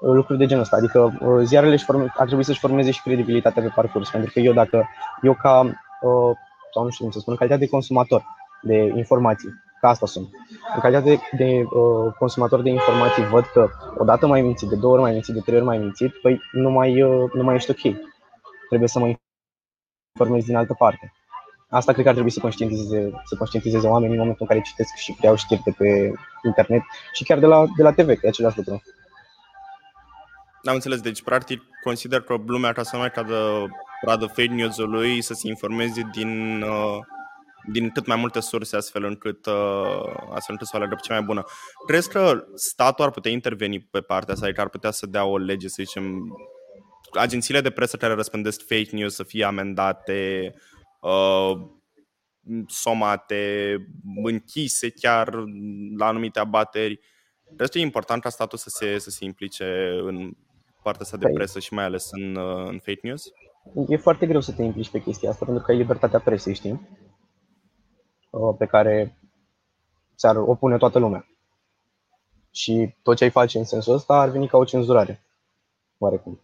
lucruri 0.00 0.38
de 0.38 0.46
genul 0.46 0.62
ăsta. 0.62 0.76
Adică 0.76 1.18
uh, 1.20 1.42
ziarele 1.44 1.72
își 1.72 1.84
forme, 1.84 2.12
ar 2.16 2.26
trebui 2.26 2.44
să-și 2.44 2.58
formeze 2.58 2.90
și 2.90 3.02
credibilitatea 3.02 3.62
pe 3.62 3.72
parcurs. 3.74 4.10
Pentru 4.10 4.30
că 4.32 4.40
eu 4.40 4.52
dacă, 4.52 4.88
eu 5.22 5.34
ca, 5.34 5.60
uh, 5.60 6.36
sau 6.72 6.84
nu 6.84 6.90
știu 6.90 7.04
cum 7.04 7.12
să 7.12 7.18
spun, 7.18 7.32
în 7.32 7.38
calitate 7.38 7.64
de 7.64 7.70
consumator 7.70 8.24
de 8.62 8.92
informații, 8.94 9.48
ca 9.80 9.88
asta 9.88 10.06
sunt, 10.06 10.28
în 10.74 10.80
calitate 10.80 11.08
de, 11.08 11.44
de 11.44 11.62
uh, 11.62 12.12
consumator 12.18 12.62
de 12.62 12.70
informații 12.70 13.26
văd 13.26 13.44
că 13.44 13.68
odată 13.98 14.26
mai 14.26 14.42
mințit, 14.42 14.68
de 14.68 14.76
două 14.76 14.92
ori 14.92 15.02
mai 15.02 15.12
mințit, 15.12 15.34
de 15.34 15.40
trei 15.40 15.56
ori 15.56 15.64
mai 15.64 15.78
mințit, 15.78 16.12
păi 16.22 16.40
nu 16.52 16.70
mai, 16.70 17.02
uh, 17.02 17.30
nu 17.32 17.42
mai 17.42 17.54
ești 17.54 17.70
ok. 17.70 17.96
Trebuie 18.68 18.88
să 18.88 18.98
mă 18.98 19.14
informez 20.18 20.44
din 20.44 20.56
altă 20.56 20.74
parte. 20.78 21.12
Asta 21.68 21.92
cred 21.92 22.02
că 22.02 22.08
ar 22.08 22.14
trebui 22.14 22.32
să 22.32 22.40
conștientizeze, 22.40 23.10
să 23.24 23.36
conștientizeze 23.36 23.86
oamenii 23.86 24.14
în 24.14 24.20
momentul 24.20 24.46
în 24.48 24.56
care 24.56 24.68
citesc 24.68 24.94
și 24.94 25.12
creau 25.12 25.34
știri 25.34 25.62
de 25.64 25.70
pe 25.78 26.12
internet 26.44 26.82
și 27.12 27.24
chiar 27.24 27.38
de 27.38 27.46
la, 27.46 27.64
de 27.76 27.82
la 27.82 27.92
TV, 27.92 28.06
că 28.06 28.20
e 28.22 28.28
același 28.28 28.56
lucru. 28.56 28.82
Am 30.64 30.74
înțeles, 30.74 31.00
deci 31.00 31.22
practic 31.22 31.62
consider 31.82 32.20
că 32.20 32.36
lumea 32.46 32.72
ca 32.72 32.82
să 32.82 32.90
nu 32.92 33.00
mai 33.00 33.10
cadă 33.10 33.66
pradă 34.00 34.26
fake 34.26 34.54
news-ului, 34.54 35.22
să 35.22 35.34
se 35.34 35.48
informeze 35.48 36.08
din, 36.12 36.62
uh, 36.62 36.98
din 37.66 37.90
cât 37.90 38.06
mai 38.06 38.16
multe 38.16 38.40
surse 38.40 38.76
astfel 38.76 39.04
încât, 39.04 39.46
uh, 39.46 40.06
astfel 40.30 40.54
încât 40.54 40.66
să 40.66 40.72
o 40.72 40.76
aleagă 40.76 40.94
pe 40.94 41.00
cea 41.06 41.14
mai 41.14 41.22
bună. 41.22 41.44
Crezi 41.86 42.08
că 42.08 42.44
statul 42.54 43.04
ar 43.04 43.10
putea 43.10 43.30
interveni 43.30 43.80
pe 43.80 44.00
partea 44.00 44.34
asta, 44.34 44.46
adică 44.46 44.60
ar 44.60 44.68
putea 44.68 44.90
să 44.90 45.06
dea 45.06 45.24
o 45.24 45.38
lege, 45.38 45.68
să 45.68 45.82
zicem, 45.82 46.36
agențiile 47.12 47.60
de 47.60 47.70
presă 47.70 47.96
care 47.96 48.14
răspândesc 48.14 48.66
fake 48.66 48.96
news 48.96 49.14
să 49.14 49.22
fie 49.22 49.44
amendate, 49.44 50.54
uh, 51.00 51.52
somate, 52.66 53.76
închise 54.24 54.90
chiar 54.90 55.34
la 55.98 56.06
anumite 56.06 56.38
abateri. 56.38 57.00
Crezi 57.56 57.70
că 57.70 57.78
e 57.78 57.80
important 57.80 58.22
ca 58.22 58.28
statul 58.28 58.58
să 58.58 58.68
se, 58.68 58.98
să 58.98 59.10
se 59.10 59.24
implice 59.24 59.64
în 60.04 60.30
partea 60.82 61.02
asta 61.02 61.16
de 61.16 61.24
păi. 61.24 61.34
presă 61.34 61.58
și 61.58 61.74
mai 61.74 61.84
ales 61.84 62.08
în, 62.10 62.34
uh, 62.34 62.68
în 62.68 62.78
fake 62.78 63.00
news? 63.02 63.22
E 63.88 63.96
foarte 63.96 64.26
greu 64.26 64.40
să 64.40 64.52
te 64.52 64.62
implici 64.62 64.90
pe 64.90 65.02
chestia 65.02 65.30
asta 65.30 65.44
pentru 65.44 65.64
că 65.64 65.70
ai 65.70 65.76
libertatea 65.76 66.20
presei, 66.20 66.54
știi? 66.54 66.80
Uh, 68.30 68.54
pe 68.58 68.66
care 68.66 69.18
ți-ar 70.16 70.36
opune 70.36 70.76
toată 70.76 70.98
lumea. 70.98 71.26
Și 72.50 72.94
tot 73.02 73.16
ce 73.16 73.24
ai 73.24 73.30
face 73.30 73.58
în 73.58 73.64
sensul 73.64 73.94
ăsta 73.94 74.14
ar 74.14 74.28
veni 74.28 74.48
ca 74.48 74.56
o 74.56 74.64
cenzurare, 74.64 75.22
oarecum. 75.98 76.40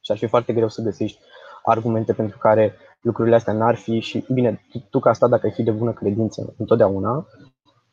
Și 0.00 0.10
ar 0.10 0.18
fi 0.18 0.26
foarte 0.26 0.52
greu 0.52 0.68
să 0.68 0.82
găsești 0.82 1.20
argumente 1.62 2.12
pentru 2.12 2.38
care 2.38 2.74
lucrurile 3.00 3.34
astea 3.34 3.52
n-ar 3.52 3.76
fi 3.76 4.00
și, 4.00 4.24
bine, 4.32 4.66
tu, 4.70 4.78
tu 4.90 4.98
ca 4.98 5.12
stat, 5.12 5.30
dacă 5.30 5.46
ai 5.46 5.52
fi 5.52 5.62
de 5.62 5.70
bună 5.70 5.92
credință 5.92 6.54
întotdeauna, 6.58 7.26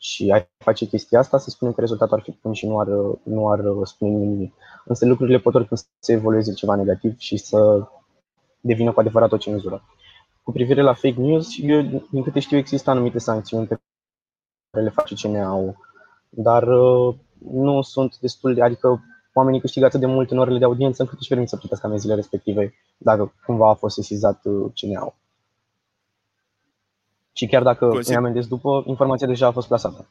și 0.04 0.32
ai 0.32 0.50
face 0.58 0.86
chestia 0.86 1.20
asta, 1.20 1.38
să 1.38 1.50
spunem 1.50 1.74
că 1.74 1.80
rezultatul 1.80 2.16
ar 2.16 2.22
fi 2.22 2.38
bun 2.42 2.54
și 2.54 2.68
nu 2.68 2.80
ar, 2.80 2.88
nu 3.24 3.50
ar 3.50 3.60
spune 3.84 4.12
nimic. 4.12 4.54
Însă 4.86 5.06
lucrurile 5.06 5.40
pot 5.40 5.54
oricum 5.54 5.78
să 6.00 6.12
evolueze 6.12 6.54
ceva 6.54 6.76
negativ 6.76 7.18
și 7.18 7.38
să 7.38 7.88
devină 8.60 8.92
cu 8.92 9.00
adevărat 9.00 9.32
o 9.32 9.38
cenzură. 9.38 9.84
Cu 10.44 10.52
privire 10.52 10.82
la 10.82 10.94
fake 10.94 11.20
news, 11.20 11.48
eu, 11.60 11.82
din 12.12 12.24
câte 12.24 12.40
știu, 12.40 12.58
există 12.58 12.90
anumite 12.90 13.18
sancțiuni 13.18 13.68
pe 13.68 13.80
care 14.72 14.84
le 14.84 14.90
face 14.90 15.16
CNA-ul, 15.22 15.78
dar 16.30 16.64
uh, 16.68 17.16
nu 17.52 17.82
sunt 17.82 18.18
destul 18.18 18.54
de, 18.54 18.62
adică 18.62 19.04
oamenii 19.34 19.60
câștigă 19.60 19.86
atât 19.86 20.00
de 20.00 20.06
mult 20.06 20.32
în 20.32 20.38
orele 20.38 20.58
de 20.58 20.66
audiență 20.66 21.02
încât 21.02 21.20
își 21.20 21.30
permit 21.30 21.50
să 21.50 21.58
plătească 21.58 21.86
amenziile 21.86 22.16
respective 22.16 22.74
dacă 22.98 23.34
cumva 23.46 23.70
a 23.70 23.74
fost 23.74 23.96
sesizat 23.96 24.46
uh, 24.46 24.72
CNA-ul. 24.76 25.16
Și 27.34 27.48
chiar 27.48 27.64
dacă 27.64 27.88
Consider... 27.88 28.18
îi 28.18 28.24
amendezi 28.24 28.48
după, 28.48 28.84
informația 28.86 29.28
deja 29.28 29.48
a 29.48 29.52
fost 29.52 29.68
plasată. 29.68 30.08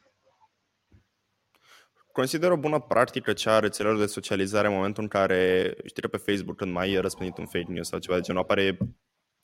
Consider 2.11 2.51
o 2.51 2.57
bună 2.57 2.79
practică 2.79 3.33
cea 3.33 3.55
a 3.55 3.59
rețelelor 3.59 3.97
de 3.97 4.05
socializare 4.05 4.67
în 4.67 4.73
momentul 4.73 5.03
în 5.03 5.09
care, 5.09 5.73
știi 5.85 6.09
pe 6.09 6.17
Facebook, 6.17 6.55
când 6.55 6.71
mai 6.71 6.91
e 6.91 6.99
răspândit 6.99 7.37
un 7.37 7.45
fake 7.45 7.71
news 7.71 7.87
sau 7.87 7.99
ceva 7.99 8.15
de 8.15 8.21
genul, 8.21 8.41
apare 8.41 8.77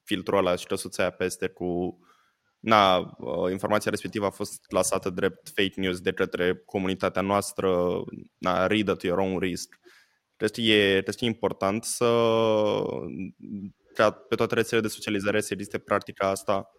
filtrul 0.09 0.37
ăla 0.37 0.55
și 0.55 0.65
căsuța 0.65 1.01
aia 1.01 1.11
peste 1.11 1.47
cu 1.47 1.99
na, 2.59 2.97
uh, 2.97 3.51
informația 3.51 3.91
respectivă 3.91 4.25
a 4.25 4.29
fost 4.29 4.65
clasată 4.65 5.09
drept 5.09 5.49
fake 5.55 5.79
news 5.79 5.99
de 5.99 6.11
către 6.11 6.61
comunitatea 6.65 7.21
noastră, 7.21 7.69
na, 8.37 8.67
read 8.67 8.89
at 8.89 9.03
your 9.03 9.17
own 9.17 9.39
risk. 9.39 9.79
Deci 10.37 10.57
e, 10.57 11.01
deci 11.05 11.21
e 11.21 11.25
important 11.25 11.83
să 11.83 12.09
ca 13.93 14.11
pe 14.11 14.35
toate 14.35 14.55
rețelele 14.55 14.87
de 14.87 14.93
socializare 14.93 15.41
să 15.41 15.53
existe 15.53 15.77
practica 15.77 16.29
asta 16.29 16.69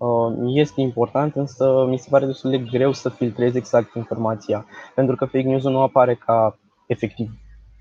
Uh, 0.00 0.32
este 0.54 0.80
important, 0.80 1.34
însă 1.34 1.86
mi 1.88 1.98
se 1.98 2.08
pare 2.10 2.26
destul 2.26 2.50
de 2.50 2.58
greu 2.58 2.92
să 2.92 3.08
filtrez 3.08 3.54
exact 3.54 3.94
informația, 3.94 4.66
pentru 4.94 5.16
că 5.16 5.24
fake 5.24 5.46
news 5.46 5.62
nu 5.62 5.80
apare 5.80 6.14
ca 6.14 6.58
efectiv 6.86 7.30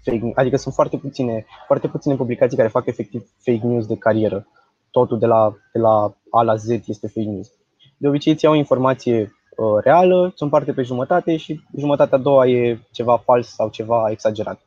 fake 0.03 0.17
news. 0.17 0.35
Adică 0.35 0.57
sunt 0.57 0.73
foarte 0.73 0.97
puține, 0.97 1.45
foarte 1.65 1.87
puține 1.87 2.15
publicații 2.15 2.57
care 2.57 2.69
fac 2.69 2.85
efectiv 2.85 3.29
fake 3.37 3.65
news 3.65 3.85
de 3.85 3.95
carieră. 3.95 4.47
Totul 4.91 5.19
de 5.19 5.25
la, 5.25 5.53
de 5.73 5.79
la 5.79 6.15
A 6.29 6.41
la 6.41 6.55
Z 6.55 6.67
este 6.69 7.07
fake 7.07 7.29
news. 7.29 7.51
De 7.97 8.07
obicei 8.07 8.33
îți 8.33 8.45
iau 8.45 8.53
informație 8.53 9.21
uh, 9.21 9.83
reală, 9.83 10.31
sunt 10.35 10.49
parte 10.49 10.73
pe 10.73 10.81
jumătate 10.81 11.37
și 11.37 11.61
jumătatea 11.77 12.17
a 12.17 12.21
doua 12.21 12.47
e 12.47 12.79
ceva 12.91 13.17
fals 13.17 13.47
sau 13.47 13.69
ceva 13.69 14.07
exagerat. 14.09 14.61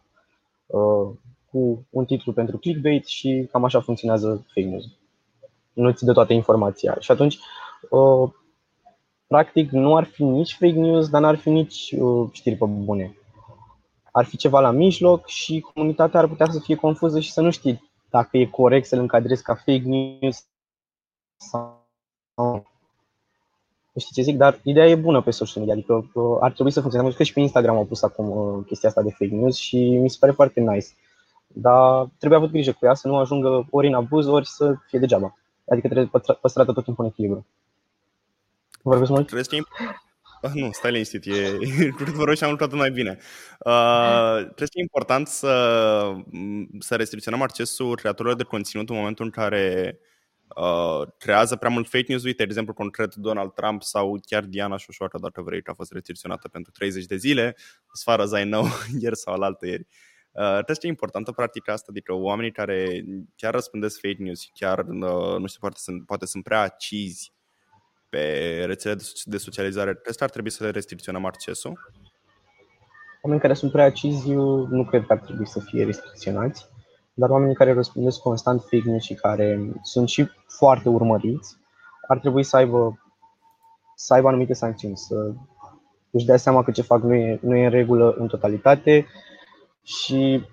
Uh, 0.67 1.11
cu 1.51 1.87
un 1.91 2.05
titlu 2.05 2.33
pentru 2.33 2.59
clickbait 2.59 3.07
și 3.07 3.49
cam 3.53 3.65
așa 3.65 3.81
funcționează 3.81 4.47
fake 4.55 4.69
news 4.69 4.85
nu 5.73 5.91
ți 5.91 6.05
dă 6.05 6.13
toată 6.13 6.33
informația. 6.33 6.97
Și 7.01 7.11
atunci, 7.11 7.39
uh, 7.91 8.31
practic, 9.27 9.71
nu 9.71 9.97
ar 9.97 10.05
fi 10.05 10.23
nici 10.23 10.57
fake 10.59 10.79
news, 10.79 11.09
dar 11.09 11.21
n-ar 11.21 11.37
fi 11.37 11.51
nici 11.51 11.95
uh, 11.99 12.29
știri 12.33 12.57
pe 12.57 12.65
bune. 12.65 13.17
Ar 14.13 14.25
fi 14.25 14.37
ceva 14.37 14.61
la 14.61 14.71
mijloc 14.71 15.27
și 15.27 15.61
comunitatea 15.61 16.21
ar 16.21 16.27
putea 16.27 16.47
să 16.51 16.59
fie 16.59 16.75
confuză 16.75 17.21
și 17.21 17.33
să 17.33 17.41
nu 17.41 17.51
știi 17.51 17.91
dacă 18.11 18.37
e 18.37 18.47
corect 18.47 18.87
să-l 18.87 18.99
încadrezi 18.99 19.43
ca 19.43 19.55
fake 19.55 19.83
news 19.85 20.47
sau 21.37 21.81
Știi 23.99 24.15
ce 24.15 24.23
zic? 24.23 24.37
Dar 24.37 24.61
ideea 24.63 24.87
e 24.89 24.95
bună 24.95 25.23
pe 25.23 25.31
social 25.31 25.65
media, 25.65 25.75
adică 25.75 26.21
uh, 26.21 26.39
ar 26.41 26.53
trebui 26.53 26.73
să 26.73 26.81
funcționeze. 26.81 27.17
Că 27.17 27.23
și 27.23 27.33
pe 27.33 27.41
Instagram 27.41 27.77
au 27.77 27.85
pus 27.85 28.03
acum 28.03 28.63
chestia 28.63 28.89
asta 28.89 29.03
de 29.03 29.11
fake 29.11 29.35
news 29.35 29.57
și 29.57 29.77
mi 29.77 30.11
se 30.11 30.17
pare 30.21 30.33
foarte 30.33 30.61
nice. 30.61 30.87
Dar 31.47 32.09
trebuie 32.19 32.39
avut 32.39 32.51
grijă 32.51 32.73
cu 32.73 32.85
ea 32.85 32.95
să 32.95 33.09
nu 33.09 33.17
ajungă 33.17 33.67
ori 33.71 33.87
în 33.87 33.95
abuz, 33.95 34.27
ori 34.27 34.47
să 34.47 34.75
fie 34.87 34.99
degeaba. 34.99 35.39
Adică 35.69 35.89
trebuie 35.89 36.11
păstrată 36.41 36.73
tot 36.73 36.85
timpul 36.85 37.05
în 37.05 37.11
echilibru. 37.11 37.47
Vorbesc 38.83 39.11
mult? 39.11 39.29
Crezi 39.29 39.49
că, 39.49 39.57
Uh, 39.57 40.12
nu, 40.55 40.71
stai 40.73 40.91
liniștit, 40.91 41.27
e, 41.27 41.59
vă 42.15 42.25
rog 42.25 42.37
și 42.37 42.45
am 42.45 42.51
lucrat 42.51 42.73
mai 42.73 42.91
bine. 42.91 43.19
Uh, 43.59 44.37
cred 44.55 44.69
că 44.69 44.79
e 44.79 44.81
important 44.81 45.29
să, 45.29 46.15
să 46.79 46.97
restricționăm 46.97 47.43
accesul 47.43 47.97
creatorilor 47.97 48.37
de 48.37 48.43
conținut 48.43 48.89
în 48.89 48.97
momentul 48.97 49.25
în 49.25 49.31
care 49.31 49.99
uh, 50.57 51.09
creează 51.19 51.57
prea 51.57 51.71
mult 51.71 51.89
fake 51.89 52.05
news. 52.09 52.23
Uite, 52.25 52.37
de 52.37 52.49
exemplu, 52.49 52.73
concret 52.73 53.15
Donald 53.15 53.53
Trump 53.53 53.83
sau 53.83 54.21
chiar 54.27 54.45
Diana 54.45 54.77
Șoșoacă, 54.77 55.19
dacă 55.19 55.43
vrei, 55.43 55.61
a 55.65 55.73
fost 55.73 55.93
restricționată 55.93 56.49
pentru 56.49 56.73
30 56.73 57.05
de 57.05 57.17
zile, 57.17 57.57
as 57.95 58.03
far 58.03 58.21
as 58.21 58.31
I 58.31 58.43
know, 58.43 58.65
ieri 59.03 59.17
sau 59.17 59.35
alaltă 59.35 59.67
ieri. 59.67 59.87
Uh, 60.33 60.59
cred 60.65 60.79
că 60.79 60.87
e 60.87 60.89
importantă 60.89 61.33
practica 61.33 61.73
asta, 61.73 61.87
adică 61.91 62.13
oamenii 62.13 62.53
care 62.53 63.05
chiar 63.37 63.53
răspândesc 63.53 64.01
fake 64.01 64.23
news, 64.23 64.49
chiar, 64.55 64.79
uh, 64.79 65.39
nu 65.39 65.47
știu, 65.47 65.61
poate 65.61 65.77
sunt, 65.79 66.07
poate 66.07 66.27
sunt 66.27 66.45
prea 66.45 66.61
acizi 66.61 67.33
pe 68.13 68.63
rețele 68.67 68.97
de 69.25 69.37
socializare, 69.37 69.95
cred 70.03 70.17
că 70.17 70.25
ar 70.25 70.31
trebui 70.31 70.51
să 70.51 70.65
le 70.65 70.71
restricționăm 70.71 71.25
accesul? 71.25 71.73
Oamenii 73.23 73.45
care 73.47 73.55
sunt 73.59 73.73
prea 73.73 73.85
acizi, 73.85 74.31
nu 74.69 74.85
cred 74.85 75.07
că 75.07 75.13
ar 75.13 75.19
trebui 75.19 75.47
să 75.47 75.61
fie 75.61 75.85
restricționați, 75.85 76.67
dar 77.15 77.31
oamenii 77.31 77.55
care 77.55 77.73
răspundesc 77.73 78.21
constant 78.21 78.61
fake 78.61 78.83
news 78.85 79.03
și 79.03 79.15
care 79.15 79.73
sunt 79.83 80.09
și 80.09 80.29
foarte 80.47 80.89
urmăriți, 80.89 81.57
ar 82.09 82.19
trebui 82.19 82.43
să 82.43 82.57
aibă, 82.57 83.01
să 83.97 84.15
aibă 84.15 84.29
anumite 84.29 84.53
sancțiuni, 84.53 84.97
să 84.97 85.33
își 86.11 86.27
dea 86.27 86.37
seama 86.37 86.63
că 86.63 86.71
ce 86.71 86.83
fac 86.83 87.03
nu 87.03 87.15
e, 87.15 87.39
nu 87.43 87.57
e 87.57 87.65
în 87.65 87.71
regulă 87.71 88.15
în 88.19 88.27
totalitate 88.27 89.07
și 89.83 90.45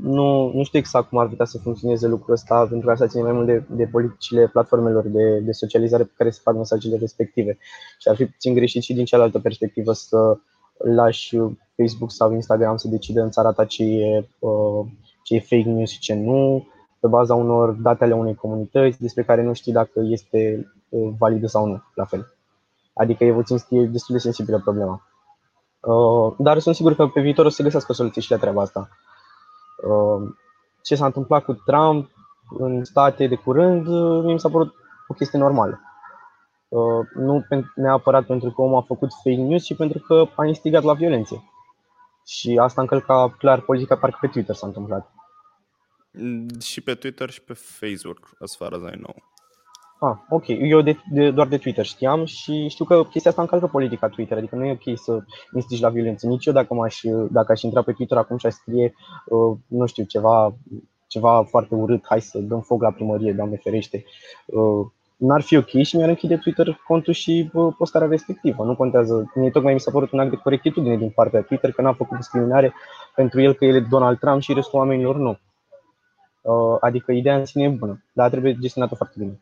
nu, 0.00 0.52
nu 0.52 0.62
știu 0.62 0.78
exact 0.78 1.08
cum 1.08 1.18
ar 1.18 1.28
putea 1.28 1.44
să 1.44 1.58
funcționeze 1.58 2.06
lucrul 2.06 2.34
ăsta, 2.34 2.66
pentru 2.68 2.86
că 2.86 2.92
asta 2.92 3.06
ține 3.06 3.22
mai 3.22 3.32
mult 3.32 3.46
de, 3.46 3.64
de 3.68 3.86
politicile 3.86 4.46
platformelor 4.46 5.06
de, 5.06 5.38
de 5.38 5.52
socializare 5.52 6.02
pe 6.02 6.12
care 6.16 6.30
se 6.30 6.40
fac 6.42 6.54
mesajele 6.54 6.96
respective. 6.96 7.58
Și 7.98 8.08
ar 8.08 8.16
fi 8.16 8.26
puțin 8.26 8.54
greșit 8.54 8.82
și 8.82 8.94
din 8.94 9.04
cealaltă 9.04 9.38
perspectivă 9.38 9.92
să 9.92 10.38
lași 10.84 11.36
Facebook 11.76 12.10
sau 12.10 12.32
Instagram 12.32 12.76
să 12.76 12.88
decidă 12.88 13.22
în 13.22 13.30
țara 13.30 13.52
ta 13.52 13.64
ce 13.64 13.84
e, 13.84 14.28
uh, 14.38 14.86
ce 15.22 15.34
e 15.34 15.40
fake 15.40 15.70
news 15.70 15.90
și 15.90 15.98
ce 15.98 16.14
nu, 16.14 16.66
pe 17.00 17.06
baza 17.06 17.34
unor 17.34 17.70
date 17.70 18.04
ale 18.04 18.14
unei 18.14 18.34
comunități 18.34 19.00
despre 19.00 19.22
care 19.22 19.42
nu 19.42 19.52
știi 19.52 19.72
dacă 19.72 20.00
este 20.02 20.72
uh, 20.88 21.10
validă 21.18 21.46
sau 21.46 21.66
nu, 21.66 21.82
la 21.94 22.04
fel. 22.04 22.34
Adică 22.94 23.24
e 23.24 23.32
puțin 23.32 23.56
e 23.68 23.84
destul 23.84 24.14
de 24.14 24.20
sensibilă 24.20 24.58
problema. 24.58 25.02
Uh, 25.80 26.34
dar 26.38 26.58
sunt 26.58 26.74
sigur 26.74 26.94
că 26.94 27.06
pe 27.06 27.20
viitor 27.20 27.46
o 27.46 27.48
să 27.48 27.62
găsească 27.62 27.92
soluții 27.92 28.22
și 28.22 28.30
la 28.30 28.36
treaba 28.36 28.62
asta. 28.62 28.88
Um, 29.86 30.38
ce 30.82 30.94
s-a 30.94 31.06
întâmplat 31.06 31.44
cu 31.44 31.52
Trump 31.52 32.10
în 32.58 32.84
state 32.84 33.26
de 33.26 33.34
curând, 33.34 33.86
mie 34.24 34.32
mi 34.32 34.40
s-a 34.40 34.48
părut 34.48 34.74
o 35.08 35.14
chestie 35.14 35.38
normală. 35.38 35.80
Uh, 36.68 37.06
nu 37.14 37.46
neapărat 37.74 38.26
pentru 38.26 38.50
că 38.50 38.60
omul 38.62 38.78
a 38.78 38.82
făcut 38.82 39.10
fake 39.22 39.36
news, 39.36 39.64
ci 39.64 39.76
pentru 39.76 39.98
că 39.98 40.24
a 40.36 40.44
instigat 40.44 40.82
la 40.82 40.94
violențe. 40.94 41.50
Și 42.26 42.58
asta 42.62 42.80
încălca 42.80 43.34
clar 43.38 43.60
politica, 43.60 43.96
parcă 43.96 44.18
pe 44.20 44.26
Twitter 44.26 44.54
s-a 44.54 44.66
întâmplat. 44.66 45.12
Și 46.60 46.80
pe 46.80 46.94
Twitter 46.94 47.30
și 47.30 47.42
pe 47.42 47.52
Facebook, 47.52 48.30
as 48.40 48.56
far 48.56 48.72
as 48.72 48.80
I 48.92 48.96
know. 48.96 49.14
Ah, 50.00 50.16
ok. 50.28 50.44
Eu 50.48 50.80
de, 50.80 50.96
de, 51.10 51.30
doar 51.30 51.46
de 51.46 51.58
Twitter 51.58 51.84
știam 51.84 52.24
și 52.24 52.68
știu 52.68 52.84
că 52.84 53.04
chestia 53.04 53.30
asta 53.30 53.42
încalcă 53.42 53.66
politica 53.66 54.08
Twitter, 54.08 54.36
adică 54.36 54.56
nu 54.56 54.64
e 54.64 54.78
ok 54.82 54.98
să 54.98 55.18
instigi 55.54 55.82
la 55.82 55.88
violență. 55.88 56.26
Nici 56.26 56.46
eu 56.46 56.52
dacă, 56.52 56.74
m-aș, 56.74 57.00
dacă 57.30 57.52
aș 57.52 57.62
intra 57.62 57.82
pe 57.82 57.92
Twitter 57.92 58.16
acum 58.16 58.36
și 58.36 58.46
aș 58.46 58.52
scrie, 58.52 58.94
uh, 59.26 59.56
nu 59.66 59.86
știu, 59.86 60.04
ceva, 60.04 60.54
ceva 61.06 61.44
foarte 61.44 61.74
urât, 61.74 62.04
hai 62.08 62.20
să 62.20 62.38
dăm 62.38 62.60
foc 62.60 62.82
la 62.82 62.90
primărie, 62.90 63.32
Doamne 63.32 63.56
ferește, 63.56 64.04
uh, 64.46 64.86
n-ar 65.16 65.40
fi 65.40 65.56
ok 65.56 65.82
și 65.82 65.96
mi-ar 65.96 66.08
închide 66.08 66.36
Twitter 66.36 66.80
contul 66.86 67.12
și 67.12 67.50
uh, 67.52 67.74
postarea 67.78 68.08
respectivă. 68.08 68.64
Nu 68.64 68.76
contează. 68.76 69.32
Mie 69.34 69.50
tocmai 69.50 69.72
mi 69.72 69.80
s-a 69.80 69.90
părut 69.90 70.12
un 70.12 70.18
act 70.18 70.30
de 70.30 70.36
corectitudine 70.36 70.96
din 70.96 71.10
partea 71.10 71.42
Twitter 71.42 71.72
că 71.72 71.82
n-a 71.82 71.92
făcut 71.92 72.16
discriminare 72.16 72.74
pentru 73.14 73.40
el 73.40 73.52
că 73.54 73.64
el 73.64 73.74
e 73.74 73.86
Donald 73.90 74.18
Trump 74.18 74.40
și 74.40 74.52
restul 74.52 74.78
oamenilor 74.78 75.16
nu. 75.16 75.38
Uh, 76.40 76.76
adică 76.80 77.12
ideea 77.12 77.36
în 77.36 77.44
sine 77.44 77.64
e 77.64 77.68
bună, 77.68 78.04
dar 78.12 78.30
trebuie 78.30 78.56
gestionată 78.60 78.94
foarte 78.94 79.14
bine 79.18 79.40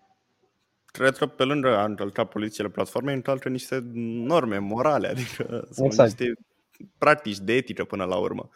cred 0.96 1.16
că 1.16 1.26
pe 1.26 1.44
lângă 1.44 1.76
a 1.76 1.84
încălca 1.84 2.24
polițiile 2.24 2.68
platformei, 2.68 3.14
încalcă 3.14 3.48
niște 3.48 3.80
norme 3.92 4.58
morale, 4.58 5.08
adică 5.08 5.68
sunt 5.70 5.86
exact. 5.86 6.18
niște 6.18 6.34
practici 6.98 7.38
de 7.38 7.52
etică 7.52 7.84
până 7.84 8.04
la 8.04 8.16
urmă. 8.16 8.48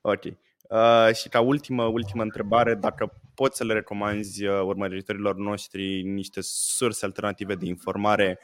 Ok. 0.00 0.24
Uh, 0.24 1.14
și 1.14 1.28
ca 1.28 1.40
ultimă, 1.40 1.84
ultimă 1.84 2.22
întrebare, 2.22 2.74
dacă 2.74 3.20
poți 3.34 3.56
să 3.56 3.64
le 3.64 3.72
recomanzi 3.72 4.46
uh, 4.46 4.60
urmăritorilor 4.64 5.36
noștri 5.36 6.02
niște 6.02 6.40
surse 6.42 7.04
alternative 7.04 7.54
de 7.54 7.66
informare, 7.66 8.38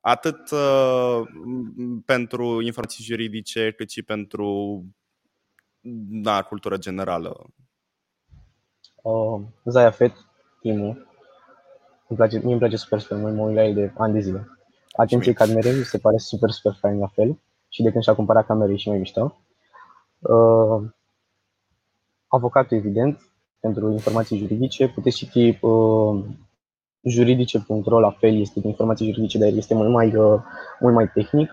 atât 0.00 0.50
uh, 0.50 1.20
pentru 2.04 2.60
informații 2.60 3.04
juridice, 3.04 3.72
cât 3.72 3.90
și 3.90 4.02
pentru 4.02 4.80
da, 6.22 6.42
cultură 6.42 6.76
generală. 6.76 7.46
Uh, 9.02 9.42
Zaya 9.64 9.90
Fet, 9.90 10.12
Timu, 10.60 10.98
îmi 12.08 12.18
place, 12.18 12.38
mie 12.38 12.50
îmi 12.50 12.58
place 12.58 12.76
super 12.76 13.00
super 13.00 13.18
mult, 13.18 13.34
mă 13.34 13.42
uit 13.42 13.54
la 13.54 13.64
el 13.64 13.74
de 13.74 13.92
ani 13.96 14.12
de 14.12 14.20
zile. 14.20 14.48
Atenție 14.96 15.32
Cadmere, 15.32 15.70
mi 15.70 15.84
se 15.84 15.98
pare 15.98 16.16
super 16.16 16.50
super 16.50 16.72
fain 16.80 16.98
la 16.98 17.06
fel 17.06 17.38
și 17.68 17.82
de 17.82 17.90
când 17.90 18.02
și-a 18.02 18.14
cumpărat 18.14 18.46
camere 18.46 18.76
și 18.76 18.88
mai 18.88 18.98
mișto. 18.98 19.38
Uh, 20.18 20.90
avocatul, 22.26 22.76
evident, 22.76 23.20
pentru 23.60 23.90
informații 23.90 24.38
juridice. 24.38 24.88
Puteți 24.88 25.16
citi 25.16 25.58
uh, 25.60 26.24
juridice.ro, 27.02 28.00
la 28.00 28.10
fel, 28.10 28.40
este 28.40 28.60
de 28.60 28.68
informații 28.68 29.06
juridice, 29.06 29.38
dar 29.38 29.48
este 29.48 29.74
mult 29.74 29.90
mai, 29.90 30.16
uh, 30.16 30.40
mult 30.80 30.94
mai 30.94 31.10
tehnic. 31.10 31.50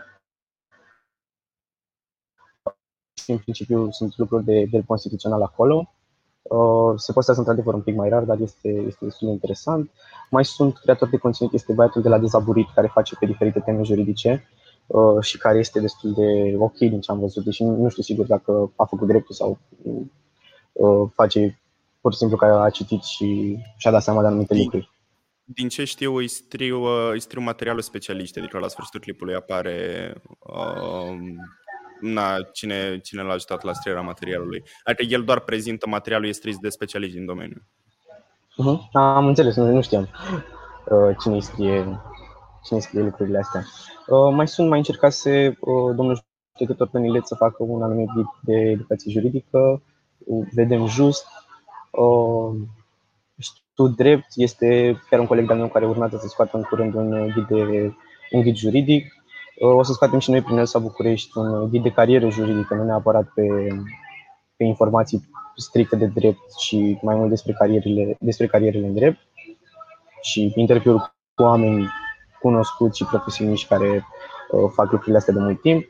Și 3.13 3.31
în 3.31 3.37
principiu 3.37 3.91
sunt 3.91 4.17
lucruri 4.17 4.43
de 4.43 4.65
drept 4.65 4.85
constituțional 4.85 5.41
acolo. 5.41 5.93
Uh, 6.41 6.93
se 6.95 7.11
postează 7.11 7.39
într-adevăr 7.39 7.73
un 7.73 7.81
pic 7.81 7.95
mai 7.95 8.09
rar, 8.09 8.23
dar 8.23 8.39
este, 8.39 8.69
este 8.69 9.05
destul 9.05 9.27
de 9.27 9.33
interesant. 9.33 9.91
Mai 10.29 10.45
sunt 10.45 10.77
creatori 10.77 11.09
de 11.09 11.17
conținut, 11.17 11.53
este 11.53 11.73
băiatul 11.73 12.01
de 12.01 12.09
la 12.09 12.19
Dezaburit, 12.19 12.67
care 12.75 12.87
face 12.93 13.15
pe 13.19 13.25
diferite 13.25 13.59
teme 13.59 13.83
juridice 13.83 14.47
uh, 14.87 15.21
și 15.23 15.37
care 15.37 15.57
este 15.57 15.79
destul 15.79 16.13
de 16.13 16.55
ok 16.57 16.77
din 16.77 17.01
ce 17.01 17.11
am 17.11 17.19
văzut, 17.19 17.43
deși 17.43 17.63
nu 17.63 17.89
știu 17.89 18.03
sigur 18.03 18.25
dacă 18.25 18.71
a 18.75 18.85
făcut 18.85 19.07
dreptul 19.07 19.35
sau 19.35 19.59
uh, 20.73 21.09
face 21.13 21.61
pur 22.01 22.11
și 22.11 22.17
simplu 22.17 22.37
că 22.37 22.45
a 22.45 22.69
citit 22.69 23.03
și 23.03 23.57
și-a 23.77 23.91
dat 23.91 24.03
seama 24.03 24.21
de 24.21 24.27
anumite 24.27 24.53
din, 24.53 24.63
lucruri. 24.63 24.89
Din 25.43 25.69
ce 25.69 25.83
știu, 25.83 26.15
îi 26.15 26.27
striu, 26.27 26.83
îi 27.11 27.19
striu 27.19 27.41
materialul 27.41 27.81
specialist, 27.81 28.37
adică 28.37 28.57
la 28.57 28.67
sfârșitul 28.67 28.99
clipului 28.99 29.35
apare 29.35 30.13
uh, 30.39 31.17
na, 32.01 32.35
cine, 32.53 32.99
cine 32.99 33.21
l-a 33.21 33.33
ajutat 33.33 33.63
la 33.63 33.73
scrierea 33.73 34.01
materialului. 34.01 34.63
Adică 34.83 35.13
el 35.13 35.23
doar 35.23 35.39
prezintă 35.39 35.87
materialul, 35.87 36.27
e 36.27 36.31
scris 36.31 36.57
de 36.57 36.69
specialiști 36.69 37.15
din 37.15 37.25
domeniu. 37.25 37.61
Uh-huh. 38.51 38.91
Am 38.91 39.27
înțeles, 39.27 39.55
nu, 39.55 39.71
nu 39.71 39.81
știam 39.81 40.09
uh, 40.85 41.15
cine 41.19 41.39
scrie, 41.39 42.01
cine 42.63 42.79
scrie 42.79 43.01
lucrurile 43.01 43.37
astea. 43.37 43.63
Uh, 44.07 44.33
mai 44.33 44.47
sunt, 44.47 44.69
mai 44.69 44.77
încercase 44.77 45.57
uh, 45.59 45.95
domnul 45.95 46.23
judecător 46.57 46.87
Penilet 46.87 47.27
să 47.27 47.35
facă 47.35 47.63
un 47.63 47.81
anumit 47.81 48.09
ghid 48.13 48.25
de 48.41 48.53
educație 48.53 49.11
juridică, 49.11 49.83
uh, 50.17 50.47
vedem 50.53 50.87
just. 50.87 51.25
Uh, 51.91 52.55
știu 53.37 53.87
drept, 53.87 54.25
este 54.35 55.01
chiar 55.09 55.19
un 55.19 55.25
coleg 55.25 55.45
de-al 55.45 55.59
meu 55.59 55.67
care 55.67 55.85
urmează 55.85 56.17
să 56.17 56.27
scoată 56.27 56.57
în 56.57 56.63
curând 56.63 56.93
un 56.93 57.27
ghid, 57.27 57.47
de, 57.47 57.93
un 58.31 58.41
ghid 58.41 58.55
juridic. 58.55 59.20
Uh, 59.59 59.75
o 59.75 59.83
să 59.83 59.93
scoatem 59.93 60.19
și 60.19 60.29
noi 60.29 60.41
prin 60.41 60.57
Elsa 60.57 60.79
București 60.79 61.37
un 61.37 61.69
ghid 61.69 61.83
de 61.83 61.89
carieră 61.89 62.29
juridică, 62.29 62.73
nu 62.73 62.83
neapărat 62.83 63.31
pe, 63.35 63.67
pe 64.55 64.63
informații 64.63 65.29
stricte 65.55 65.95
de 65.95 66.05
drept 66.05 66.59
și 66.59 66.99
mai 67.01 67.15
mult 67.15 67.29
despre 67.29 67.53
carierele, 67.53 68.17
despre 68.19 68.47
carierele 68.47 68.87
în 68.87 68.93
drept 68.93 69.19
și 70.21 70.53
interviuri 70.55 71.13
cu 71.35 71.43
oameni 71.43 71.89
cunoscuți 72.39 72.97
și 72.97 73.05
profesioniști 73.05 73.67
care 73.67 74.05
uh, 74.51 74.71
fac 74.73 74.91
lucrurile 74.91 75.17
astea 75.17 75.33
de 75.33 75.39
mult 75.39 75.61
timp 75.61 75.83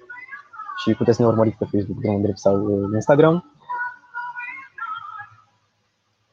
și 0.84 0.94
puteți 0.94 1.18
să 1.18 1.24
ne 1.24 1.28
urmăriți 1.28 1.58
pe 1.58 1.68
Facebook, 1.72 2.00
Drumul 2.00 2.22
Drept 2.22 2.38
sau 2.38 2.64
uh, 2.64 2.90
Instagram. 2.94 3.56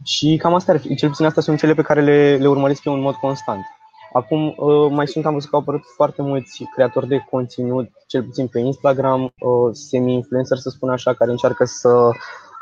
Și 0.04 0.36
cam 0.36 0.54
asta 0.54 0.72
ar 0.72 0.78
fi, 0.78 0.94
cel 0.94 1.08
puțin 1.08 1.24
astea 1.24 1.42
sunt 1.42 1.58
cele 1.58 1.74
pe 1.74 1.82
care 1.82 2.00
le, 2.00 2.36
le 2.36 2.48
urmăresc 2.48 2.84
eu 2.84 2.92
în 2.92 3.00
mod 3.00 3.14
constant. 3.14 3.64
Acum 4.12 4.54
uh, 4.56 4.90
mai 4.90 5.06
sunt, 5.06 5.26
am 5.26 5.32
văzut 5.32 5.50
că 5.50 5.56
au 5.56 5.62
apărut 5.62 5.82
foarte 5.96 6.22
mulți 6.22 6.64
creatori 6.74 7.08
de 7.08 7.26
conținut, 7.30 7.88
cel 8.06 8.22
puțin 8.22 8.46
pe 8.46 8.58
Instagram, 8.58 9.22
uh, 9.22 9.70
semi-influencer 9.72 10.56
să 10.56 10.68
spun 10.68 10.90
așa, 10.90 11.14
care 11.14 11.30
încearcă 11.30 11.64
să, 11.64 12.10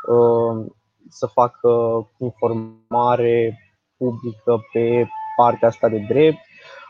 uh, 0.07 0.65
să 1.09 1.25
facă 1.25 1.69
informare 2.17 3.59
publică 3.97 4.59
pe 4.73 5.07
partea 5.35 5.67
asta 5.67 5.89
de 5.89 6.05
drept, 6.07 6.37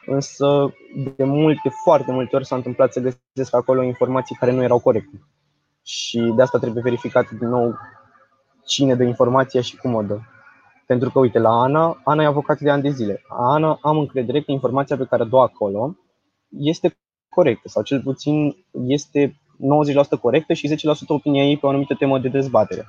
însă 0.05 0.73
de 1.15 1.23
multe, 1.23 1.69
foarte 1.83 2.11
multe 2.11 2.35
ori 2.35 2.45
s-a 2.45 2.55
întâmplat 2.55 2.91
să 2.91 2.99
găsesc 2.99 3.55
acolo 3.55 3.83
informații 3.83 4.35
care 4.35 4.51
nu 4.51 4.63
erau 4.63 4.79
corecte. 4.79 5.21
Și 5.83 6.33
de 6.35 6.41
asta 6.41 6.57
trebuie 6.57 6.83
verificat 6.83 7.29
din 7.29 7.47
nou 7.47 7.75
cine 8.65 8.95
dă 8.95 9.03
informația 9.03 9.61
și 9.61 9.77
cum 9.77 9.93
o 9.93 10.01
dă. 10.01 10.19
Pentru 10.87 11.09
că, 11.09 11.19
uite, 11.19 11.39
la 11.39 11.61
Ana, 11.61 12.01
Ana 12.03 12.23
e 12.23 12.25
avocat 12.25 12.59
de 12.59 12.69
ani 12.69 12.81
de 12.81 12.89
zile. 12.89 13.21
Ana, 13.27 13.79
am 13.81 13.97
încredere 13.97 14.41
că 14.41 14.51
informația 14.51 14.97
pe 14.97 15.05
care 15.05 15.23
o 15.23 15.25
dă 15.25 15.37
acolo 15.37 15.95
este 16.49 16.97
corectă 17.29 17.67
sau 17.67 17.83
cel 17.83 18.01
puțin 18.01 18.55
este 18.85 19.39
90% 20.17 20.19
corectă 20.21 20.53
și 20.53 20.69
10% 20.69 20.75
opinia 21.07 21.43
ei 21.43 21.57
pe 21.57 21.65
o 21.65 21.69
anumită 21.69 21.93
temă 21.93 22.19
de 22.19 22.27
dezbatere. 22.27 22.85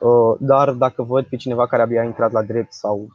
Uh, 0.00 0.36
dar 0.40 0.70
dacă 0.70 1.02
văd 1.02 1.24
pe 1.26 1.36
cineva 1.36 1.66
care 1.66 1.82
abia 1.82 2.00
a 2.00 2.04
intrat 2.04 2.32
la 2.32 2.42
drept 2.42 2.72
sau 2.72 3.08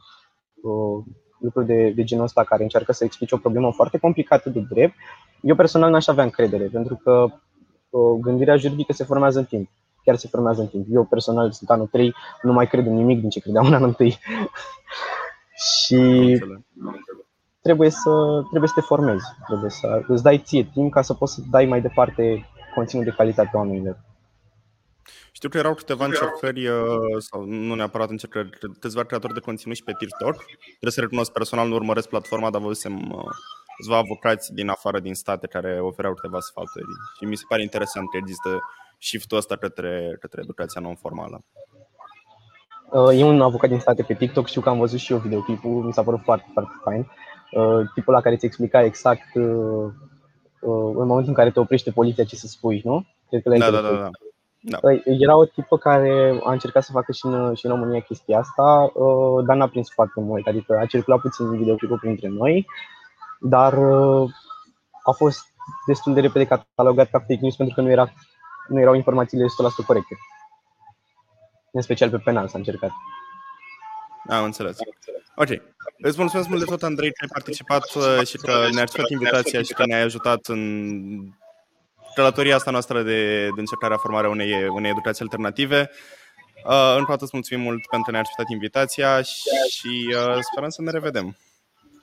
uh, 0.62 1.04
lucruri 1.38 1.66
de, 1.66 1.90
de 1.90 2.04
genul 2.04 2.24
ăsta 2.24 2.44
care 2.44 2.62
încearcă 2.62 2.92
să 2.92 3.04
explice 3.04 3.34
o 3.34 3.38
problemă 3.38 3.72
foarte 3.72 3.98
complicată 3.98 4.50
de 4.50 4.60
drept, 4.68 4.94
eu 5.40 5.54
personal 5.54 5.90
n-aș 5.90 6.06
avea 6.06 6.24
încredere, 6.24 6.64
pentru 6.64 7.00
că 7.02 7.26
uh, 7.90 8.20
gândirea 8.20 8.56
juridică 8.56 8.92
se 8.92 9.04
formează 9.04 9.38
în 9.38 9.44
timp. 9.44 9.68
Chiar 10.04 10.16
se 10.16 10.28
formează 10.28 10.60
în 10.60 10.66
timp. 10.66 10.86
Eu 10.88 11.04
personal 11.04 11.52
sunt 11.52 11.70
anul 11.70 11.86
3, 11.86 12.14
nu 12.42 12.52
mai 12.52 12.66
cred 12.66 12.86
în 12.86 12.94
nimic 12.94 13.20
din 13.20 13.28
ce 13.28 13.40
credeam 13.40 13.66
în 13.66 13.74
anul 13.74 13.96
1. 13.98 14.10
și 15.68 15.98
trebuie 17.60 17.90
să, 17.90 18.10
trebuie 18.48 18.68
să 18.68 18.80
te 18.80 18.86
formezi, 18.86 19.24
trebuie 19.46 19.70
să 19.70 20.02
îți 20.06 20.22
dai 20.22 20.38
ție 20.38 20.70
timp 20.72 20.92
ca 20.92 21.02
să 21.02 21.14
poți 21.14 21.34
să 21.34 21.40
dai 21.50 21.64
mai 21.64 21.80
departe 21.80 22.50
conținut 22.74 23.04
de 23.04 23.10
calitate 23.10 23.56
oamenilor. 23.56 23.98
Știu 25.32 25.48
că 25.48 25.58
erau 25.58 25.74
câteva 25.74 26.04
încercări, 26.04 26.66
uh, 26.66 27.22
sau 27.30 27.44
nu 27.44 27.74
neapărat 27.74 28.10
încercări, 28.10 28.58
câțiva 28.80 29.04
creatori 29.04 29.34
de 29.34 29.40
conținut 29.40 29.76
și 29.76 29.84
pe 29.84 29.92
TikTok. 29.98 30.36
Trebuie 30.78 30.92
să 30.92 31.00
recunosc 31.00 31.32
personal, 31.32 31.68
nu 31.68 31.74
urmăresc 31.74 32.08
platforma, 32.08 32.50
dar 32.50 32.60
văzusem 32.60 32.94
uh, 33.10 33.24
câțiva 33.76 33.96
avocați 33.96 34.54
din 34.54 34.68
afară, 34.68 35.00
din 35.00 35.14
state, 35.14 35.46
care 35.46 35.80
ofereau 35.80 36.14
câteva 36.14 36.40
sfaturi. 36.40 36.86
Și 37.16 37.24
mi 37.24 37.36
se 37.36 37.44
pare 37.48 37.62
interesant 37.62 38.10
că 38.10 38.16
există 38.16 38.60
shift-ul 38.98 39.38
ăsta 39.38 39.56
către, 39.56 40.16
către 40.20 40.40
educația 40.42 40.80
non-formală. 40.80 41.44
Uh, 42.90 43.20
e 43.20 43.24
un 43.24 43.40
avocat 43.40 43.68
din 43.68 43.78
state 43.78 44.02
pe 44.02 44.14
TikTok, 44.14 44.46
știu 44.46 44.60
că 44.60 44.68
am 44.68 44.78
văzut 44.78 44.98
și 44.98 45.12
eu 45.12 45.18
videoclipul, 45.18 45.82
mi 45.82 45.92
s-a 45.92 46.02
părut 46.02 46.20
foarte, 46.20 46.50
foarte 46.52 46.72
fain. 46.82 47.10
Tipul 47.94 48.12
la 48.12 48.20
care 48.20 48.36
ți 48.36 48.46
explica 48.46 48.82
exact 48.82 49.34
în 50.96 51.06
momentul 51.06 51.28
în 51.28 51.34
care 51.34 51.50
te 51.50 51.60
oprește 51.60 51.90
poliția 51.90 52.24
ce 52.24 52.36
să 52.36 52.46
spui, 52.46 52.80
nu? 52.84 53.06
Cred 53.28 53.42
că 53.42 53.48
da, 53.48 53.70
da, 53.70 53.80
da, 53.80 53.90
da. 53.90 54.10
Da. 54.66 54.78
Păi, 54.78 55.02
era 55.04 55.36
o 55.36 55.44
tipă 55.44 55.76
care 55.78 56.40
a 56.42 56.52
încercat 56.52 56.82
să 56.82 56.92
facă 56.92 57.12
și 57.12 57.26
în, 57.26 57.54
și 57.54 57.66
în 57.66 57.72
România 57.72 58.00
chestia 58.00 58.38
asta, 58.38 58.90
uh, 58.94 59.44
dar 59.46 59.56
n-a 59.56 59.68
prins 59.68 59.90
foarte 59.92 60.20
mult. 60.20 60.46
Adică 60.46 60.78
a 60.78 60.86
circulat 60.86 61.20
puțin 61.20 61.56
videoclipul 61.56 61.98
printre 61.98 62.28
noi, 62.28 62.66
dar 63.40 63.72
uh, 63.72 64.30
a 65.02 65.10
fost 65.10 65.44
destul 65.86 66.14
de 66.14 66.20
repede 66.20 66.44
catalogat 66.44 67.10
ca 67.10 67.18
fake 67.18 67.38
news 67.40 67.56
pentru 67.56 67.74
că 67.74 67.80
nu, 67.80 67.90
era, 67.90 68.12
nu 68.68 68.80
erau 68.80 68.94
informațiile 68.94 69.44
100% 69.44 69.86
corecte. 69.86 70.16
În 71.72 71.82
special 71.82 72.10
pe 72.10 72.18
penal 72.18 72.48
s-a 72.48 72.58
încercat. 72.58 72.90
Am 74.28 74.44
înțeles. 74.44 74.76
Ok. 75.34 75.48
Îți 75.98 76.18
mulțumesc 76.20 76.48
mult 76.48 76.60
de 76.60 76.70
tot, 76.70 76.82
Andrei, 76.82 77.12
că 77.12 77.18
ai 77.20 77.28
participat 77.32 77.94
uh, 77.94 78.26
și 78.26 78.36
că 78.36 78.50
ne-ai 78.50 78.82
acceptat 78.82 79.10
invitația 79.10 79.62
și 79.62 79.72
că 79.72 79.82
ne-ai 79.86 80.02
ajutat 80.02 80.46
în 80.46 80.60
călătoria 82.14 82.54
asta 82.54 82.70
noastră 82.70 83.02
de, 83.02 83.44
de 83.54 83.60
încercarea 83.60 83.96
formarea 83.96 84.30
unei, 84.30 84.68
unei 84.68 84.90
educații 84.90 85.24
alternative. 85.24 85.90
Uh, 86.64 86.94
încă 86.96 87.10
o 87.10 87.12
dată 87.12 87.24
îți 87.24 87.30
mulțumim 87.32 87.62
mult 87.64 87.86
pentru 87.86 88.02
că 88.02 88.10
ne-ai 88.10 88.22
acceptat 88.22 88.48
invitația 88.48 89.22
și 89.22 90.14
uh, 90.14 90.38
sperăm 90.40 90.68
să 90.68 90.82
ne 90.82 90.90
revedem. 90.90 91.36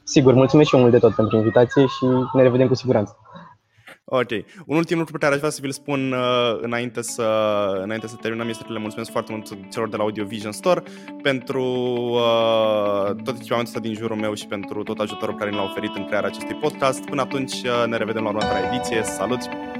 Sigur, 0.03 0.34
mulțumesc 0.34 0.70
și 0.70 0.76
eu 0.76 0.82
mult 0.82 0.93
de 0.93 0.99
tot 0.99 1.16
pentru 1.16 1.38
invitație 1.38 1.86
și 1.86 2.05
ne 2.34 2.41
revedem 2.41 2.68
cu 2.68 2.74
siguranță. 2.74 3.18
Ok. 4.14 4.32
Un 4.66 4.78
ultim 4.78 4.97
lucru 4.97 5.12
pe 5.12 5.18
care 5.18 5.34
aș 5.34 5.39
vrea 5.39 5.51
să 5.51 5.59
vi-l 5.62 5.72
spun 5.72 6.12
uh, 6.12 6.57
înainte, 6.62 7.01
să, 7.01 7.24
înainte 7.84 8.07
să 8.07 8.16
terminăm 8.16 8.49
este 8.49 8.64
că 8.68 8.74
le 8.74 8.80
mulțumesc 8.80 9.12
foarte 9.12 9.32
mult 9.32 9.72
celor 9.72 9.89
de 9.89 9.95
la 9.95 10.03
Audio 10.03 10.26
Vision 10.26 10.51
Store 10.51 10.84
pentru 11.22 11.64
uh, 11.64 13.16
tot 13.24 13.36
echipamentul 13.39 13.74
ăsta 13.76 13.80
din 13.80 13.93
jurul 13.93 14.18
meu 14.18 14.34
și 14.34 14.47
pentru 14.47 14.84
tot 14.84 14.99
ajutorul 14.99 15.36
care 15.36 15.51
l-au 15.51 15.66
oferit 15.66 15.95
în 15.95 16.05
crearea 16.05 16.30
acestui 16.30 16.55
podcast. 16.55 17.05
Până 17.05 17.22
atunci 17.22 17.53
uh, 17.53 17.84
ne 17.88 17.97
revedem 17.97 18.24
la 18.24 18.30
următoarea 18.30 18.74
ediție. 18.74 19.03
Salut! 19.03 19.71